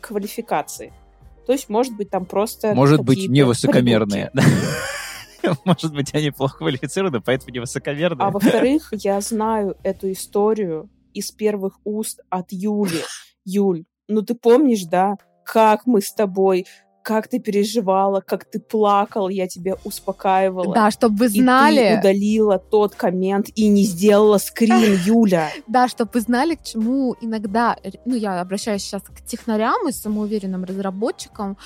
квалификации. 0.00 0.92
То 1.46 1.52
есть, 1.52 1.68
может 1.68 1.96
быть, 1.96 2.10
там 2.10 2.24
просто 2.24 2.74
Может 2.74 3.02
быть, 3.02 3.28
невысокомерные. 3.28 4.30
Может 5.64 5.92
быть, 5.92 6.14
они 6.14 6.30
плохо 6.30 6.58
квалифицированы, 6.58 7.20
поэтому 7.20 7.52
невысокомерные. 7.52 8.28
А 8.28 8.30
во-вторых, 8.30 8.92
я 8.92 9.20
знаю 9.20 9.76
эту 9.82 10.12
историю 10.12 10.88
из 11.14 11.32
первых 11.32 11.80
уст 11.84 12.20
от 12.30 12.52
Юли. 12.52 13.02
Юль, 13.44 13.84
ну 14.06 14.22
ты 14.22 14.34
помнишь, 14.34 14.84
да, 14.84 15.16
как 15.44 15.86
мы 15.86 16.00
с 16.00 16.12
тобой 16.12 16.66
как 17.02 17.28
ты 17.28 17.38
переживала, 17.38 18.20
как 18.20 18.44
ты 18.44 18.60
плакал, 18.60 19.28
я 19.28 19.46
тебя 19.46 19.76
успокаивала. 19.84 20.74
Да, 20.74 20.90
чтобы 20.90 21.16
вы 21.16 21.26
И 21.26 21.40
знали. 21.40 21.76
ты 21.76 21.98
удалила 21.98 22.58
тот 22.58 22.94
коммент 22.94 23.48
и 23.54 23.68
не 23.68 23.84
сделала 23.84 24.38
скрин, 24.38 24.98
Юля. 25.04 25.50
Да, 25.66 25.88
чтобы 25.88 26.10
вы 26.14 26.20
знали, 26.20 26.54
к 26.54 26.62
чему 26.62 27.16
иногда, 27.20 27.76
ну, 28.04 28.14
я 28.14 28.40
обращаюсь 28.40 28.82
сейчас 28.82 29.02
к 29.02 29.24
технарям 29.24 29.88
и 29.88 29.92
самоуверенным 29.92 30.64
разработчикам, 30.64 31.56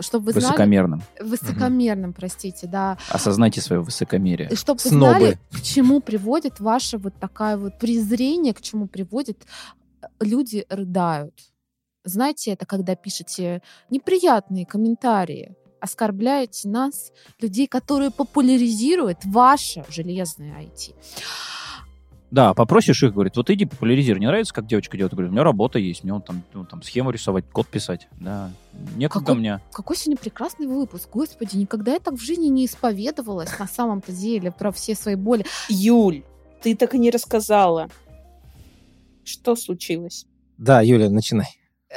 чтобы 0.00 0.26
вы 0.26 0.32
знали... 0.32 0.44
Высокомерным. 0.46 1.02
Высокомерным, 1.20 2.12
простите, 2.12 2.66
да. 2.66 2.98
Осознайте 3.08 3.60
свое 3.60 3.82
высокомерие. 3.82 4.48
И 4.50 4.56
чтобы 4.56 4.80
вы 4.84 4.90
знали, 4.90 5.38
к 5.52 5.62
чему 5.62 6.00
приводит 6.00 6.60
ваше 6.60 6.98
вот 6.98 7.14
такое 7.18 7.56
вот 7.56 7.78
презрение, 7.78 8.54
к 8.54 8.60
чему 8.60 8.86
приводит 8.86 9.46
э, 10.02 10.06
люди 10.20 10.66
рыдают. 10.68 11.34
Знаете, 12.06 12.52
это 12.52 12.66
когда 12.66 12.94
пишете 12.94 13.62
неприятные 13.90 14.64
комментарии, 14.64 15.56
оскорбляете 15.80 16.68
нас, 16.68 17.10
людей, 17.40 17.66
которые 17.66 18.12
популяризируют 18.12 19.18
ваше 19.24 19.84
железное 19.88 20.52
IT. 20.62 20.94
Да, 22.30 22.54
попросишь 22.54 23.02
их, 23.02 23.12
говорит, 23.12 23.36
вот 23.36 23.50
иди 23.50 23.64
популяризируй. 23.64 24.20
Не 24.20 24.26
нравится, 24.26 24.54
как 24.54 24.66
девочка 24.68 24.96
делает? 24.96 25.14
Говорит, 25.14 25.30
у 25.30 25.32
меня 25.32 25.42
работа 25.42 25.80
есть, 25.80 26.04
мне 26.04 26.14
он 26.14 26.22
там, 26.22 26.44
ну, 26.54 26.64
там 26.64 26.80
схему 26.82 27.10
рисовать, 27.10 27.44
код 27.50 27.66
писать. 27.66 28.06
Да, 28.20 28.52
некогда 28.94 29.26
Какой- 29.26 29.40
мне. 29.40 29.60
Какой 29.72 29.96
сегодня 29.96 30.16
прекрасный 30.16 30.68
выпуск, 30.68 31.08
господи, 31.12 31.56
никогда 31.56 31.94
я 31.94 31.98
так 31.98 32.14
в 32.14 32.20
жизни 32.22 32.46
не 32.46 32.66
исповедовалась 32.66 33.58
на 33.58 33.66
самом-то 33.66 34.12
деле 34.12 34.52
про 34.52 34.70
все 34.70 34.94
свои 34.94 35.16
боли. 35.16 35.44
Юль, 35.68 36.22
ты 36.62 36.76
так 36.76 36.94
и 36.94 36.98
не 36.98 37.10
рассказала. 37.10 37.88
Что 39.24 39.56
случилось? 39.56 40.26
Да, 40.56 40.82
Юля, 40.82 41.10
начинай. 41.10 41.48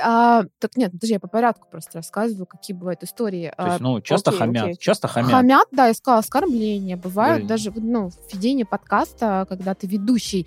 А, 0.01 0.43
так 0.59 0.77
нет, 0.77 0.91
подожди, 0.91 1.13
я 1.13 1.19
по 1.19 1.27
порядку 1.27 1.67
просто 1.69 1.97
рассказываю, 1.97 2.45
какие 2.45 2.75
бывают 2.75 3.03
истории. 3.03 3.51
То 3.57 3.65
есть, 3.65 3.79
А, 3.79 3.83
ну, 3.83 4.01
часто 4.01 4.29
окей, 4.29 4.39
хамят, 4.39 4.63
окей. 4.63 4.77
часто 4.77 5.07
хамят. 5.07 5.31
Хамят, 5.31 5.67
да, 5.71 5.87
я 5.87 5.93
сказала, 5.93 6.19
оскорбления. 6.19 6.95
Бывают 6.95 7.39
Блин. 7.39 7.47
даже 7.47 7.71
ну, 7.71 8.09
в 8.09 8.33
ведении 8.33 8.63
подкаста, 8.63 9.47
когда 9.49 9.73
ты 9.73 9.87
ведущий 9.87 10.45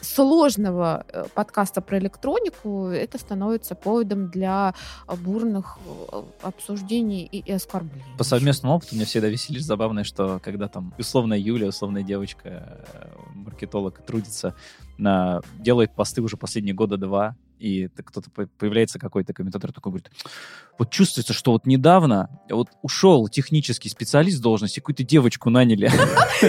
сложного 0.00 1.04
э, 1.08 1.24
подкаста 1.34 1.80
про 1.80 1.98
электронику, 1.98 2.86
это 2.86 3.18
становится 3.18 3.74
поводом 3.74 4.28
для 4.30 4.74
э, 5.08 5.16
бурных 5.16 5.78
э, 6.12 6.22
обсуждений 6.42 7.24
и, 7.24 7.38
и 7.38 7.52
оскорблений. 7.52 8.04
По 8.18 8.24
совместному 8.24 8.76
опыту 8.76 8.94
мне 8.94 9.04
всегда 9.06 9.28
веселишь 9.28 9.64
забавно, 9.64 10.04
что 10.04 10.40
когда 10.42 10.68
там 10.68 10.94
условная 10.98 11.38
Юля, 11.38 11.68
условная 11.68 12.02
девочка, 12.02 12.84
э, 12.92 13.08
маркетолог, 13.34 14.04
трудится, 14.04 14.54
на, 14.98 15.40
делает 15.58 15.92
посты 15.94 16.22
уже 16.22 16.36
последние 16.36 16.74
года 16.74 16.96
два, 16.96 17.34
и 17.58 17.88
кто-то 17.88 18.30
по- 18.30 18.46
появляется 18.58 18.98
какой-то 18.98 19.32
комментатор 19.32 19.72
такой 19.72 19.92
говорит, 19.92 20.10
вот 20.78 20.90
чувствуется, 20.90 21.32
что 21.32 21.52
вот 21.52 21.66
недавно 21.66 22.28
вот 22.50 22.68
ушел 22.82 23.28
технический 23.28 23.88
специалист 23.88 24.40
должности, 24.42 24.80
какую-то 24.80 25.04
девочку 25.04 25.50
наняли. 25.50 25.90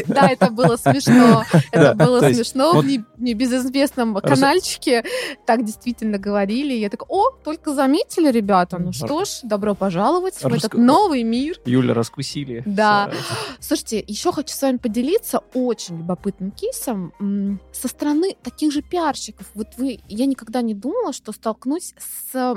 Да, 0.08 0.28
это 0.28 0.49
было 0.51 0.76
смешно. 0.76 1.43
Это 1.72 1.93
было 1.93 2.20
смешно. 2.20 2.82
В 2.82 2.86
не- 2.86 3.03
небезызвестном 3.18 4.16
канальчике 4.16 5.03
так 5.45 5.64
действительно 5.64 6.18
говорили. 6.18 6.74
Я 6.74 6.89
такая, 6.89 7.08
о, 7.08 7.30
только 7.32 7.74
заметили, 7.74 8.30
ребята. 8.32 8.78
Ну 8.78 8.91
что 8.91 9.24
ж, 9.24 9.39
добро 9.43 9.74
пожаловать 9.76 10.36
в 10.36 10.45
этот 10.47 10.74
новый 10.74 11.24
мир. 11.24 11.58
Юля 11.66 11.93
раскусили. 11.93 12.64
Да. 12.66 13.12
Слушайте, 13.60 14.03
еще 14.06 14.32
хочу 14.34 14.53
с 14.53 14.62
вами 14.62 14.78
поделиться 14.78 15.39
очень 15.53 15.99
любопытным 15.99 16.51
кейсом 16.51 17.60
со 17.72 17.88
стороны 17.88 18.36
таких 18.43 18.74
же 18.74 18.82
пиарщиков. 18.82 19.47
Вот 19.53 19.68
вы, 19.78 19.99
я 20.10 20.26
никогда 20.26 20.62
не 20.62 20.74
думала, 20.74 20.95
что 21.12 21.32
столкнусь 21.32 21.93
с 22.00 22.56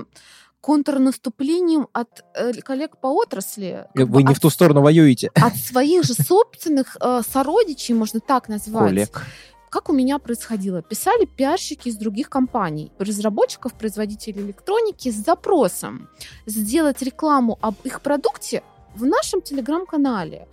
контрнаступлением 0.61 1.89
от 1.93 2.25
э, 2.35 2.53
коллег 2.55 3.01
по 3.01 3.07
отрасли. 3.09 3.87
бы 3.95 4.05
Вы 4.07 4.23
не 4.23 4.33
от, 4.33 4.37
в 4.37 4.41
ту 4.41 4.51
сторону 4.51 4.83
воюете. 4.83 5.31
от 5.35 5.57
своих 5.57 6.05
же 6.05 6.15
собственных 6.15 6.97
э, 7.01 7.23
сородичей, 7.29 7.95
можно 7.95 8.21
так 8.21 8.49
назвать. 8.49 8.89
Коллег. 8.89 9.23
Как 9.71 9.91
у 9.91 9.93
меня 9.93 10.19
происходило? 10.19 10.83
Писали 10.83 11.27
пиарщики 11.27 11.89
из 11.89 11.97
других 11.97 12.31
компаний, 12.31 12.91
разработчиков, 12.99 13.75
производителей 13.75 14.43
электроники 14.43 15.11
с 15.11 15.15
запросом 15.15 16.09
сделать 16.47 17.03
рекламу 17.03 17.59
об 17.61 17.75
их 17.85 18.01
продукте 18.01 18.63
в 18.95 19.05
нашем 19.05 19.43
телеграм-канале. 19.43 20.49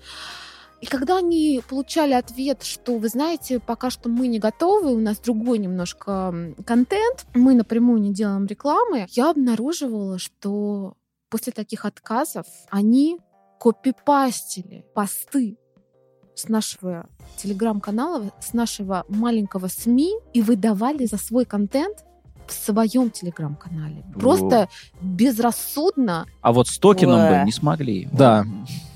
И 0.82 0.86
когда 0.88 1.18
они 1.18 1.62
получали 1.68 2.14
ответ, 2.14 2.64
что, 2.64 2.98
вы 2.98 3.08
знаете, 3.08 3.60
пока 3.60 3.90
что 3.90 4.10
мы 4.10 4.28
не 4.28 4.40
готовы, 4.40 4.94
у 4.94 5.00
нас 5.00 5.20
другой 5.20 5.58
немножко 5.58 6.54
контент, 6.66 7.26
мы 7.34 7.56
напрямую 7.56 8.02
не 8.02 8.14
делаем 8.14 8.46
рекламы, 8.46 9.08
я 9.12 9.30
обнаруживала, 9.30 10.20
что 10.20 10.96
после 11.30 11.54
таких 11.54 11.86
отказов 11.86 12.46
они 12.70 13.20
копипастили 13.60 14.86
посты 14.94 15.58
с 16.36 16.50
нашего 16.50 17.08
телеграм-канала, 17.38 18.32
с 18.42 18.54
нашего 18.54 19.06
маленького 19.08 19.68
СМИ 19.68 20.14
и 20.34 20.42
выдавали 20.42 21.06
за 21.06 21.18
свой 21.18 21.46
контент 21.46 22.06
в 22.48 22.54
своем 22.54 23.10
телеграм-канале. 23.12 24.04
Просто 24.20 24.70
безрассудно. 25.02 26.26
А 26.42 26.54
вот 26.54 26.68
с 26.68 26.78
токеном 26.78 27.20
Уэ. 27.20 27.40
бы 27.40 27.46
не 27.46 27.52
смогли. 27.52 28.08
Да. 28.12 28.46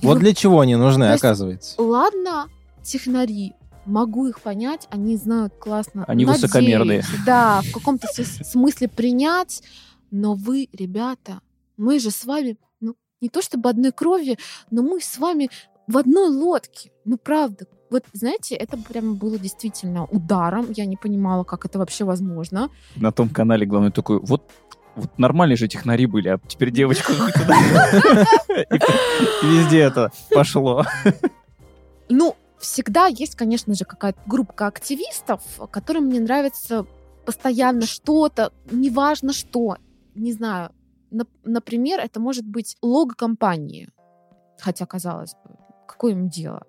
И 0.01 0.05
Вот 0.05 0.19
для 0.19 0.33
чего 0.33 0.59
они 0.61 0.75
нужны, 0.75 1.05
оказывается. 1.11 1.81
Ладно, 1.81 2.47
технари, 2.83 3.53
могу 3.85 4.27
их 4.27 4.41
понять, 4.41 4.87
они 4.91 5.17
знают 5.17 5.53
классно. 5.59 6.05
Они 6.07 6.25
надеюсь, 6.25 6.43
высокомерные. 6.43 7.03
Да, 7.25 7.61
в 7.61 7.73
каком-то 7.73 8.07
смысле 8.13 8.87
принять, 8.87 9.63
но 10.11 10.33
вы, 10.33 10.69
ребята, 10.73 11.41
мы 11.77 11.99
же 11.99 12.11
с 12.11 12.25
вами, 12.25 12.57
ну, 12.79 12.95
не 13.21 13.29
то 13.29 13.41
чтобы 13.41 13.69
одной 13.69 13.91
крови, 13.91 14.37
но 14.71 14.81
мы 14.81 15.01
с 15.01 15.17
вами 15.17 15.49
в 15.89 15.97
одной 15.97 16.29
лодке. 16.29 16.91
Ну, 17.05 17.17
правда. 17.17 17.65
Вот, 17.89 18.03
знаете, 18.13 18.55
это 18.55 18.77
прямо 18.77 19.15
было 19.15 19.39
действительно 19.39 20.05
ударом. 20.05 20.67
Я 20.69 20.85
не 20.85 20.95
понимала, 20.95 21.43
как 21.43 21.65
это 21.65 21.79
вообще 21.79 22.05
возможно. 22.05 22.69
На 22.95 23.11
том 23.11 23.29
канале 23.29 23.65
главный 23.65 23.91
такой, 23.91 24.19
вот 24.19 24.43
вот 24.95 25.17
нормальные 25.17 25.55
же 25.57 25.67
технари 25.67 26.05
были, 26.07 26.29
а 26.29 26.39
теперь 26.47 26.69
и 26.69 26.73
везде 29.45 29.79
это 29.79 30.11
пошло. 30.29 30.83
Ну, 32.09 32.35
всегда 32.57 33.05
есть, 33.07 33.35
конечно 33.35 33.73
же, 33.75 33.85
какая-то 33.85 34.19
группа 34.25 34.67
активистов, 34.67 35.41
которым 35.71 36.05
мне 36.05 36.19
нравится 36.19 36.85
постоянно 37.25 37.85
что-то, 37.85 38.51
неважно 38.71 39.31
что, 39.33 39.77
не 40.15 40.33
знаю. 40.33 40.71
Нап- 41.11 41.27
Например, 41.43 41.99
это 41.99 42.19
может 42.19 42.45
быть 42.45 42.75
лого 42.81 43.13
компании. 43.13 43.89
Хотя, 44.59 44.85
казалось 44.85 45.33
бы, 45.45 45.55
какое 45.89 46.13
им 46.13 46.29
дело? 46.29 46.63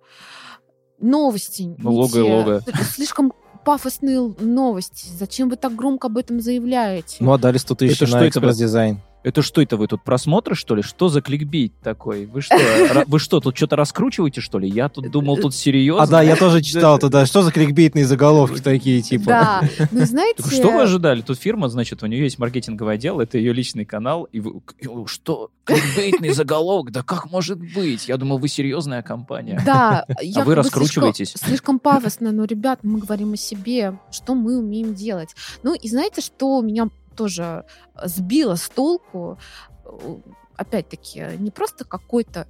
Новости. 0.98 1.74
Ну, 1.78 1.92
лого 1.92 2.16
и 2.18 2.20
лого. 2.20 2.62
Слишком 2.94 3.32
пафосные 3.64 4.34
новости. 4.38 5.08
Зачем 5.08 5.48
вы 5.48 5.56
так 5.56 5.74
громко 5.74 6.08
об 6.08 6.18
этом 6.18 6.40
заявляете? 6.40 7.16
Ну, 7.20 7.32
отдали 7.32 7.58
100 7.58 7.74
тысяч 7.74 8.02
Это 8.02 8.10
на 8.10 8.16
это 8.18 8.28
экспресс-дизайн. 8.28 9.00
Это 9.22 9.42
что 9.42 9.60
это 9.60 9.76
вы 9.76 9.86
тут 9.86 10.02
просмотры, 10.02 10.54
что 10.54 10.74
ли? 10.74 10.82
Что 10.82 11.08
за 11.08 11.20
кликбейт 11.20 11.74
такой? 11.82 12.24
Вы 12.24 12.40
что, 12.40 12.56
вы 13.06 13.18
что, 13.18 13.40
тут 13.40 13.56
что-то 13.56 13.76
раскручиваете, 13.76 14.40
что 14.40 14.58
ли? 14.58 14.68
Я 14.68 14.88
тут 14.88 15.10
думал, 15.10 15.36
тут 15.36 15.54
серьезно. 15.54 16.02
А 16.02 16.06
да, 16.06 16.22
я 16.22 16.36
тоже 16.40 16.62
читал 16.62 16.98
туда. 16.98 17.26
Что 17.26 17.42
за 17.42 17.52
кликбейтные 17.52 18.06
заголовки 18.06 18.60
такие, 18.60 19.02
типа? 19.02 19.24
Да, 19.26 19.62
ну 19.90 20.06
знаете... 20.06 20.42
Что 20.42 20.70
вы 20.70 20.82
ожидали? 20.82 21.20
Тут 21.20 21.38
фирма, 21.38 21.68
значит, 21.68 22.02
у 22.02 22.06
нее 22.06 22.22
есть 22.22 22.38
маркетинговый 22.38 22.94
отдел, 22.94 23.20
это 23.20 23.36
ее 23.36 23.52
личный 23.52 23.84
канал. 23.84 24.24
И 24.24 24.40
вы, 24.40 24.62
что? 25.06 25.50
Кликбейтный 25.64 26.32
заголовок? 26.32 26.90
Да 26.90 27.02
как 27.02 27.30
может 27.30 27.58
быть? 27.58 28.08
Я 28.08 28.16
думал, 28.16 28.38
вы 28.38 28.48
серьезная 28.48 29.02
компания. 29.02 29.60
Да, 29.66 30.06
я 30.22 30.42
А 30.42 30.44
вы 30.44 30.54
раскручиваетесь. 30.54 31.30
Слишком, 31.30 31.48
слишком 31.48 31.78
пафосно, 31.78 32.32
но, 32.32 32.44
ребят, 32.44 32.80
мы 32.82 32.98
говорим 32.98 33.34
о 33.34 33.36
себе, 33.36 33.98
что 34.10 34.34
мы 34.34 34.58
умеем 34.58 34.94
делать. 34.94 35.34
Ну, 35.62 35.74
и 35.74 35.88
знаете, 35.88 36.22
что 36.22 36.60
меня 36.62 36.88
тоже 37.16 37.64
сбило 38.02 38.56
с 38.56 38.68
толку? 38.68 39.38
Э, 39.84 40.16
Опять-таки, 40.56 41.38
не 41.38 41.50
просто 41.50 41.84
какой-то 41.84 42.46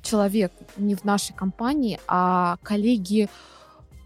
человек 0.00 0.52
не 0.76 0.94
в 0.94 1.04
нашей 1.04 1.32
компании, 1.34 1.98
а 2.06 2.56
коллеги 2.62 3.28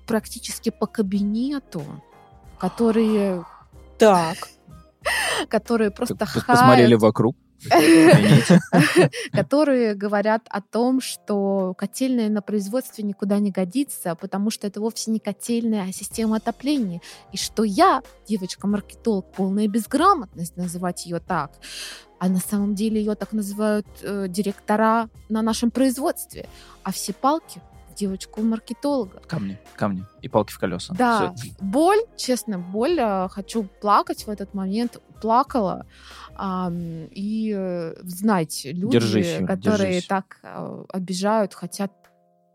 практически 0.07 0.71
по 0.71 0.87
кабинету, 0.87 1.83
которые, 2.59 3.45
Так. 3.99 4.37
которые 5.49 5.91
просто 5.91 6.17
Посмотрели 6.17 6.95
вокруг. 6.95 7.37
Которые 9.33 9.95
говорят 9.95 10.43
о 10.49 10.61
том, 10.61 11.01
что 11.01 11.75
котельная 11.77 12.29
на 12.29 12.43
производстве 12.43 13.05
никуда 13.05 13.39
не 13.39 13.51
годится, 13.51 14.15
потому 14.15 14.51
что 14.51 14.67
это 14.67 14.81
вовсе 14.81 15.11
не 15.11 15.19
котельная, 15.19 15.89
а 15.89 15.93
система 15.93 16.37
отопления. 16.37 17.01
И 17.33 17.37
что 17.37 17.65
я, 17.65 18.03
девочка-маркетолог, 18.29 19.33
полная 19.33 19.69
безграмотность 19.69 20.57
называть 20.57 21.07
ее 21.07 21.21
так. 21.21 21.53
А 22.19 22.29
на 22.29 22.39
самом 22.39 22.75
деле 22.75 23.01
ее 23.01 23.15
так 23.15 23.33
называют 23.33 23.87
э, 24.03 24.27
директора 24.29 25.09
на 25.29 25.43
нашем 25.43 25.71
производстве. 25.71 26.49
А 26.83 26.93
все 26.93 27.13
палки 27.13 27.61
девочку-маркетолога. 27.97 29.21
Камни, 29.27 29.59
камни 29.75 30.05
и 30.23 30.29
палки 30.29 30.53
в 30.53 30.59
колеса. 30.59 30.95
Да, 30.97 31.33
Всё. 31.35 31.51
боль, 31.61 31.99
честно, 32.17 32.59
боль. 32.59 32.99
э, 33.01 33.29
Хочу 33.29 33.65
плакать 33.81 34.27
в 34.27 34.31
этот 34.31 34.55
момент. 34.55 35.01
Плакала. 35.21 35.87
И 37.11 37.55
э, 37.57 37.95
знаете, 38.03 38.73
люди, 38.73 38.93
Держись, 38.99 39.39
которые 39.47 39.93
держись. 39.95 40.07
так 40.07 40.39
э, 40.43 40.85
обижают, 40.91 41.55
хотят, 41.55 41.93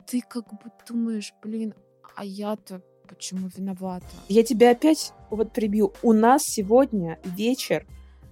ты 0.08 0.22
как 0.22 0.48
бы 0.48 0.72
думаешь, 0.88 1.34
блин, 1.44 1.74
а 2.16 2.24
я-то 2.24 2.82
почему 3.08 3.50
виновата? 3.56 4.06
Я 4.30 4.44
тебя 4.44 4.72
опять 4.72 5.14
вот 5.30 5.52
прибью. 5.54 5.94
У 6.04 6.14
нас 6.14 6.44
сегодня 6.44 7.18
вечер 7.24 7.86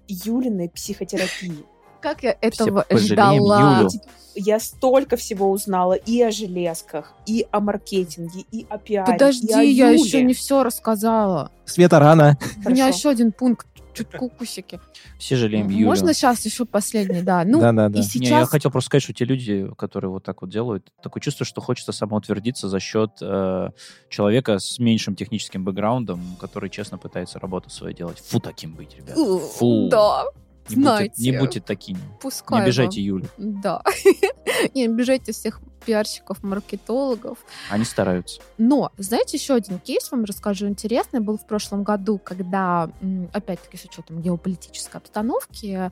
Юлиной 0.07 0.69
психотерапии. 0.69 1.65
Как 2.01 2.23
я 2.23 2.37
этого 2.41 2.85
пожалеем 2.89 3.13
ждала. 3.13 3.77
Юлю. 3.79 3.89
Я 4.35 4.59
столько 4.59 5.17
всего 5.17 5.49
узнала 5.51 5.93
и 5.93 6.21
о 6.21 6.31
железках, 6.31 7.13
и 7.25 7.45
о 7.51 7.59
маркетинге, 7.59 8.45
и 8.51 8.65
о 8.69 8.77
пиаре, 8.77 9.11
и 9.11 9.15
о 9.15 9.17
Подожди, 9.17 9.47
я 9.47 9.89
Юле. 9.89 9.95
еще 10.01 10.23
не 10.23 10.33
все 10.33 10.63
рассказала. 10.63 11.51
Света 11.65 11.99
рано. 11.99 12.37
У 12.65 12.69
меня 12.69 12.83
Хорошо. 12.85 12.97
еще 12.97 13.09
один 13.09 13.31
пункт. 13.31 13.67
Чуть 13.91 14.11
кукусики. 14.11 14.79
Все 15.17 15.35
жалеем 15.35 15.67
Юлю. 15.67 15.87
Можно 15.87 16.13
сейчас 16.13 16.45
еще 16.45 16.63
последний, 16.63 17.21
да. 17.21 17.43
Ну, 17.43 17.59
Да-да-да. 17.59 17.99
и 17.99 18.01
Не, 18.01 18.27
я 18.27 18.37
сейчас... 18.37 18.49
хотел 18.49 18.71
просто 18.71 18.85
сказать, 18.85 19.03
что 19.03 19.13
те 19.13 19.25
люди, 19.25 19.69
которые 19.77 20.09
вот 20.11 20.23
так 20.23 20.41
вот 20.41 20.49
делают, 20.51 20.87
такое 21.01 21.19
чувство, 21.21 21.45
что 21.45 21.59
хочется 21.59 21.91
самоутвердиться 21.91 22.69
за 22.69 22.79
счет 22.79 23.09
э, 23.19 23.69
человека 24.09 24.59
с 24.59 24.79
меньшим 24.79 25.15
техническим 25.15 25.65
бэкграундом, 25.65 26.21
который 26.39 26.69
честно 26.69 26.97
пытается 26.97 27.39
работу 27.39 27.69
свою 27.71 27.93
делать. 27.93 28.19
Фу 28.29 28.39
таким 28.39 28.73
быть, 28.75 28.95
ребят. 28.95 29.17
Фу. 29.17 29.89
Да, 29.89 30.25
Не 30.69 30.75
будьте, 30.75 30.83
знаете. 30.83 31.21
не 31.21 31.37
будьте 31.37 31.61
такими. 31.61 31.99
пускай 32.21 32.59
Не 32.59 32.63
обижайте 32.63 32.99
вам. 33.01 33.07
Юлю. 33.07 33.29
Да. 33.37 33.81
Не 34.73 34.85
обижайте 34.85 35.31
всех 35.31 35.61
пиарщиков, 35.85 36.43
маркетологов. 36.43 37.39
Они 37.69 37.85
стараются. 37.85 38.41
Но, 38.57 38.91
знаете, 38.97 39.37
еще 39.37 39.55
один 39.55 39.79
кейс 39.79 40.11
вам 40.11 40.25
расскажу 40.25 40.67
интересный. 40.67 41.19
Был 41.19 41.37
в 41.37 41.47
прошлом 41.47 41.83
году, 41.83 42.19
когда, 42.19 42.91
опять-таки, 43.33 43.77
с 43.77 43.85
учетом 43.85 44.21
геополитической 44.21 44.97
обстановки, 44.97 45.91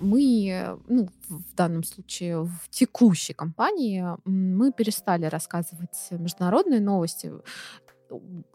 мы, 0.00 0.78
ну, 0.86 1.08
в 1.28 1.54
данном 1.54 1.84
случае, 1.84 2.42
в 2.42 2.68
текущей 2.70 3.32
компании, 3.32 4.04
мы 4.24 4.72
перестали 4.72 5.26
рассказывать 5.26 5.96
международные 6.10 6.80
новости, 6.80 7.32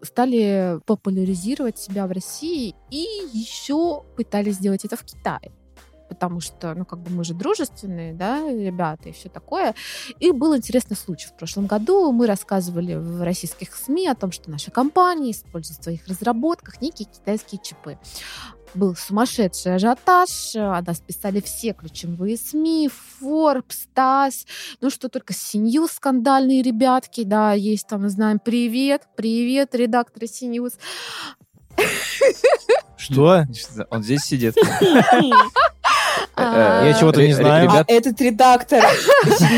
стали 0.02 0.80
популяризировать 0.86 1.78
себя 1.78 2.08
в 2.08 2.12
России 2.12 2.76
и 2.92 3.06
еще 3.34 4.04
пытались 4.16 4.56
сделать 4.56 4.86
это 4.86 4.96
в 4.98 5.04
Китае. 5.04 5.52
Потому 6.08 6.40
что, 6.40 6.76
ну, 6.76 6.86
как 6.86 7.00
бы 7.00 7.10
мы 7.10 7.24
же 7.24 7.34
дружественные, 7.34 8.14
да, 8.14 8.48
ребята 8.52 9.10
и 9.10 9.12
все 9.12 9.28
такое. 9.28 9.74
И 10.20 10.32
был 10.32 10.56
интересный 10.56 10.96
случай. 10.96 11.28
В 11.28 11.36
прошлом 11.36 11.66
году 11.66 12.12
мы 12.12 12.28
рассказывали 12.28 12.94
в 12.94 13.24
российских 13.24 13.76
СМИ 13.76 14.08
о 14.08 14.16
том, 14.16 14.32
что 14.32 14.52
наша 14.52 14.70
компания 14.70 15.32
использует 15.32 15.80
в 15.80 15.84
своих 15.84 16.08
разработках 16.08 16.80
некие 16.80 17.08
китайские 17.08 17.60
чипы. 17.62 17.98
Был 18.74 18.96
сумасшедший 18.96 19.76
ажиотаж, 19.76 20.56
о 20.56 20.82
нас 20.86 21.00
писали 21.00 21.40
все 21.40 21.74
ключевые 21.74 22.38
СМИ, 22.38 22.90
Forbes, 23.22 23.88
TASS, 23.96 24.46
ну 24.82 24.90
что 24.90 25.08
только 25.08 25.34
CNews 25.34 25.94
скандальные 25.94 26.62
ребятки, 26.62 27.24
да, 27.24 27.54
есть 27.54 27.88
там, 27.88 28.10
знаем, 28.10 28.40
привет, 28.40 29.04
привет, 29.16 29.76
редакторы 29.76 30.28
CNews. 30.28 30.74
Что? 32.98 33.46
Он 33.90 34.04
здесь 34.04 34.22
сидит. 34.22 34.56
А, 36.36 36.86
Я 36.86 36.94
чего-то 36.94 37.26
не 37.26 37.34
знаю. 37.34 37.70
А 37.70 37.84
этот 37.88 38.20
редактор 38.22 38.84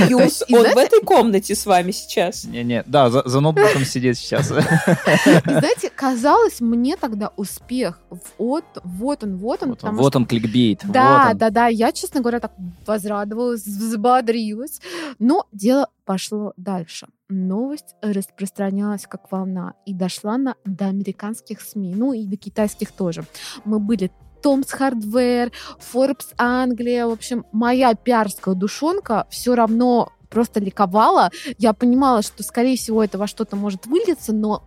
И 0.09 0.13
он 0.13 0.27
в 0.27 0.77
этой 0.77 1.01
комнате 1.01 1.55
с 1.55 1.65
вами 1.65 1.91
сейчас? 1.91 2.45
Не-не, 2.45 2.83
да, 2.85 3.09
за, 3.09 3.39
ноутбуком 3.39 3.85
сидит 3.85 4.17
сейчас. 4.17 4.51
И 4.51 4.53
знаете, 4.53 5.89
казалось 5.89 6.61
мне 6.61 6.95
тогда 6.97 7.31
успех. 7.35 7.99
Вот, 8.37 8.65
вот 8.83 9.23
он, 9.23 9.37
вот 9.37 9.63
он. 9.63 9.77
Вот 9.95 10.15
он, 10.15 10.25
кликбейт. 10.25 10.81
Да, 10.83 11.33
да, 11.33 11.49
да. 11.49 11.67
Я, 11.67 11.91
честно 11.91 12.21
говоря, 12.21 12.39
так 12.39 12.51
возрадовалась, 12.85 13.65
взбодрилась. 13.65 14.79
Но 15.19 15.47
дело 15.51 15.89
пошло 16.05 16.53
дальше. 16.57 17.07
Новость 17.29 17.95
распространялась 18.01 19.05
как 19.07 19.31
волна 19.31 19.73
и 19.85 19.93
дошла 19.93 20.37
на, 20.37 20.55
до 20.63 20.85
американских 20.85 21.59
СМИ, 21.61 21.93
ну 21.95 22.13
и 22.13 22.25
до 22.25 22.37
китайских 22.37 22.91
тоже. 22.91 23.25
Мы 23.65 23.79
были 23.79 24.11
Томс 24.41 24.67
Hardware, 24.73 25.51
Forbes 25.93 26.33
Англия. 26.38 27.05
В 27.07 27.11
общем, 27.11 27.45
моя 27.51 27.93
пиарская 27.93 28.55
душонка 28.55 29.27
все 29.29 29.55
равно 29.55 30.11
просто 30.29 30.59
ликовала. 30.59 31.31
Я 31.57 31.73
понимала, 31.73 32.21
что, 32.21 32.43
скорее 32.43 32.77
всего, 32.77 33.03
это 33.03 33.17
во 33.17 33.27
что-то 33.27 33.55
может 33.55 33.85
вылиться, 33.85 34.33
но 34.33 34.63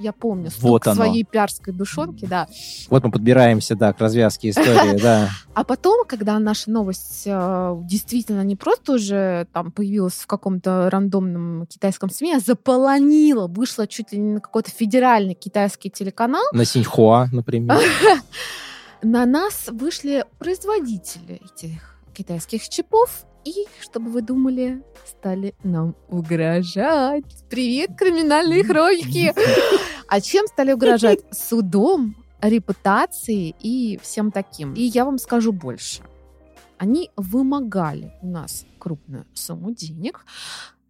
я 0.00 0.12
помню 0.12 0.50
стук 0.50 0.62
Вот 0.62 0.86
оно. 0.86 0.96
своей 0.96 1.24
пиарской 1.24 1.74
душонки, 1.74 2.24
да. 2.24 2.48
Вот 2.88 3.04
мы 3.04 3.10
подбираемся, 3.10 3.76
да, 3.76 3.92
к 3.92 4.00
развязке 4.00 4.50
истории, 4.50 4.98
да. 4.98 5.28
А 5.54 5.62
потом, 5.62 6.06
когда 6.06 6.38
наша 6.38 6.70
новость 6.70 7.24
э, 7.26 7.76
действительно 7.82 8.42
не 8.42 8.56
просто 8.56 8.92
уже 8.92 9.46
там 9.52 9.70
появилась 9.72 10.14
в 10.14 10.26
каком-то 10.26 10.88
рандомном 10.88 11.66
китайском 11.66 12.08
СМИ, 12.08 12.36
а 12.36 12.40
заполонила, 12.40 13.46
вышла 13.46 13.86
чуть 13.86 14.12
ли 14.12 14.18
не 14.18 14.34
на 14.34 14.40
какой-то 14.40 14.70
федеральный 14.70 15.34
китайский 15.34 15.90
телеканал, 15.90 16.44
На 16.52 16.64
Синьхуа, 16.64 17.28
например. 17.30 17.78
на 19.02 19.26
нас 19.26 19.68
вышли 19.68 20.24
производители 20.38 21.40
этих 21.44 21.96
китайских 22.14 22.68
чипов 22.68 23.24
и, 23.44 23.66
чтобы 23.80 24.10
вы 24.10 24.22
думали, 24.22 24.82
стали 25.06 25.54
нам 25.62 25.96
угрожать. 26.08 27.24
Привет, 27.48 27.96
криминальные 27.96 28.64
хроники! 28.64 29.32
А 30.08 30.20
чем 30.20 30.46
стали 30.46 30.72
угрожать? 30.72 31.20
Судом, 31.30 32.16
репутацией 32.42 33.54
и 33.60 33.98
всем 34.02 34.30
таким. 34.30 34.74
И 34.74 34.82
я 34.82 35.04
вам 35.04 35.18
скажу 35.18 35.52
больше. 35.52 36.02
Они 36.78 37.10
вымогали 37.16 38.12
у 38.22 38.26
нас 38.26 38.66
крупную 38.78 39.26
сумму 39.34 39.72
денег 39.72 40.24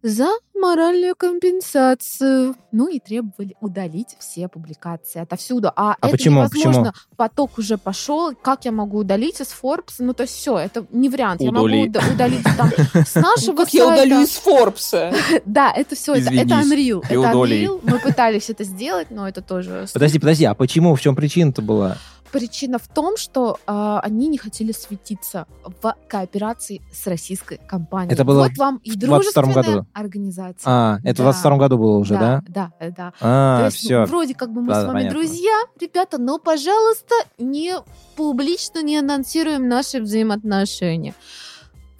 за 0.03 0.27
моральную 0.55 1.15
компенсацию. 1.15 2.55
Ну 2.71 2.87
и 2.87 2.99
требовали 2.99 3.55
удалить 3.61 4.15
все 4.19 4.47
публикации 4.47 5.19
отовсюду. 5.21 5.71
А, 5.75 5.95
А 5.99 6.07
это 6.07 6.11
почему? 6.17 6.39
невозможно. 6.41 6.93
Поток 7.17 7.57
уже 7.57 7.77
пошел. 7.77 8.33
Как 8.35 8.65
я 8.65 8.71
могу 8.71 8.99
удалить 8.99 9.41
из 9.41 9.47
Forbes? 9.47 9.95
Ну, 9.99 10.13
то 10.13 10.23
есть 10.23 10.35
все, 10.35 10.57
это 10.57 10.85
не 10.91 11.09
вариант. 11.09 11.41
Я 11.41 11.51
могу 11.51 11.65
Удали. 11.65 11.89
уда- 11.89 12.01
удалить 12.13 12.43
там 12.57 12.69
с 13.05 13.15
нашего 13.21 13.57
Как 13.57 13.73
я 13.73 13.87
удалю 13.87 14.21
из 14.21 14.31
Форбса? 14.31 15.13
Да, 15.45 15.71
это 15.75 15.95
все, 15.95 16.13
это, 16.15 16.29
Unreal. 16.31 17.03
Это 17.09 17.19
удали. 17.19 17.65
Unreal. 17.65 17.79
Мы 17.83 17.99
пытались 17.99 18.49
это 18.49 18.63
сделать, 18.63 19.11
но 19.11 19.27
это 19.27 19.41
тоже... 19.41 19.87
Подожди, 19.93 20.19
подожди, 20.19 20.45
а 20.45 20.53
почему? 20.53 20.95
В 20.95 21.01
чем 21.01 21.15
причина-то 21.15 21.61
была? 21.61 21.97
Причина 22.31 22.79
в 22.79 22.87
том, 22.87 23.17
что 23.17 23.59
а, 23.67 23.99
они 23.99 24.27
не 24.27 24.37
хотели 24.37 24.71
светиться 24.71 25.47
в 25.63 25.95
кооперации 26.07 26.81
с 26.93 27.05
российской 27.07 27.57
компанией. 27.67 28.13
Это 28.13 28.23
было 28.23 28.43
вот 28.43 28.57
вам 28.57 28.77
и 28.83 28.91
в 28.91 28.95
22-м 28.95 29.09
дружественная 29.09 29.53
году? 29.53 29.85
организация. 29.93 30.63
А, 30.65 30.99
это 31.03 31.15
в 31.23 31.25
Да. 31.25 31.31
22 31.31 31.57
году 31.57 31.77
было 31.77 31.97
уже, 31.97 32.13
да? 32.17 32.41
Да, 32.47 32.71
да, 32.79 32.89
да. 32.89 33.11
То 33.11 33.15
А, 33.21 33.65
есть, 33.65 33.77
все. 33.77 34.05
вроде 34.05 34.33
как 34.33 34.51
бы 34.53 34.61
мы 34.61 34.69
Да, 34.69 34.81
с 34.81 34.85
вами 34.85 34.93
понятно. 34.99 35.19
друзья, 35.19 35.61
ребята, 35.79 36.17
но, 36.17 36.39
пожалуйста, 36.39 37.15
не 37.37 37.73
публично 38.15 38.81
не 38.81 38.97
анонсируем 38.97 39.67
наши 39.67 39.99
взаимоотношения. 40.01 41.13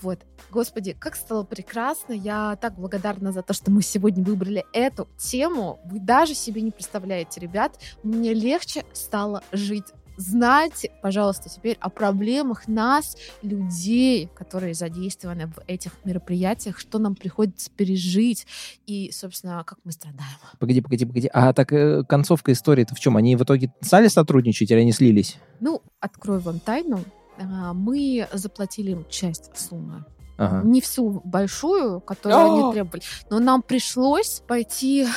Вот. 0.02 0.20
Господи, 0.50 0.96
как 1.00 1.16
стало 1.16 1.44
прекрасно. 1.44 2.12
Я 2.12 2.58
так 2.60 2.76
благодарна 2.76 3.32
за 3.32 3.42
то, 3.42 3.54
что 3.54 3.72
мы 3.72 3.82
сегодня 3.82 4.22
выбрали 4.22 4.66
эту 4.74 5.08
тему. 5.18 5.80
Вы 5.86 6.00
даже 6.00 6.34
себе 6.34 6.62
не 6.62 6.72
представляете, 6.72 7.40
ребят. 7.40 7.80
Мне 8.04 8.34
легче 8.34 8.84
стало 8.92 9.44
жить. 9.54 9.86
Знайте, 10.18 10.92
пожалуйста, 11.02 11.50
теперь 11.50 11.78
о 11.80 11.90
проблемах 11.90 12.68
нас, 12.68 13.18
людей, 13.42 14.30
которые 14.36 14.74
задействованы 14.74 15.48
в 15.48 15.60
этих 15.68 15.94
мероприятиях, 16.04 16.78
что 16.80 17.00
нам 17.00 17.16
приходится 17.16 17.72
пережить 17.72 18.46
и, 18.86 19.12
собственно, 19.12 19.64
как 19.66 19.80
мы 19.84 19.92
страдаем. 19.92 20.38
Погоди, 20.60 20.82
погоди, 20.82 21.06
погоди. 21.06 21.30
А 21.34 21.54
так 21.54 21.72
э, 21.74 22.04
концовка 22.04 22.52
истории-то 22.52 22.96
в 22.96 23.00
чем? 23.00 23.18
Они 23.18 23.36
в 23.36 23.44
итоге 23.44 23.74
стали 23.82 24.08
сотрудничать 24.08 24.70
или 24.72 24.80
они 24.80 24.92
слились? 24.92 25.38
Ну, 25.60 25.82
открою 26.00 26.40
вам 26.42 26.60
тайну. 26.60 27.04
А, 27.38 27.74
Мы 27.74 28.28
заплатили 28.34 28.92
им 28.92 29.06
часть 29.10 29.56
суммы. 29.58 30.06
Ага. 30.42 30.62
Не 30.64 30.82
всю 30.82 31.22
большую, 31.24 32.02
которую 32.02 32.40
О! 32.40 32.64
они 32.64 32.74
требовали. 32.74 33.04
Но 33.30 33.38
нам 33.38 33.62
пришлось 33.62 34.42
пойти 34.48 35.08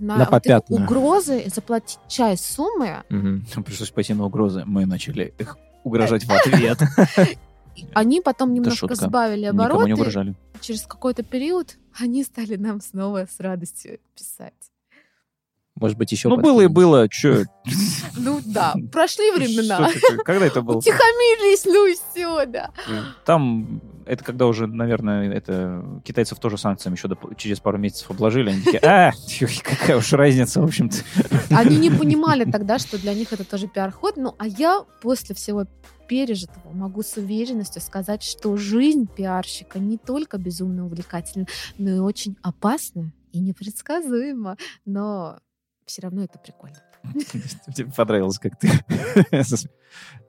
на, 0.00 0.16
На 0.16 0.24
вот 0.30 0.46
эти 0.46 0.72
угрозы 0.72 1.40
и 1.40 1.50
заплатить 1.50 1.98
часть 2.08 2.50
суммы. 2.50 3.02
Мгм. 3.10 3.44
Пришлось 3.62 3.90
пойти 3.90 4.14
на 4.14 4.24
угрозы. 4.24 4.62
Мы 4.64 4.86
начали 4.86 5.34
их 5.38 5.58
угрожать 5.82 6.24
в 6.24 6.32
ответ. 6.32 6.78
И 7.76 7.86
Они 7.92 8.20
потом 8.20 8.54
немножко 8.54 8.94
сбавили 8.94 9.46
обороты. 9.46 10.34
Через 10.60 10.82
какой-то 10.86 11.22
период 11.24 11.76
они 11.98 12.22
стали 12.22 12.56
нам 12.56 12.80
снова 12.80 13.26
с 13.26 13.40
радостью 13.40 13.98
писать. 14.14 14.54
Может 15.76 15.98
быть, 15.98 16.12
еще 16.12 16.28
Ну, 16.28 16.36
было 16.36 16.60
и 16.60 16.66
было, 16.68 17.08
что? 17.10 17.44
Ну 18.16 18.40
да, 18.44 18.74
прошли 18.92 19.32
времена. 19.32 19.90
Когда 20.24 20.46
это 20.46 20.62
было? 20.62 20.76
Утихомирились, 20.78 21.64
ну 21.64 21.86
и 21.86 21.94
все, 21.94 22.46
да. 22.46 22.70
Там, 23.24 23.80
это 24.06 24.22
когда 24.22 24.46
уже, 24.46 24.68
наверное, 24.68 25.32
это 25.32 25.84
китайцев 26.04 26.38
тоже 26.38 26.58
санкциями 26.58 26.94
еще 26.94 27.08
через 27.36 27.58
пару 27.58 27.78
месяцев 27.78 28.10
обложили. 28.10 28.50
Они 28.50 28.62
такие, 28.62 28.80
а, 28.82 29.12
какая 29.64 29.96
уж 29.96 30.12
разница, 30.12 30.60
в 30.60 30.64
общем-то. 30.64 30.96
Они 31.50 31.76
не 31.76 31.90
понимали 31.90 32.44
тогда, 32.44 32.78
что 32.78 32.96
для 32.98 33.12
них 33.12 33.32
это 33.32 33.44
тоже 33.44 33.66
пиар-ход. 33.66 34.16
Ну, 34.16 34.34
а 34.38 34.46
я 34.46 34.84
после 35.02 35.34
всего 35.34 35.66
пережитого 36.06 36.72
могу 36.72 37.02
с 37.02 37.16
уверенностью 37.16 37.82
сказать, 37.82 38.22
что 38.22 38.56
жизнь 38.56 39.08
пиарщика 39.08 39.78
не 39.80 39.98
только 39.98 40.38
безумно 40.38 40.86
увлекательна, 40.86 41.46
но 41.78 41.90
и 41.90 41.98
очень 41.98 42.36
опасна 42.42 43.12
и 43.32 43.40
непредсказуема. 43.40 44.56
Но 44.84 45.38
все 45.86 46.02
равно 46.02 46.24
это 46.24 46.38
прикольно. 46.38 46.76
Тебе 47.74 47.90
понравилось, 47.94 48.38
как 48.38 48.58
ты... 48.58 48.70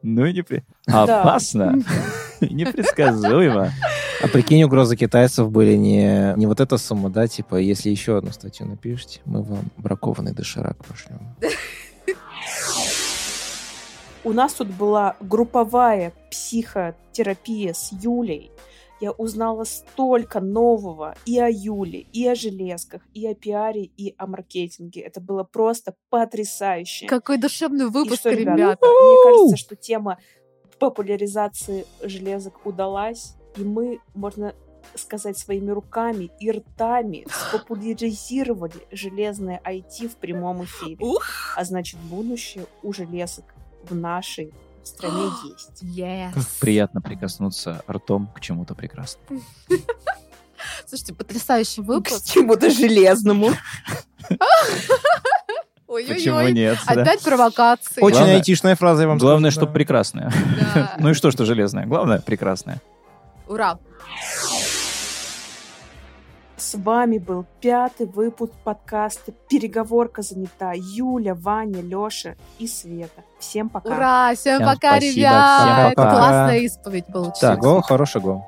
Ну, 0.04 0.28
не 0.28 0.44
при- 0.44 0.64
опасно, 0.86 1.80
непредсказуемо. 2.42 3.72
А 4.22 4.28
прикинь, 4.28 4.64
угрозы 4.64 4.96
китайцев 4.96 5.50
были 5.50 5.76
не, 5.76 6.34
не 6.38 6.46
вот 6.46 6.60
эта 6.60 6.78
сумма, 6.78 7.10
да, 7.10 7.28
типа, 7.28 7.56
если 7.56 7.90
еще 7.90 8.18
одну 8.18 8.32
статью 8.32 8.68
напишите, 8.68 9.22
мы 9.26 9.42
вам 9.42 9.72
бракованный 9.78 10.34
доширак 10.34 10.86
пошлем. 10.86 11.36
У 14.24 14.34
нас 14.34 14.54
тут 14.54 14.68
была 14.70 15.16
групповая 15.20 16.14
психотерапия 16.32 17.74
с 17.74 17.92
Юлей. 17.92 18.52
Я 19.02 19.12
узнала 19.12 19.66
столько 19.66 20.40
нового 20.40 21.16
и 21.26 21.38
о 21.40 21.50
Юле, 21.50 22.00
и 22.14 22.28
о 22.28 22.36
железках, 22.36 23.02
и 23.14 23.28
о 23.28 23.36
пиаре, 23.36 23.84
и 23.84 24.16
о 24.18 24.28
маркетинге. 24.28 25.02
Это 25.02 25.20
было 25.20 25.44
просто 25.44 25.96
потрясающе. 26.10 27.08
Какой 27.08 27.38
душевный 27.38 27.86
И 27.86 27.90
выпуск, 27.90 28.22
что, 28.22 28.30
ребята, 28.32 28.56
ребята. 28.56 28.86
мне 28.86 29.24
кажется, 29.24 29.58
что 29.58 29.76
тема 29.76 30.18
популяризации 30.80 31.86
железок 32.02 32.66
удалась, 32.66 33.36
и 33.58 33.64
мы, 33.64 34.00
можно 34.14 34.54
сказать, 34.94 35.38
своими 35.38 35.72
руками 35.72 36.32
и 36.40 36.52
ртами 36.52 37.26
спопуляризировали 37.50 38.88
железное 38.92 39.62
IT 39.66 40.08
в 40.08 40.16
прямом 40.16 40.64
эфире. 40.64 40.98
Ух! 41.06 41.26
А 41.56 41.64
значит, 41.64 42.00
будущее 42.00 42.66
у 42.84 42.94
железок 42.94 43.46
в 43.84 43.96
нашей 43.96 44.54
стране 44.88 45.30
есть. 45.46 45.84
Yes. 45.84 46.34
Приятно 46.60 47.02
прикоснуться 47.02 47.84
ртом 47.90 48.30
к 48.36 48.40
чему-то 48.42 48.76
прекрасному. 48.76 49.42
Слушайте, 50.88 51.14
потрясающий 51.14 51.82
К 51.82 51.86
выпуск. 51.86 52.26
чему-то 52.26 52.70
железному. 52.70 53.52
Почему 55.88 56.42
нет? 56.50 56.78
да? 56.88 57.02
Опять 57.02 57.22
провокации. 57.24 58.02
Очень 58.02 58.18
Главное- 58.18 58.36
айтишная 58.38 58.76
фраза, 58.76 59.04
я 59.04 59.08
вам 59.08 59.18
Главное, 59.18 59.52
скажу, 59.52 59.66
что 59.66 59.72
да. 59.72 59.74
прекрасное. 59.74 60.32
Да. 60.74 60.96
Ну 61.00 61.10
и 61.12 61.14
что, 61.14 61.32
что 61.32 61.46
железное? 61.46 61.86
Главное, 61.86 62.20
прекрасное. 62.20 62.82
Ура. 63.48 63.78
С 66.66 66.74
вами 66.74 67.20
был 67.20 67.46
пятый 67.62 68.08
выпуск 68.08 68.52
подкаста 68.64 69.32
«Переговорка 69.32 70.24
занята». 70.24 70.72
Юля, 70.74 71.36
Ваня, 71.36 71.82
Леша 71.82 72.34
и 72.58 72.66
Света. 72.66 73.24
Всем 73.38 73.70
пока. 73.70 73.90
Ура. 73.90 74.34
Всем 74.34 74.56
Всем 74.56 74.74
пока, 74.74 74.94
спасибо, 74.94 75.16
ребят. 75.16 75.62
всем 75.62 75.94
пока. 75.94 76.10
Классная 76.10 76.58
исповедь 76.58 77.06
получилась. 77.06 77.40
Так, 77.40 77.60
гол, 77.60 77.82
хороший 77.82 78.20
гол. 78.20 78.46